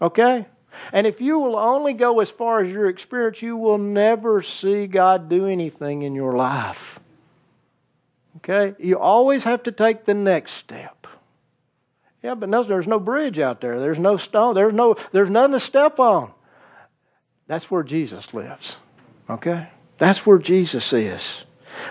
Okay? 0.01 0.45
And 0.91 1.07
if 1.07 1.21
you 1.21 1.39
will 1.39 1.57
only 1.57 1.93
go 1.93 2.19
as 2.19 2.29
far 2.29 2.63
as 2.63 2.71
your 2.71 2.89
experience, 2.89 3.41
you 3.41 3.57
will 3.57 3.77
never 3.77 4.41
see 4.41 4.87
God 4.87 5.29
do 5.29 5.47
anything 5.47 6.03
in 6.03 6.15
your 6.15 6.33
life. 6.33 6.99
Okay? 8.37 8.75
You 8.83 8.99
always 8.99 9.43
have 9.43 9.63
to 9.63 9.71
take 9.71 10.05
the 10.05 10.13
next 10.13 10.53
step. 10.53 11.07
Yeah, 12.21 12.33
but 12.33 12.49
no, 12.49 12.63
there's 12.63 12.87
no 12.87 12.99
bridge 12.99 13.39
out 13.39 13.61
there. 13.61 13.79
There's 13.79 13.99
no 13.99 14.17
stone. 14.17 14.55
There's 14.55 14.73
no 14.73 14.95
there's 15.11 15.29
nothing 15.29 15.51
to 15.53 15.59
step 15.59 15.99
on. 15.99 16.31
That's 17.47 17.69
where 17.69 17.83
Jesus 17.83 18.33
lives. 18.33 18.77
Okay? 19.29 19.67
That's 19.99 20.25
where 20.25 20.39
Jesus 20.39 20.91
is. 20.91 21.43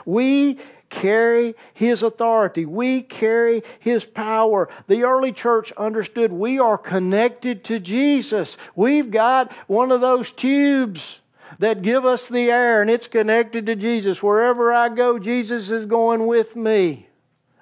We 0.05 0.59
carry 0.95 1.55
His 1.75 2.03
authority. 2.03 2.65
We 2.65 3.03
carry 3.03 3.63
His 3.81 4.05
power. 4.05 4.69
The 4.87 5.03
early 5.03 5.33
church 5.33 5.73
understood 5.73 6.33
we 6.33 6.59
are 6.59 6.79
connected 6.79 7.65
to 7.65 7.79
Jesus. 7.81 8.57
We've 8.75 9.11
got 9.11 9.53
one 9.67 9.91
of 9.91 10.01
those 10.01 10.31
tubes 10.31 11.21
that 11.59 11.83
give 11.83 12.05
us 12.05 12.29
the 12.29 12.51
air 12.51 12.81
and 12.81 12.91
it's 12.91 13.07
connected 13.07 13.67
to 13.67 13.77
Jesus. 13.77 14.23
Wherever 14.23 14.73
I 14.73 14.89
go, 14.89 15.19
Jesus 15.19 15.71
is 15.71 15.87
going 15.87 16.27
with 16.27 16.57
me. 16.57 17.09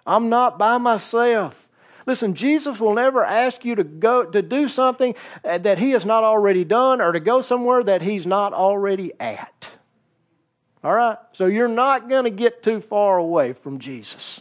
I'm 0.07 0.28
not 0.28 0.59
by 0.59 0.78
myself. 0.78 1.55
Listen, 2.07 2.35
Jesus 2.35 2.80
will 2.80 2.95
never 2.95 3.24
ask 3.24 3.64
you 3.64 3.76
to 3.76 3.85
go 3.85 4.24
to 4.24 4.43
do 4.43 4.68
something 4.68 5.14
that 5.45 5.78
he 5.78 5.93
has 5.93 6.05
not 6.05 6.24
already 6.24 6.64
done 6.64 7.01
or 7.01 7.12
to 7.12 7.20
go 7.20 7.43
somewhere 7.43 7.83
that 7.85 8.03
he's 8.03 8.26
not 8.26 8.53
already 8.53 9.12
at. 9.20 9.68
All 10.85 10.93
right? 10.93 11.18
So 11.33 11.47
you're 11.47 11.68
not 11.68 12.09
going 12.09 12.24
to 12.24 12.30
get 12.30 12.62
too 12.62 12.80
far 12.80 13.18
away 13.18 13.53
from 13.53 13.78
Jesus. 13.78 14.41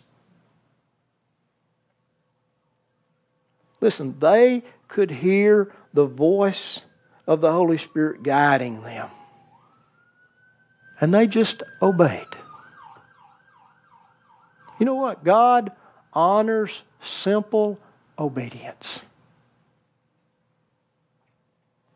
Listen, 3.80 4.16
they 4.20 4.64
could 4.88 5.12
hear 5.12 5.72
the 5.94 6.06
voice 6.06 6.82
of 7.28 7.42
the 7.42 7.52
Holy 7.52 7.78
Spirit 7.78 8.24
guiding 8.24 8.82
them. 8.82 9.10
And 11.00 11.14
they 11.14 11.28
just 11.28 11.64
obeyed. 11.82 12.28
You 14.80 14.86
know 14.86 14.96
what? 14.96 15.24
God 15.24 15.72
honors 16.14 16.82
simple 17.04 17.80
obedience. 18.18 19.00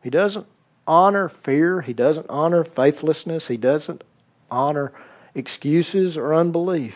He 0.02 0.10
doesn't 0.10 0.46
honor 0.88 1.30
fear. 1.30 1.82
He 1.82 1.94
doesn't 1.94 2.30
honor 2.30 2.64
faithlessness. 2.64 3.48
He 3.48 3.58
doesn't 3.58 4.04
honor 4.50 4.94
excuses 5.34 6.18
or 6.18 6.34
unbelief. 6.34 6.96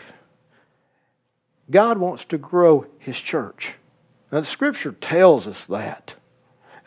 God 1.70 1.98
wants 1.98 2.24
to 2.26 2.38
grow 2.38 2.86
His 2.98 3.18
church. 3.18 3.72
Now, 4.32 4.40
the 4.40 4.46
Scripture 4.46 4.92
tells 4.92 5.46
us 5.46 5.66
that. 5.66 6.14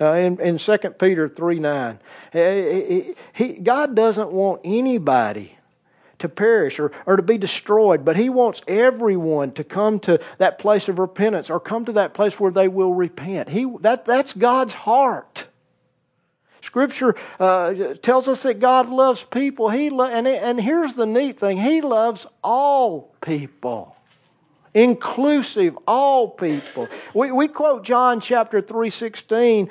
Uh, 0.01 0.13
in, 0.13 0.41
in 0.41 0.57
2 0.57 0.77
Peter 0.99 1.29
3 1.29 1.59
9, 1.59 1.99
he, 2.33 3.15
he, 3.33 3.53
God 3.53 3.95
doesn't 3.95 4.31
want 4.31 4.61
anybody 4.63 5.55
to 6.19 6.29
perish 6.29 6.79
or, 6.79 6.91
or 7.05 7.17
to 7.17 7.21
be 7.21 7.37
destroyed, 7.37 8.03
but 8.03 8.15
He 8.15 8.29
wants 8.29 8.61
everyone 8.67 9.51
to 9.53 9.63
come 9.63 9.99
to 10.01 10.19
that 10.39 10.57
place 10.57 10.87
of 10.87 10.97
repentance 10.97 11.49
or 11.49 11.59
come 11.59 11.85
to 11.85 11.91
that 11.93 12.13
place 12.13 12.39
where 12.39 12.51
they 12.51 12.67
will 12.67 12.93
repent. 12.93 13.49
He, 13.49 13.71
that, 13.81 14.05
that's 14.05 14.33
God's 14.33 14.73
heart. 14.73 15.45
Scripture 16.63 17.15
uh, 17.39 17.73
tells 18.01 18.27
us 18.27 18.43
that 18.43 18.59
God 18.59 18.89
loves 18.89 19.23
people. 19.23 19.69
He 19.69 19.89
lo- 19.89 20.05
and, 20.05 20.27
and 20.27 20.59
here's 20.59 20.93
the 20.93 21.05
neat 21.05 21.39
thing 21.39 21.57
He 21.57 21.81
loves 21.81 22.25
all 22.43 23.13
people 23.21 23.95
inclusive, 24.73 25.77
all 25.87 26.29
people. 26.29 26.87
We, 27.13 27.31
we 27.31 27.47
quote 27.47 27.83
John 27.83 28.19
chapter 28.19 28.61
3.16 28.61 29.69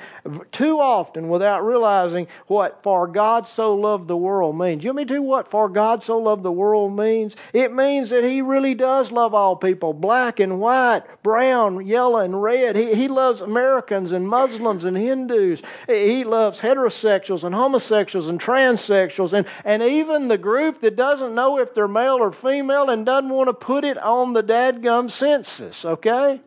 too 0.51 0.79
often 0.79 1.27
without 1.27 1.65
realizing 1.65 2.27
what 2.47 2.81
for 2.83 3.07
God 3.07 3.47
so 3.47 3.75
loved 3.75 4.07
the 4.07 4.17
world 4.17 4.57
means. 4.57 4.83
You 4.83 4.93
mean 4.93 5.07
to 5.07 5.19
what 5.19 5.51
for 5.51 5.67
God 5.67 6.03
so 6.03 6.17
loved 6.17 6.43
the 6.43 6.51
world 6.51 6.95
means? 6.95 7.35
It 7.51 7.73
means 7.73 8.09
that 8.11 8.23
He 8.23 8.41
really 8.41 8.73
does 8.73 9.11
love 9.11 9.33
all 9.33 9.55
people, 9.55 9.93
black 9.93 10.39
and 10.39 10.59
white, 10.59 11.03
brown, 11.21 11.85
yellow, 11.85 12.19
and 12.19 12.41
red. 12.41 12.75
He, 12.75 12.93
he 12.93 13.07
loves 13.07 13.41
Americans 13.41 14.11
and 14.13 14.27
Muslims 14.27 14.85
and 14.85 14.95
Hindus. 14.95 15.61
He 15.87 16.23
loves 16.23 16.59
heterosexuals 16.59 17.43
and 17.43 17.53
homosexuals 17.53 18.29
and 18.29 18.39
transsexuals 18.39 19.33
and, 19.33 19.45
and 19.65 19.83
even 19.83 20.27
the 20.27 20.37
group 20.37 20.79
that 20.81 20.95
doesn't 20.95 21.35
know 21.35 21.59
if 21.59 21.73
they're 21.73 21.87
male 21.87 22.15
or 22.15 22.31
female 22.31 22.89
and 22.89 23.05
doesn't 23.05 23.29
want 23.29 23.49
to 23.49 23.53
put 23.53 23.83
it 23.83 23.97
on 23.97 24.33
the 24.33 24.43
dadgum 24.43 24.92
census, 25.09 25.85
okay? 25.85 26.41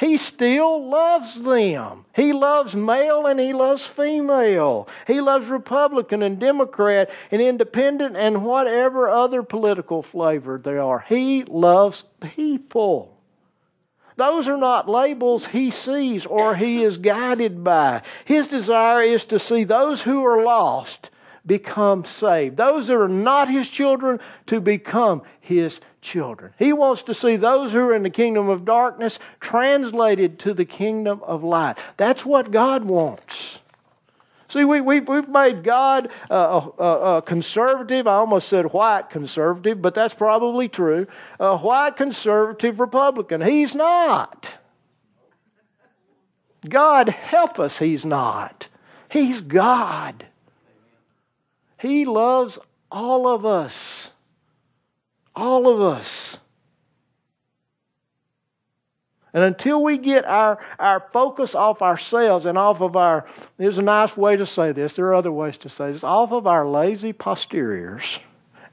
He 0.00 0.16
still 0.16 0.88
loves 0.88 1.38
them. 1.42 2.06
He 2.14 2.32
loves 2.32 2.74
male 2.74 3.26
and 3.26 3.38
he 3.38 3.52
loves 3.52 3.84
female. 3.84 4.88
He 5.06 5.20
loves 5.20 5.46
Republican 5.46 6.22
and 6.22 6.38
Democrat 6.38 7.10
and 7.30 7.42
independent 7.42 8.16
and 8.16 8.42
whatever 8.42 9.10
other 9.10 9.42
political 9.42 10.02
flavor 10.02 10.58
they 10.62 10.78
are. 10.78 11.04
He 11.06 11.44
loves 11.44 12.04
people. 12.20 13.14
Those 14.16 14.48
are 14.48 14.56
not 14.56 14.88
labels 14.88 15.44
he 15.44 15.70
sees 15.70 16.24
or 16.24 16.56
he 16.56 16.82
is 16.82 16.96
guided 16.96 17.62
by. 17.62 18.02
His 18.24 18.46
desire 18.46 19.02
is 19.02 19.26
to 19.26 19.38
see 19.38 19.64
those 19.64 20.00
who 20.00 20.24
are 20.24 20.42
lost 20.42 21.10
become 21.44 22.04
saved. 22.04 22.56
Those 22.56 22.86
that 22.86 22.96
are 22.96 23.08
not 23.08 23.48
his 23.48 23.68
children 23.68 24.20
to 24.46 24.60
become 24.60 25.22
his 25.40 25.80
children. 26.00 26.52
He 26.58 26.72
wants 26.72 27.02
to 27.04 27.14
see 27.14 27.36
those 27.36 27.72
who 27.72 27.78
are 27.80 27.94
in 27.94 28.02
the 28.02 28.10
kingdom 28.10 28.48
of 28.48 28.64
darkness 28.64 29.18
translated 29.40 30.38
to 30.40 30.54
the 30.54 30.64
kingdom 30.64 31.20
of 31.22 31.44
light. 31.44 31.78
That's 31.96 32.24
what 32.24 32.50
God 32.50 32.84
wants. 32.84 33.58
See, 34.48 34.64
we, 34.64 34.80
we, 34.80 34.98
we've 34.98 35.28
made 35.28 35.62
God 35.62 36.10
uh, 36.28 36.68
a, 36.78 37.22
conservative. 37.22 38.08
I 38.08 38.14
almost 38.14 38.48
said 38.48 38.72
white 38.72 39.08
conservative, 39.08 39.80
but 39.80 39.94
that's 39.94 40.14
probably 40.14 40.68
true. 40.68 41.06
A 41.38 41.56
white 41.56 41.96
conservative 41.96 42.80
Republican. 42.80 43.40
He's 43.40 43.76
not. 43.76 44.52
God 46.68 47.08
help 47.08 47.60
us, 47.60 47.78
He's 47.78 48.04
not. 48.04 48.66
He's 49.08 49.40
God. 49.40 50.26
He 51.78 52.04
loves 52.04 52.58
all 52.90 53.28
of 53.28 53.46
us. 53.46 54.10
All 55.34 55.68
of 55.68 55.80
us. 55.80 56.36
And 59.32 59.44
until 59.44 59.82
we 59.82 59.98
get 59.98 60.24
our, 60.24 60.58
our 60.78 61.06
focus 61.12 61.54
off 61.54 61.82
ourselves 61.82 62.46
and 62.46 62.58
off 62.58 62.80
of 62.80 62.96
our, 62.96 63.26
there's 63.58 63.78
a 63.78 63.82
nice 63.82 64.16
way 64.16 64.36
to 64.36 64.46
say 64.46 64.72
this, 64.72 64.94
there 64.94 65.06
are 65.06 65.14
other 65.14 65.30
ways 65.30 65.56
to 65.58 65.68
say 65.68 65.92
this, 65.92 66.02
off 66.02 66.32
of 66.32 66.46
our 66.46 66.66
lazy 66.66 67.12
posteriors 67.12 68.18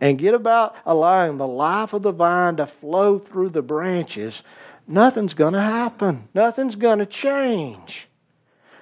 and 0.01 0.17
get 0.17 0.33
about 0.33 0.75
allowing 0.85 1.37
the 1.37 1.47
life 1.47 1.93
of 1.93 2.01
the 2.01 2.11
vine 2.11 2.57
to 2.57 2.67
flow 2.67 3.19
through 3.19 3.49
the 3.49 3.61
branches, 3.61 4.41
nothing's 4.87 5.33
going 5.33 5.53
to 5.53 5.61
happen. 5.61 6.27
Nothing's 6.33 6.75
going 6.75 6.99
to 6.99 7.05
change. 7.05 8.07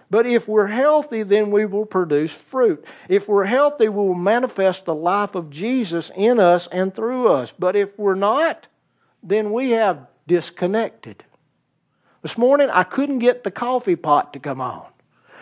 But 0.10 0.28
if 0.28 0.48
we're 0.48 0.68
healthy, 0.68 1.24
then 1.24 1.52
we 1.52 1.66
will 1.66 1.86
produce 1.86 2.32
fruit. 2.32 2.86
If 3.10 3.28
we're 3.28 3.46
healthy, 3.46 3.90
we 3.90 3.98
will 3.98 4.14
manifest 4.14 4.86
the 4.86 4.96
life 4.96 5.36
of 5.36 5.50
Jesus 5.50 6.12
in 6.16 6.40
us 6.40 6.68
and 6.72 6.94
through 6.94 7.30
us. 7.30 7.52
But 7.58 7.76
if 7.76 7.98
we're 7.98 8.16
not, 8.16 8.68
then 9.24 9.52
we 9.52 9.72
have 9.72 10.08
disconnected. 10.28 11.24
This 12.22 12.38
morning, 12.38 12.70
I 12.72 12.84
couldn't 12.84 13.20
get 13.20 13.44
the 13.44 13.52
coffee 13.52 13.96
pot 13.96 14.34
to 14.34 14.40
come 14.40 14.62
on. 14.62 14.86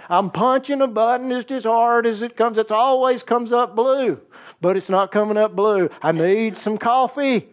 I'm 0.09 0.29
punching 0.29 0.81
a 0.81 0.87
button 0.87 1.29
just 1.29 1.51
as 1.51 1.63
hard 1.63 2.05
as 2.05 2.21
it 2.21 2.35
comes. 2.35 2.57
It 2.57 2.71
always 2.71 3.23
comes 3.23 3.51
up 3.51 3.75
blue, 3.75 4.19
but 4.59 4.75
it's 4.75 4.89
not 4.89 5.11
coming 5.11 5.37
up 5.37 5.55
blue. 5.55 5.89
I 6.01 6.11
need 6.11 6.57
some 6.57 6.77
coffee. 6.77 7.47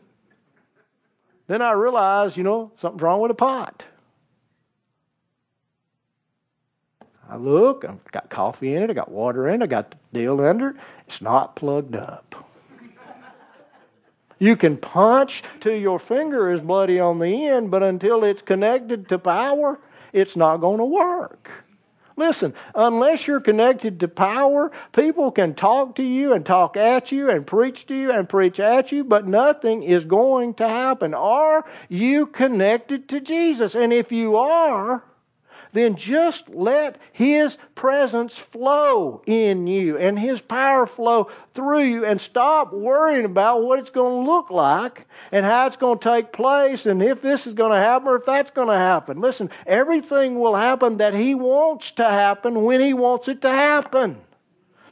Then 1.47 1.63
I 1.63 1.73
realize, 1.73 2.37
you 2.37 2.43
know, 2.43 2.73
something's 2.81 3.03
wrong 3.03 3.21
with 3.21 3.31
the 3.31 3.35
pot. 3.35 3.85
I 7.31 7.37
look, 7.37 7.85
I've 7.89 8.05
got 8.11 8.29
coffee 8.29 8.75
in 8.75 8.83
it, 8.83 8.91
I 8.91 8.93
got 8.93 9.11
water 9.11 9.49
in 9.49 9.63
it, 9.63 9.65
I 9.65 9.69
got 9.69 9.93
the 9.93 9.97
deal 10.13 10.41
under 10.41 10.71
it. 10.71 10.77
It's 11.07 11.23
not 11.23 11.55
plugged 11.55 11.95
up. 11.95 12.35
You 14.41 14.57
can 14.57 14.77
punch 14.77 15.45
till 15.61 15.77
your 15.77 16.01
finger 16.01 16.51
is 16.51 16.61
bloody 16.61 16.99
on 16.99 17.21
the 17.21 17.47
end, 17.47 17.71
but 17.71 17.85
until 17.85 18.25
it's 18.25 18.43
connected 18.43 19.09
to 19.11 19.19
power, 19.19 19.79
it's 20.13 20.35
not 20.35 20.57
going 20.57 20.79
to 20.79 20.85
work. 20.85 21.51
Listen, 22.17 22.53
unless 22.75 23.27
you're 23.27 23.41
connected 23.41 24.01
to 24.01 24.09
power, 24.09 24.73
people 24.93 25.31
can 25.31 25.55
talk 25.55 25.95
to 25.97 26.03
you 26.03 26.33
and 26.33 26.45
talk 26.45 26.77
at 26.77 27.13
you 27.13 27.31
and 27.31 27.47
preach 27.47 27.87
to 27.87 27.95
you 27.95 28.11
and 28.11 28.29
preach 28.29 28.59
at 28.59 28.91
you, 28.91 29.05
but 29.05 29.27
nothing 29.27 29.85
is 29.85 30.05
going 30.05 30.55
to 30.55 30.69
happen. 30.69 31.15
Are 31.15 31.65
you 31.89 32.27
connected 32.27 33.09
to 33.11 33.21
Jesus? 33.21 33.75
And 33.75 33.93
if 33.93 34.11
you 34.11 34.37
are, 34.37 35.03
then 35.73 35.97
just 35.97 36.49
let 36.49 36.99
His 37.13 37.57
presence 37.75 38.37
flow 38.37 39.23
in 39.27 39.67
you 39.67 39.99
and 39.99 40.19
His 40.19 40.41
power 40.41 40.87
flow 40.87 41.29
through 41.55 41.85
you 41.85 42.05
and 42.05 42.21
stop 42.21 42.73
worrying 42.73 43.25
about 43.25 43.63
what 43.63 43.79
it's 43.79 43.91
going 43.91 44.25
to 44.25 44.31
look 44.31 44.51
like 44.51 45.07
and 45.33 45.45
how 45.45 45.67
it's 45.67 45.77
going 45.77 45.99
to 45.99 46.11
take 46.11 46.33
place 46.33 46.87
and 46.87 47.03
if 47.03 47.23
this 47.23 47.47
is 47.47 47.55
going 47.55 47.73
to 47.73 47.79
happen 47.79 48.09
or 48.09 48.17
if 48.17 48.25
that's 48.25 48.51
going 48.51 48.69
to 48.69 48.75
happen. 48.75 49.21
Listen, 49.21 49.51
everything 49.67 50.39
will 50.39 50.55
happen 50.55 50.99
that 50.99 51.15
He 51.15 51.35
wants 51.35 51.91
to 51.93 52.05
happen 52.05 52.63
when 52.65 52.81
He 52.81 52.95
wants 52.95 53.29
it 53.29 53.43
to 53.43 53.51
happen. 53.51 54.19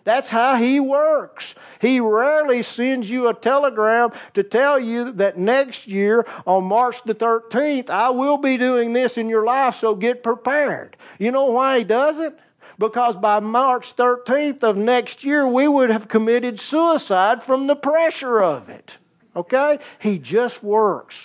That's 0.08 0.30
how 0.30 0.56
he 0.56 0.80
works. 0.80 1.54
He 1.82 2.00
rarely 2.00 2.62
sends 2.62 3.10
you 3.10 3.28
a 3.28 3.34
telegram 3.34 4.10
to 4.32 4.42
tell 4.42 4.80
you 4.80 5.12
that 5.12 5.36
next 5.36 5.86
year 5.86 6.26
on 6.46 6.64
March 6.64 7.02
the 7.04 7.14
13th, 7.14 7.90
I 7.90 8.08
will 8.08 8.38
be 8.38 8.56
doing 8.56 8.94
this 8.94 9.18
in 9.18 9.28
your 9.28 9.44
life, 9.44 9.76
so 9.76 9.94
get 9.94 10.22
prepared. 10.22 10.96
You 11.18 11.30
know 11.30 11.44
why 11.50 11.80
he 11.80 11.84
does 11.84 12.20
it? 12.20 12.38
Because 12.78 13.16
by 13.16 13.40
March 13.40 13.96
13th 13.96 14.62
of 14.62 14.78
next 14.78 15.24
year, 15.24 15.46
we 15.46 15.68
would 15.68 15.90
have 15.90 16.08
committed 16.08 16.58
suicide 16.58 17.42
from 17.42 17.66
the 17.66 17.76
pressure 17.76 18.42
of 18.42 18.70
it. 18.70 18.96
Okay? 19.36 19.78
He 19.98 20.18
just 20.18 20.62
works. 20.62 21.16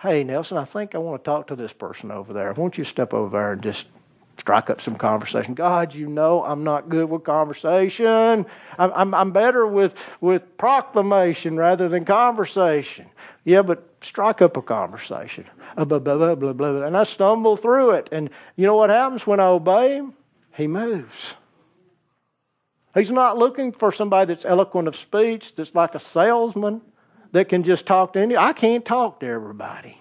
Hey, 0.00 0.24
Nelson, 0.24 0.56
I 0.56 0.64
think 0.64 0.94
I 0.94 0.98
want 0.98 1.22
to 1.22 1.30
talk 1.30 1.48
to 1.48 1.54
this 1.54 1.74
person 1.74 2.10
over 2.10 2.32
there. 2.32 2.50
Won't 2.54 2.78
you 2.78 2.84
step 2.84 3.12
over 3.12 3.36
there 3.36 3.52
and 3.52 3.62
just 3.62 3.84
strike 4.38 4.70
up 4.70 4.80
some 4.80 4.96
conversation. 4.96 5.54
God, 5.54 5.94
you 5.94 6.08
know 6.08 6.42
I'm 6.42 6.64
not 6.64 6.88
good 6.88 7.08
with 7.08 7.24
conversation. 7.24 8.46
I'm, 8.78 8.92
I'm, 8.94 9.14
I'm 9.14 9.32
better 9.32 9.66
with, 9.66 9.94
with 10.20 10.56
proclamation 10.58 11.56
rather 11.56 11.88
than 11.88 12.04
conversation. 12.04 13.06
Yeah, 13.44 13.62
but 13.62 13.88
strike 14.02 14.42
up 14.42 14.56
a 14.56 14.62
conversation. 14.62 15.44
Uh, 15.76 15.84
blah, 15.84 15.98
blah, 15.98 16.16
blah, 16.16 16.34
blah, 16.34 16.52
blah. 16.52 16.82
And 16.82 16.96
I 16.96 17.04
stumble 17.04 17.56
through 17.56 17.92
it. 17.92 18.08
And 18.12 18.30
you 18.56 18.66
know 18.66 18.76
what 18.76 18.90
happens 18.90 19.26
when 19.26 19.40
I 19.40 19.46
obey 19.46 19.96
him? 19.96 20.14
He 20.56 20.66
moves. 20.66 21.34
He's 22.94 23.10
not 23.10 23.38
looking 23.38 23.72
for 23.72 23.90
somebody 23.90 24.32
that's 24.32 24.44
eloquent 24.44 24.86
of 24.86 24.96
speech, 24.96 25.54
that's 25.56 25.74
like 25.74 25.94
a 25.96 26.00
salesman 26.00 26.80
that 27.32 27.48
can 27.48 27.64
just 27.64 27.86
talk 27.86 28.12
to 28.12 28.20
any. 28.20 28.36
I 28.36 28.52
can't 28.52 28.84
talk 28.84 29.20
to 29.20 29.26
everybody. 29.26 29.98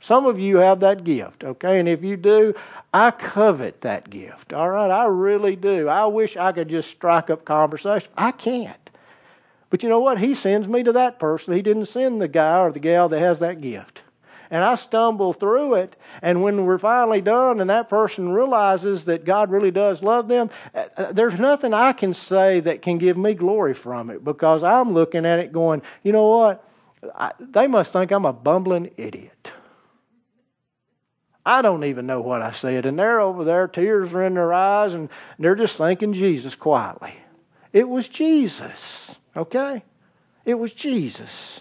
Some 0.00 0.26
of 0.26 0.38
you 0.38 0.58
have 0.58 0.80
that 0.80 1.04
gift, 1.04 1.42
okay? 1.42 1.80
And 1.80 1.88
if 1.88 2.02
you 2.02 2.16
do, 2.16 2.54
I 2.92 3.10
covet 3.10 3.80
that 3.80 4.08
gift, 4.10 4.52
all 4.52 4.70
right? 4.70 4.90
I 4.90 5.06
really 5.06 5.56
do. 5.56 5.88
I 5.88 6.06
wish 6.06 6.36
I 6.36 6.52
could 6.52 6.68
just 6.68 6.88
strike 6.88 7.30
up 7.30 7.44
conversation. 7.44 8.08
I 8.16 8.32
can't. 8.32 8.90
But 9.70 9.82
you 9.82 9.88
know 9.88 10.00
what? 10.00 10.18
He 10.18 10.34
sends 10.34 10.68
me 10.68 10.82
to 10.84 10.92
that 10.92 11.18
person. 11.18 11.54
He 11.54 11.62
didn't 11.62 11.86
send 11.86 12.20
the 12.20 12.28
guy 12.28 12.60
or 12.60 12.72
the 12.72 12.78
gal 12.78 13.08
that 13.08 13.18
has 13.18 13.40
that 13.40 13.60
gift. 13.60 14.02
And 14.50 14.62
I 14.62 14.76
stumble 14.76 15.32
through 15.32 15.74
it, 15.74 15.96
and 16.22 16.40
when 16.40 16.66
we're 16.66 16.78
finally 16.78 17.20
done 17.20 17.60
and 17.60 17.68
that 17.68 17.90
person 17.90 18.28
realizes 18.28 19.04
that 19.06 19.24
God 19.24 19.50
really 19.50 19.72
does 19.72 20.02
love 20.02 20.28
them, 20.28 20.50
uh, 20.72 20.84
uh, 20.96 21.12
there's 21.12 21.38
nothing 21.40 21.74
I 21.74 21.92
can 21.92 22.14
say 22.14 22.60
that 22.60 22.80
can 22.80 22.98
give 22.98 23.16
me 23.16 23.34
glory 23.34 23.74
from 23.74 24.08
it 24.08 24.24
because 24.24 24.62
I'm 24.62 24.92
looking 24.92 25.26
at 25.26 25.40
it 25.40 25.52
going, 25.52 25.82
you 26.04 26.12
know 26.12 26.28
what? 26.28 26.64
I, 27.14 27.32
they 27.40 27.66
must 27.66 27.92
think 27.92 28.12
I'm 28.12 28.24
a 28.24 28.32
bumbling 28.32 28.92
idiot. 28.96 29.50
I 31.46 31.62
don't 31.62 31.84
even 31.84 32.06
know 32.06 32.20
what 32.20 32.42
I 32.42 32.50
said. 32.50 32.86
And 32.86 32.98
they're 32.98 33.20
over 33.20 33.44
there, 33.44 33.68
tears 33.68 34.12
are 34.12 34.24
in 34.24 34.34
their 34.34 34.52
eyes, 34.52 34.94
and 34.94 35.08
they're 35.38 35.54
just 35.54 35.76
thanking 35.76 36.12
Jesus 36.12 36.56
quietly. 36.56 37.14
It 37.72 37.88
was 37.88 38.08
Jesus, 38.08 39.12
okay? 39.36 39.84
It 40.44 40.54
was 40.54 40.72
Jesus. 40.72 41.60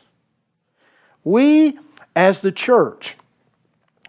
We, 1.23 1.77
as 2.15 2.41
the 2.41 2.51
church, 2.51 3.15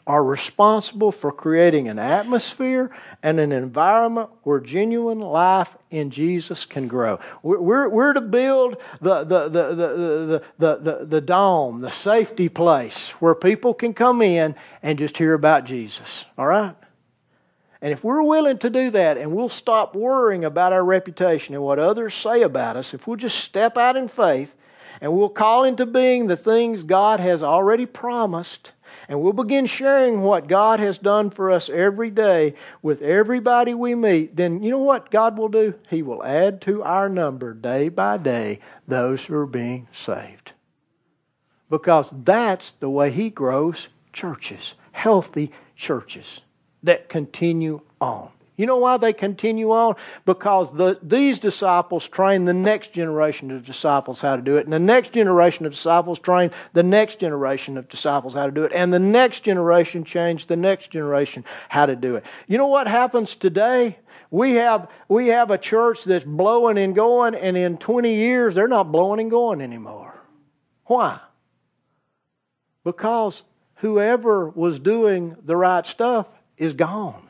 are 0.06 0.22
responsible 0.22 1.10
for 1.10 1.32
creating 1.32 1.88
an 1.88 1.98
atmosphere 1.98 2.90
and 3.24 3.40
an 3.40 3.50
environment 3.50 4.30
where 4.44 4.60
genuine 4.60 5.18
life 5.18 5.68
in 5.90 6.10
Jesus 6.10 6.64
can 6.64 6.86
grow. 6.86 7.18
We're, 7.42 7.88
we're 7.88 8.12
to 8.12 8.20
build 8.20 8.76
the, 9.00 9.24
the, 9.24 9.48
the, 9.48 9.74
the, 9.74 10.42
the, 10.58 10.76
the, 10.78 11.06
the 11.06 11.20
dome, 11.20 11.80
the 11.80 11.90
safety 11.90 12.48
place 12.48 13.08
where 13.18 13.34
people 13.34 13.74
can 13.74 13.94
come 13.94 14.22
in 14.22 14.54
and 14.82 14.98
just 14.98 15.18
hear 15.18 15.34
about 15.34 15.64
Jesus. 15.64 16.24
All 16.38 16.46
right? 16.46 16.76
And 17.82 17.92
if 17.92 18.04
we're 18.04 18.22
willing 18.22 18.58
to 18.58 18.70
do 18.70 18.90
that 18.92 19.18
and 19.18 19.32
we'll 19.32 19.48
stop 19.48 19.96
worrying 19.96 20.44
about 20.44 20.72
our 20.72 20.84
reputation 20.84 21.54
and 21.54 21.64
what 21.64 21.80
others 21.80 22.14
say 22.14 22.42
about 22.42 22.76
us, 22.76 22.94
if 22.94 23.06
we'll 23.08 23.16
just 23.16 23.38
step 23.40 23.76
out 23.76 23.96
in 23.96 24.06
faith 24.06 24.54
and 25.00 25.12
we'll 25.12 25.28
call 25.28 25.64
into 25.64 25.84
being 25.84 26.26
the 26.26 26.36
things 26.36 26.84
God 26.84 27.18
has 27.18 27.42
already 27.42 27.86
promised 27.86 28.70
and 29.08 29.20
we'll 29.20 29.32
begin 29.32 29.66
sharing 29.66 30.22
what 30.22 30.48
God 30.48 30.80
has 30.80 30.98
done 30.98 31.30
for 31.30 31.50
us 31.50 31.68
every 31.68 32.10
day 32.10 32.54
with 32.82 33.02
everybody 33.02 33.74
we 33.74 33.94
meet, 33.94 34.36
then 34.36 34.62
you 34.62 34.70
know 34.70 34.78
what 34.78 35.10
God 35.10 35.38
will 35.38 35.48
do? 35.48 35.74
He 35.88 36.02
will 36.02 36.24
add 36.24 36.60
to 36.62 36.82
our 36.82 37.08
number 37.08 37.54
day 37.54 37.88
by 37.88 38.16
day 38.18 38.60
those 38.88 39.22
who 39.22 39.34
are 39.36 39.46
being 39.46 39.88
saved. 39.92 40.52
Because 41.70 42.08
that's 42.24 42.72
the 42.80 42.90
way 42.90 43.10
He 43.10 43.30
grows 43.30 43.88
churches, 44.12 44.74
healthy 44.92 45.52
churches 45.76 46.40
that 46.82 47.08
continue 47.08 47.80
on. 48.00 48.30
You 48.56 48.64
know 48.64 48.78
why 48.78 48.96
they 48.96 49.12
continue 49.12 49.70
on? 49.70 49.96
Because 50.24 50.72
the, 50.72 50.98
these 51.02 51.38
disciples 51.38 52.08
train 52.08 52.46
the 52.46 52.54
next 52.54 52.92
generation 52.92 53.50
of 53.50 53.66
disciples 53.66 54.20
how 54.20 54.36
to 54.36 54.42
do 54.42 54.56
it, 54.56 54.64
and 54.64 54.72
the 54.72 54.78
next 54.78 55.12
generation 55.12 55.66
of 55.66 55.72
disciples 55.72 56.18
train 56.18 56.50
the 56.72 56.82
next 56.82 57.18
generation 57.18 57.76
of 57.76 57.88
disciples 57.88 58.32
how 58.32 58.46
to 58.46 58.52
do 58.52 58.64
it, 58.64 58.72
and 58.74 58.92
the 58.92 58.98
next 58.98 59.42
generation 59.42 60.04
change 60.04 60.46
the 60.46 60.56
next 60.56 60.90
generation 60.90 61.44
how 61.68 61.84
to 61.84 61.96
do 61.96 62.16
it. 62.16 62.24
You 62.46 62.56
know 62.56 62.68
what 62.68 62.88
happens 62.88 63.34
today? 63.34 63.98
We 64.30 64.54
have, 64.54 64.88
we 65.08 65.28
have 65.28 65.50
a 65.50 65.58
church 65.58 66.04
that's 66.04 66.24
blowing 66.24 66.78
and 66.78 66.94
going, 66.94 67.34
and 67.34 67.56
in 67.56 67.76
20 67.76 68.14
years, 68.14 68.54
they're 68.54 68.68
not 68.68 68.90
blowing 68.90 69.20
and 69.20 69.30
going 69.30 69.60
anymore. 69.60 70.14
Why? 70.86 71.20
Because 72.84 73.42
whoever 73.76 74.48
was 74.48 74.78
doing 74.78 75.36
the 75.44 75.56
right 75.56 75.86
stuff 75.86 76.26
is 76.56 76.72
gone 76.72 77.25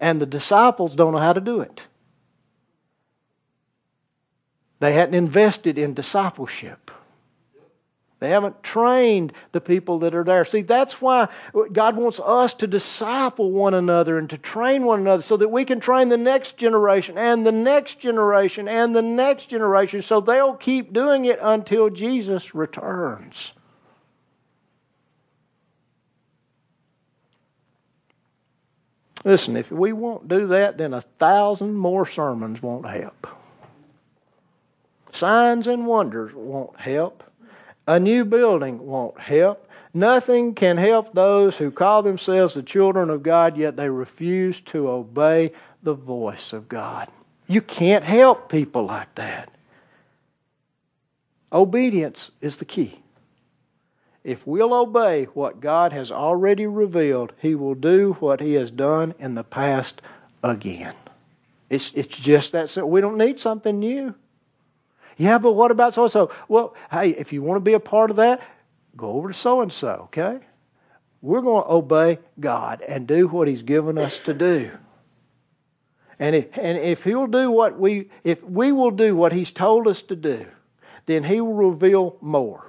and 0.00 0.20
the 0.20 0.26
disciples 0.26 0.94
don't 0.94 1.12
know 1.12 1.18
how 1.18 1.32
to 1.32 1.40
do 1.40 1.60
it. 1.60 1.82
They 4.80 4.92
hadn't 4.92 5.14
invested 5.14 5.76
in 5.78 5.94
discipleship. 5.94 6.90
They 8.20 8.30
haven't 8.30 8.64
trained 8.64 9.32
the 9.52 9.60
people 9.60 10.00
that 10.00 10.14
are 10.14 10.24
there. 10.24 10.44
See, 10.44 10.62
that's 10.62 11.00
why 11.00 11.28
God 11.72 11.96
wants 11.96 12.18
us 12.18 12.52
to 12.54 12.66
disciple 12.66 13.52
one 13.52 13.74
another 13.74 14.18
and 14.18 14.28
to 14.30 14.38
train 14.38 14.84
one 14.84 15.00
another 15.00 15.22
so 15.22 15.36
that 15.36 15.48
we 15.48 15.64
can 15.64 15.78
train 15.78 16.08
the 16.08 16.16
next 16.16 16.56
generation 16.56 17.16
and 17.16 17.46
the 17.46 17.52
next 17.52 18.00
generation 18.00 18.66
and 18.66 18.94
the 18.94 19.02
next 19.02 19.46
generation 19.46 20.02
so 20.02 20.20
they'll 20.20 20.54
keep 20.54 20.92
doing 20.92 21.26
it 21.26 21.38
until 21.40 21.90
Jesus 21.90 22.56
returns. 22.56 23.52
Listen, 29.28 29.58
if 29.58 29.70
we 29.70 29.92
won't 29.92 30.26
do 30.26 30.46
that, 30.46 30.78
then 30.78 30.94
a 30.94 31.02
thousand 31.02 31.74
more 31.74 32.08
sermons 32.08 32.62
won't 32.62 32.88
help. 32.88 33.26
Signs 35.12 35.66
and 35.66 35.86
wonders 35.86 36.32
won't 36.32 36.80
help. 36.80 37.22
A 37.86 38.00
new 38.00 38.24
building 38.24 38.78
won't 38.86 39.20
help. 39.20 39.68
Nothing 39.92 40.54
can 40.54 40.78
help 40.78 41.12
those 41.12 41.58
who 41.58 41.70
call 41.70 42.02
themselves 42.02 42.54
the 42.54 42.62
children 42.62 43.10
of 43.10 43.22
God, 43.22 43.58
yet 43.58 43.76
they 43.76 43.90
refuse 43.90 44.62
to 44.62 44.88
obey 44.88 45.52
the 45.82 45.92
voice 45.92 46.54
of 46.54 46.66
God. 46.66 47.08
You 47.48 47.60
can't 47.60 48.04
help 48.04 48.48
people 48.48 48.86
like 48.86 49.14
that. 49.16 49.50
Obedience 51.52 52.30
is 52.40 52.56
the 52.56 52.64
key. 52.64 52.98
If 54.24 54.46
we'll 54.46 54.74
obey 54.74 55.24
what 55.34 55.60
God 55.60 55.92
has 55.92 56.10
already 56.10 56.66
revealed, 56.66 57.32
He 57.40 57.54
will 57.54 57.74
do 57.74 58.16
what 58.20 58.40
He 58.40 58.54
has 58.54 58.70
done 58.70 59.14
in 59.18 59.34
the 59.34 59.44
past 59.44 60.02
again. 60.42 60.94
It's, 61.70 61.92
it's 61.94 62.08
just 62.08 62.52
that 62.52 62.70
simple. 62.70 62.90
We 62.90 63.00
don't 63.00 63.18
need 63.18 63.38
something 63.38 63.78
new. 63.78 64.14
Yeah, 65.16 65.38
but 65.38 65.52
what 65.52 65.70
about 65.70 65.94
so 65.94 66.04
and 66.04 66.12
so? 66.12 66.30
Well, 66.48 66.74
hey, 66.90 67.10
if 67.10 67.32
you 67.32 67.42
want 67.42 67.56
to 67.56 67.64
be 67.64 67.74
a 67.74 67.80
part 67.80 68.10
of 68.10 68.16
that, 68.16 68.40
go 68.96 69.12
over 69.12 69.28
to 69.28 69.34
so 69.34 69.60
and 69.60 69.72
so, 69.72 70.02
okay? 70.04 70.38
We're 71.20 71.40
going 71.40 71.64
to 71.64 71.70
obey 71.70 72.18
God 72.38 72.82
and 72.86 73.06
do 73.06 73.26
what 73.26 73.48
He's 73.48 73.62
given 73.62 73.98
us 73.98 74.18
to 74.20 74.34
do. 74.34 74.70
And 76.20 76.36
if, 76.36 76.46
and 76.56 76.78
if 76.78 77.02
He'll 77.02 77.26
do 77.26 77.50
what 77.50 77.78
we, 77.78 78.10
if 78.24 78.42
we 78.42 78.72
will 78.72 78.92
do 78.92 79.16
what 79.16 79.32
He's 79.32 79.50
told 79.50 79.88
us 79.88 80.02
to 80.02 80.16
do, 80.16 80.46
then 81.06 81.24
He 81.24 81.40
will 81.40 81.70
reveal 81.70 82.16
more. 82.20 82.67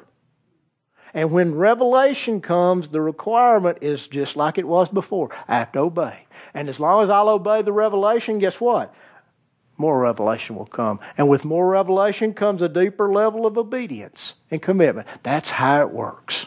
And 1.14 1.32
when 1.32 1.56
revelation 1.56 2.42
comes, 2.42 2.90
the 2.90 3.02
requirement 3.02 3.80
is 3.82 4.08
just 4.08 4.36
like 4.36 4.58
it 4.58 4.68
was 4.68 4.90
before. 4.90 5.30
I 5.48 5.56
have 5.56 5.72
to 5.74 5.80
obey. 5.80 6.26
And 6.54 6.70
as 6.70 6.80
long 6.80 7.04
as 7.04 7.10
I'll 7.10 7.30
obey 7.30 7.62
the 7.62 7.72
revelation, 7.72 8.40
guess 8.40 8.60
what? 8.62 8.94
More 9.78 10.00
revelation 10.00 10.56
will 10.56 10.66
come. 10.66 11.00
And 11.18 11.30
with 11.30 11.46
more 11.46 11.70
revelation 11.70 12.34
comes 12.34 12.62
a 12.62 12.70
deeper 12.70 13.12
level 13.12 13.46
of 13.46 13.58
obedience 13.58 14.36
and 14.52 14.62
commitment. 14.62 15.08
That's 15.24 15.50
how 15.50 15.82
it 15.82 15.92
works. 15.92 16.46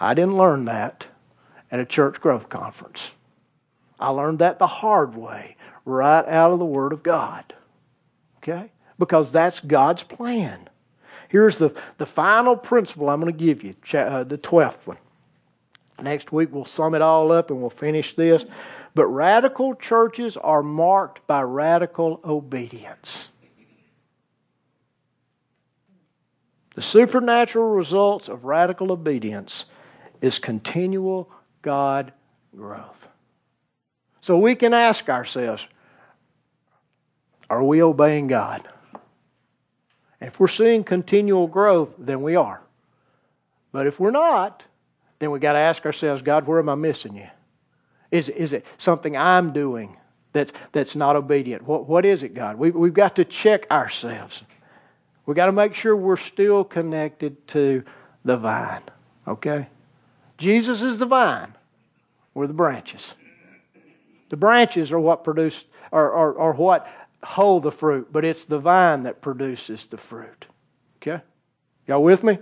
I 0.00 0.14
didn't 0.14 0.36
learn 0.36 0.64
that 0.64 1.06
at 1.70 1.78
a 1.80 1.86
church 1.86 2.20
growth 2.20 2.48
conference. 2.48 3.12
I 4.00 4.08
learned 4.08 4.40
that 4.40 4.58
the 4.58 4.66
hard 4.66 5.16
way, 5.16 5.56
right 5.84 6.26
out 6.26 6.50
of 6.50 6.58
the 6.58 6.64
Word 6.64 6.92
of 6.92 7.04
God. 7.04 7.54
Okay? 8.38 8.72
Because 8.98 9.30
that's 9.30 9.60
God's 9.60 10.02
plan. 10.02 10.68
Here's 11.32 11.56
the, 11.56 11.74
the 11.96 12.04
final 12.04 12.54
principle 12.54 13.08
I'm 13.08 13.18
going 13.18 13.32
to 13.32 13.38
give 13.38 13.64
you, 13.64 13.74
uh, 13.98 14.22
the 14.24 14.36
12th 14.36 14.86
one. 14.86 14.98
Next 16.02 16.30
week 16.30 16.50
we'll 16.52 16.66
sum 16.66 16.94
it 16.94 17.00
all 17.00 17.32
up 17.32 17.48
and 17.48 17.58
we'll 17.58 17.70
finish 17.70 18.14
this. 18.14 18.44
But 18.94 19.06
radical 19.06 19.74
churches 19.74 20.36
are 20.36 20.62
marked 20.62 21.26
by 21.26 21.40
radical 21.40 22.20
obedience. 22.22 23.28
The 26.74 26.82
supernatural 26.82 27.70
results 27.70 28.28
of 28.28 28.44
radical 28.44 28.92
obedience 28.92 29.64
is 30.20 30.38
continual 30.38 31.30
God 31.62 32.12
growth. 32.54 33.06
So 34.20 34.36
we 34.36 34.54
can 34.54 34.74
ask 34.74 35.08
ourselves 35.08 35.66
are 37.48 37.64
we 37.64 37.82
obeying 37.82 38.26
God? 38.26 38.68
If 40.22 40.38
we're 40.38 40.48
seeing 40.48 40.84
continual 40.84 41.46
growth, 41.46 41.90
then 41.98 42.22
we 42.22 42.36
are. 42.36 42.60
But 43.72 43.86
if 43.86 43.98
we're 43.98 44.10
not, 44.10 44.62
then 45.18 45.30
we 45.30 45.38
got 45.38 45.52
to 45.54 45.58
ask 45.58 45.84
ourselves, 45.84 46.22
God, 46.22 46.46
where 46.46 46.58
am 46.58 46.68
I 46.68 46.74
missing 46.74 47.16
you? 47.16 47.28
Is, 48.10 48.28
is 48.28 48.52
it 48.52 48.66
something 48.78 49.16
I'm 49.16 49.52
doing 49.52 49.96
that's, 50.32 50.52
that's 50.72 50.94
not 50.94 51.16
obedient? 51.16 51.62
What, 51.62 51.88
what 51.88 52.04
is 52.04 52.22
it, 52.22 52.34
God? 52.34 52.56
We, 52.56 52.70
we've 52.70 52.94
got 52.94 53.16
to 53.16 53.24
check 53.24 53.70
ourselves. 53.70 54.42
We've 55.26 55.36
got 55.36 55.46
to 55.46 55.52
make 55.52 55.74
sure 55.74 55.96
we're 55.96 56.16
still 56.16 56.64
connected 56.64 57.46
to 57.48 57.82
the 58.24 58.36
vine. 58.36 58.82
Okay? 59.26 59.66
Jesus 60.38 60.82
is 60.82 60.98
the 60.98 61.06
vine. 61.06 61.54
We're 62.34 62.46
the 62.46 62.52
branches. 62.52 63.14
The 64.30 64.36
branches 64.36 64.92
are 64.92 65.00
what 65.00 65.24
produce, 65.24 65.64
are, 65.92 66.12
are, 66.12 66.38
are 66.38 66.52
what 66.52 66.86
hold 67.24 67.62
the 67.62 67.70
fruit, 67.70 68.12
but 68.12 68.24
it's 68.24 68.44
the 68.44 68.58
vine 68.58 69.04
that 69.04 69.20
produces 69.20 69.84
the 69.86 69.96
fruit. 69.96 70.46
Okay? 70.96 71.22
Y'all 71.86 72.02
with 72.02 72.22
me? 72.22 72.38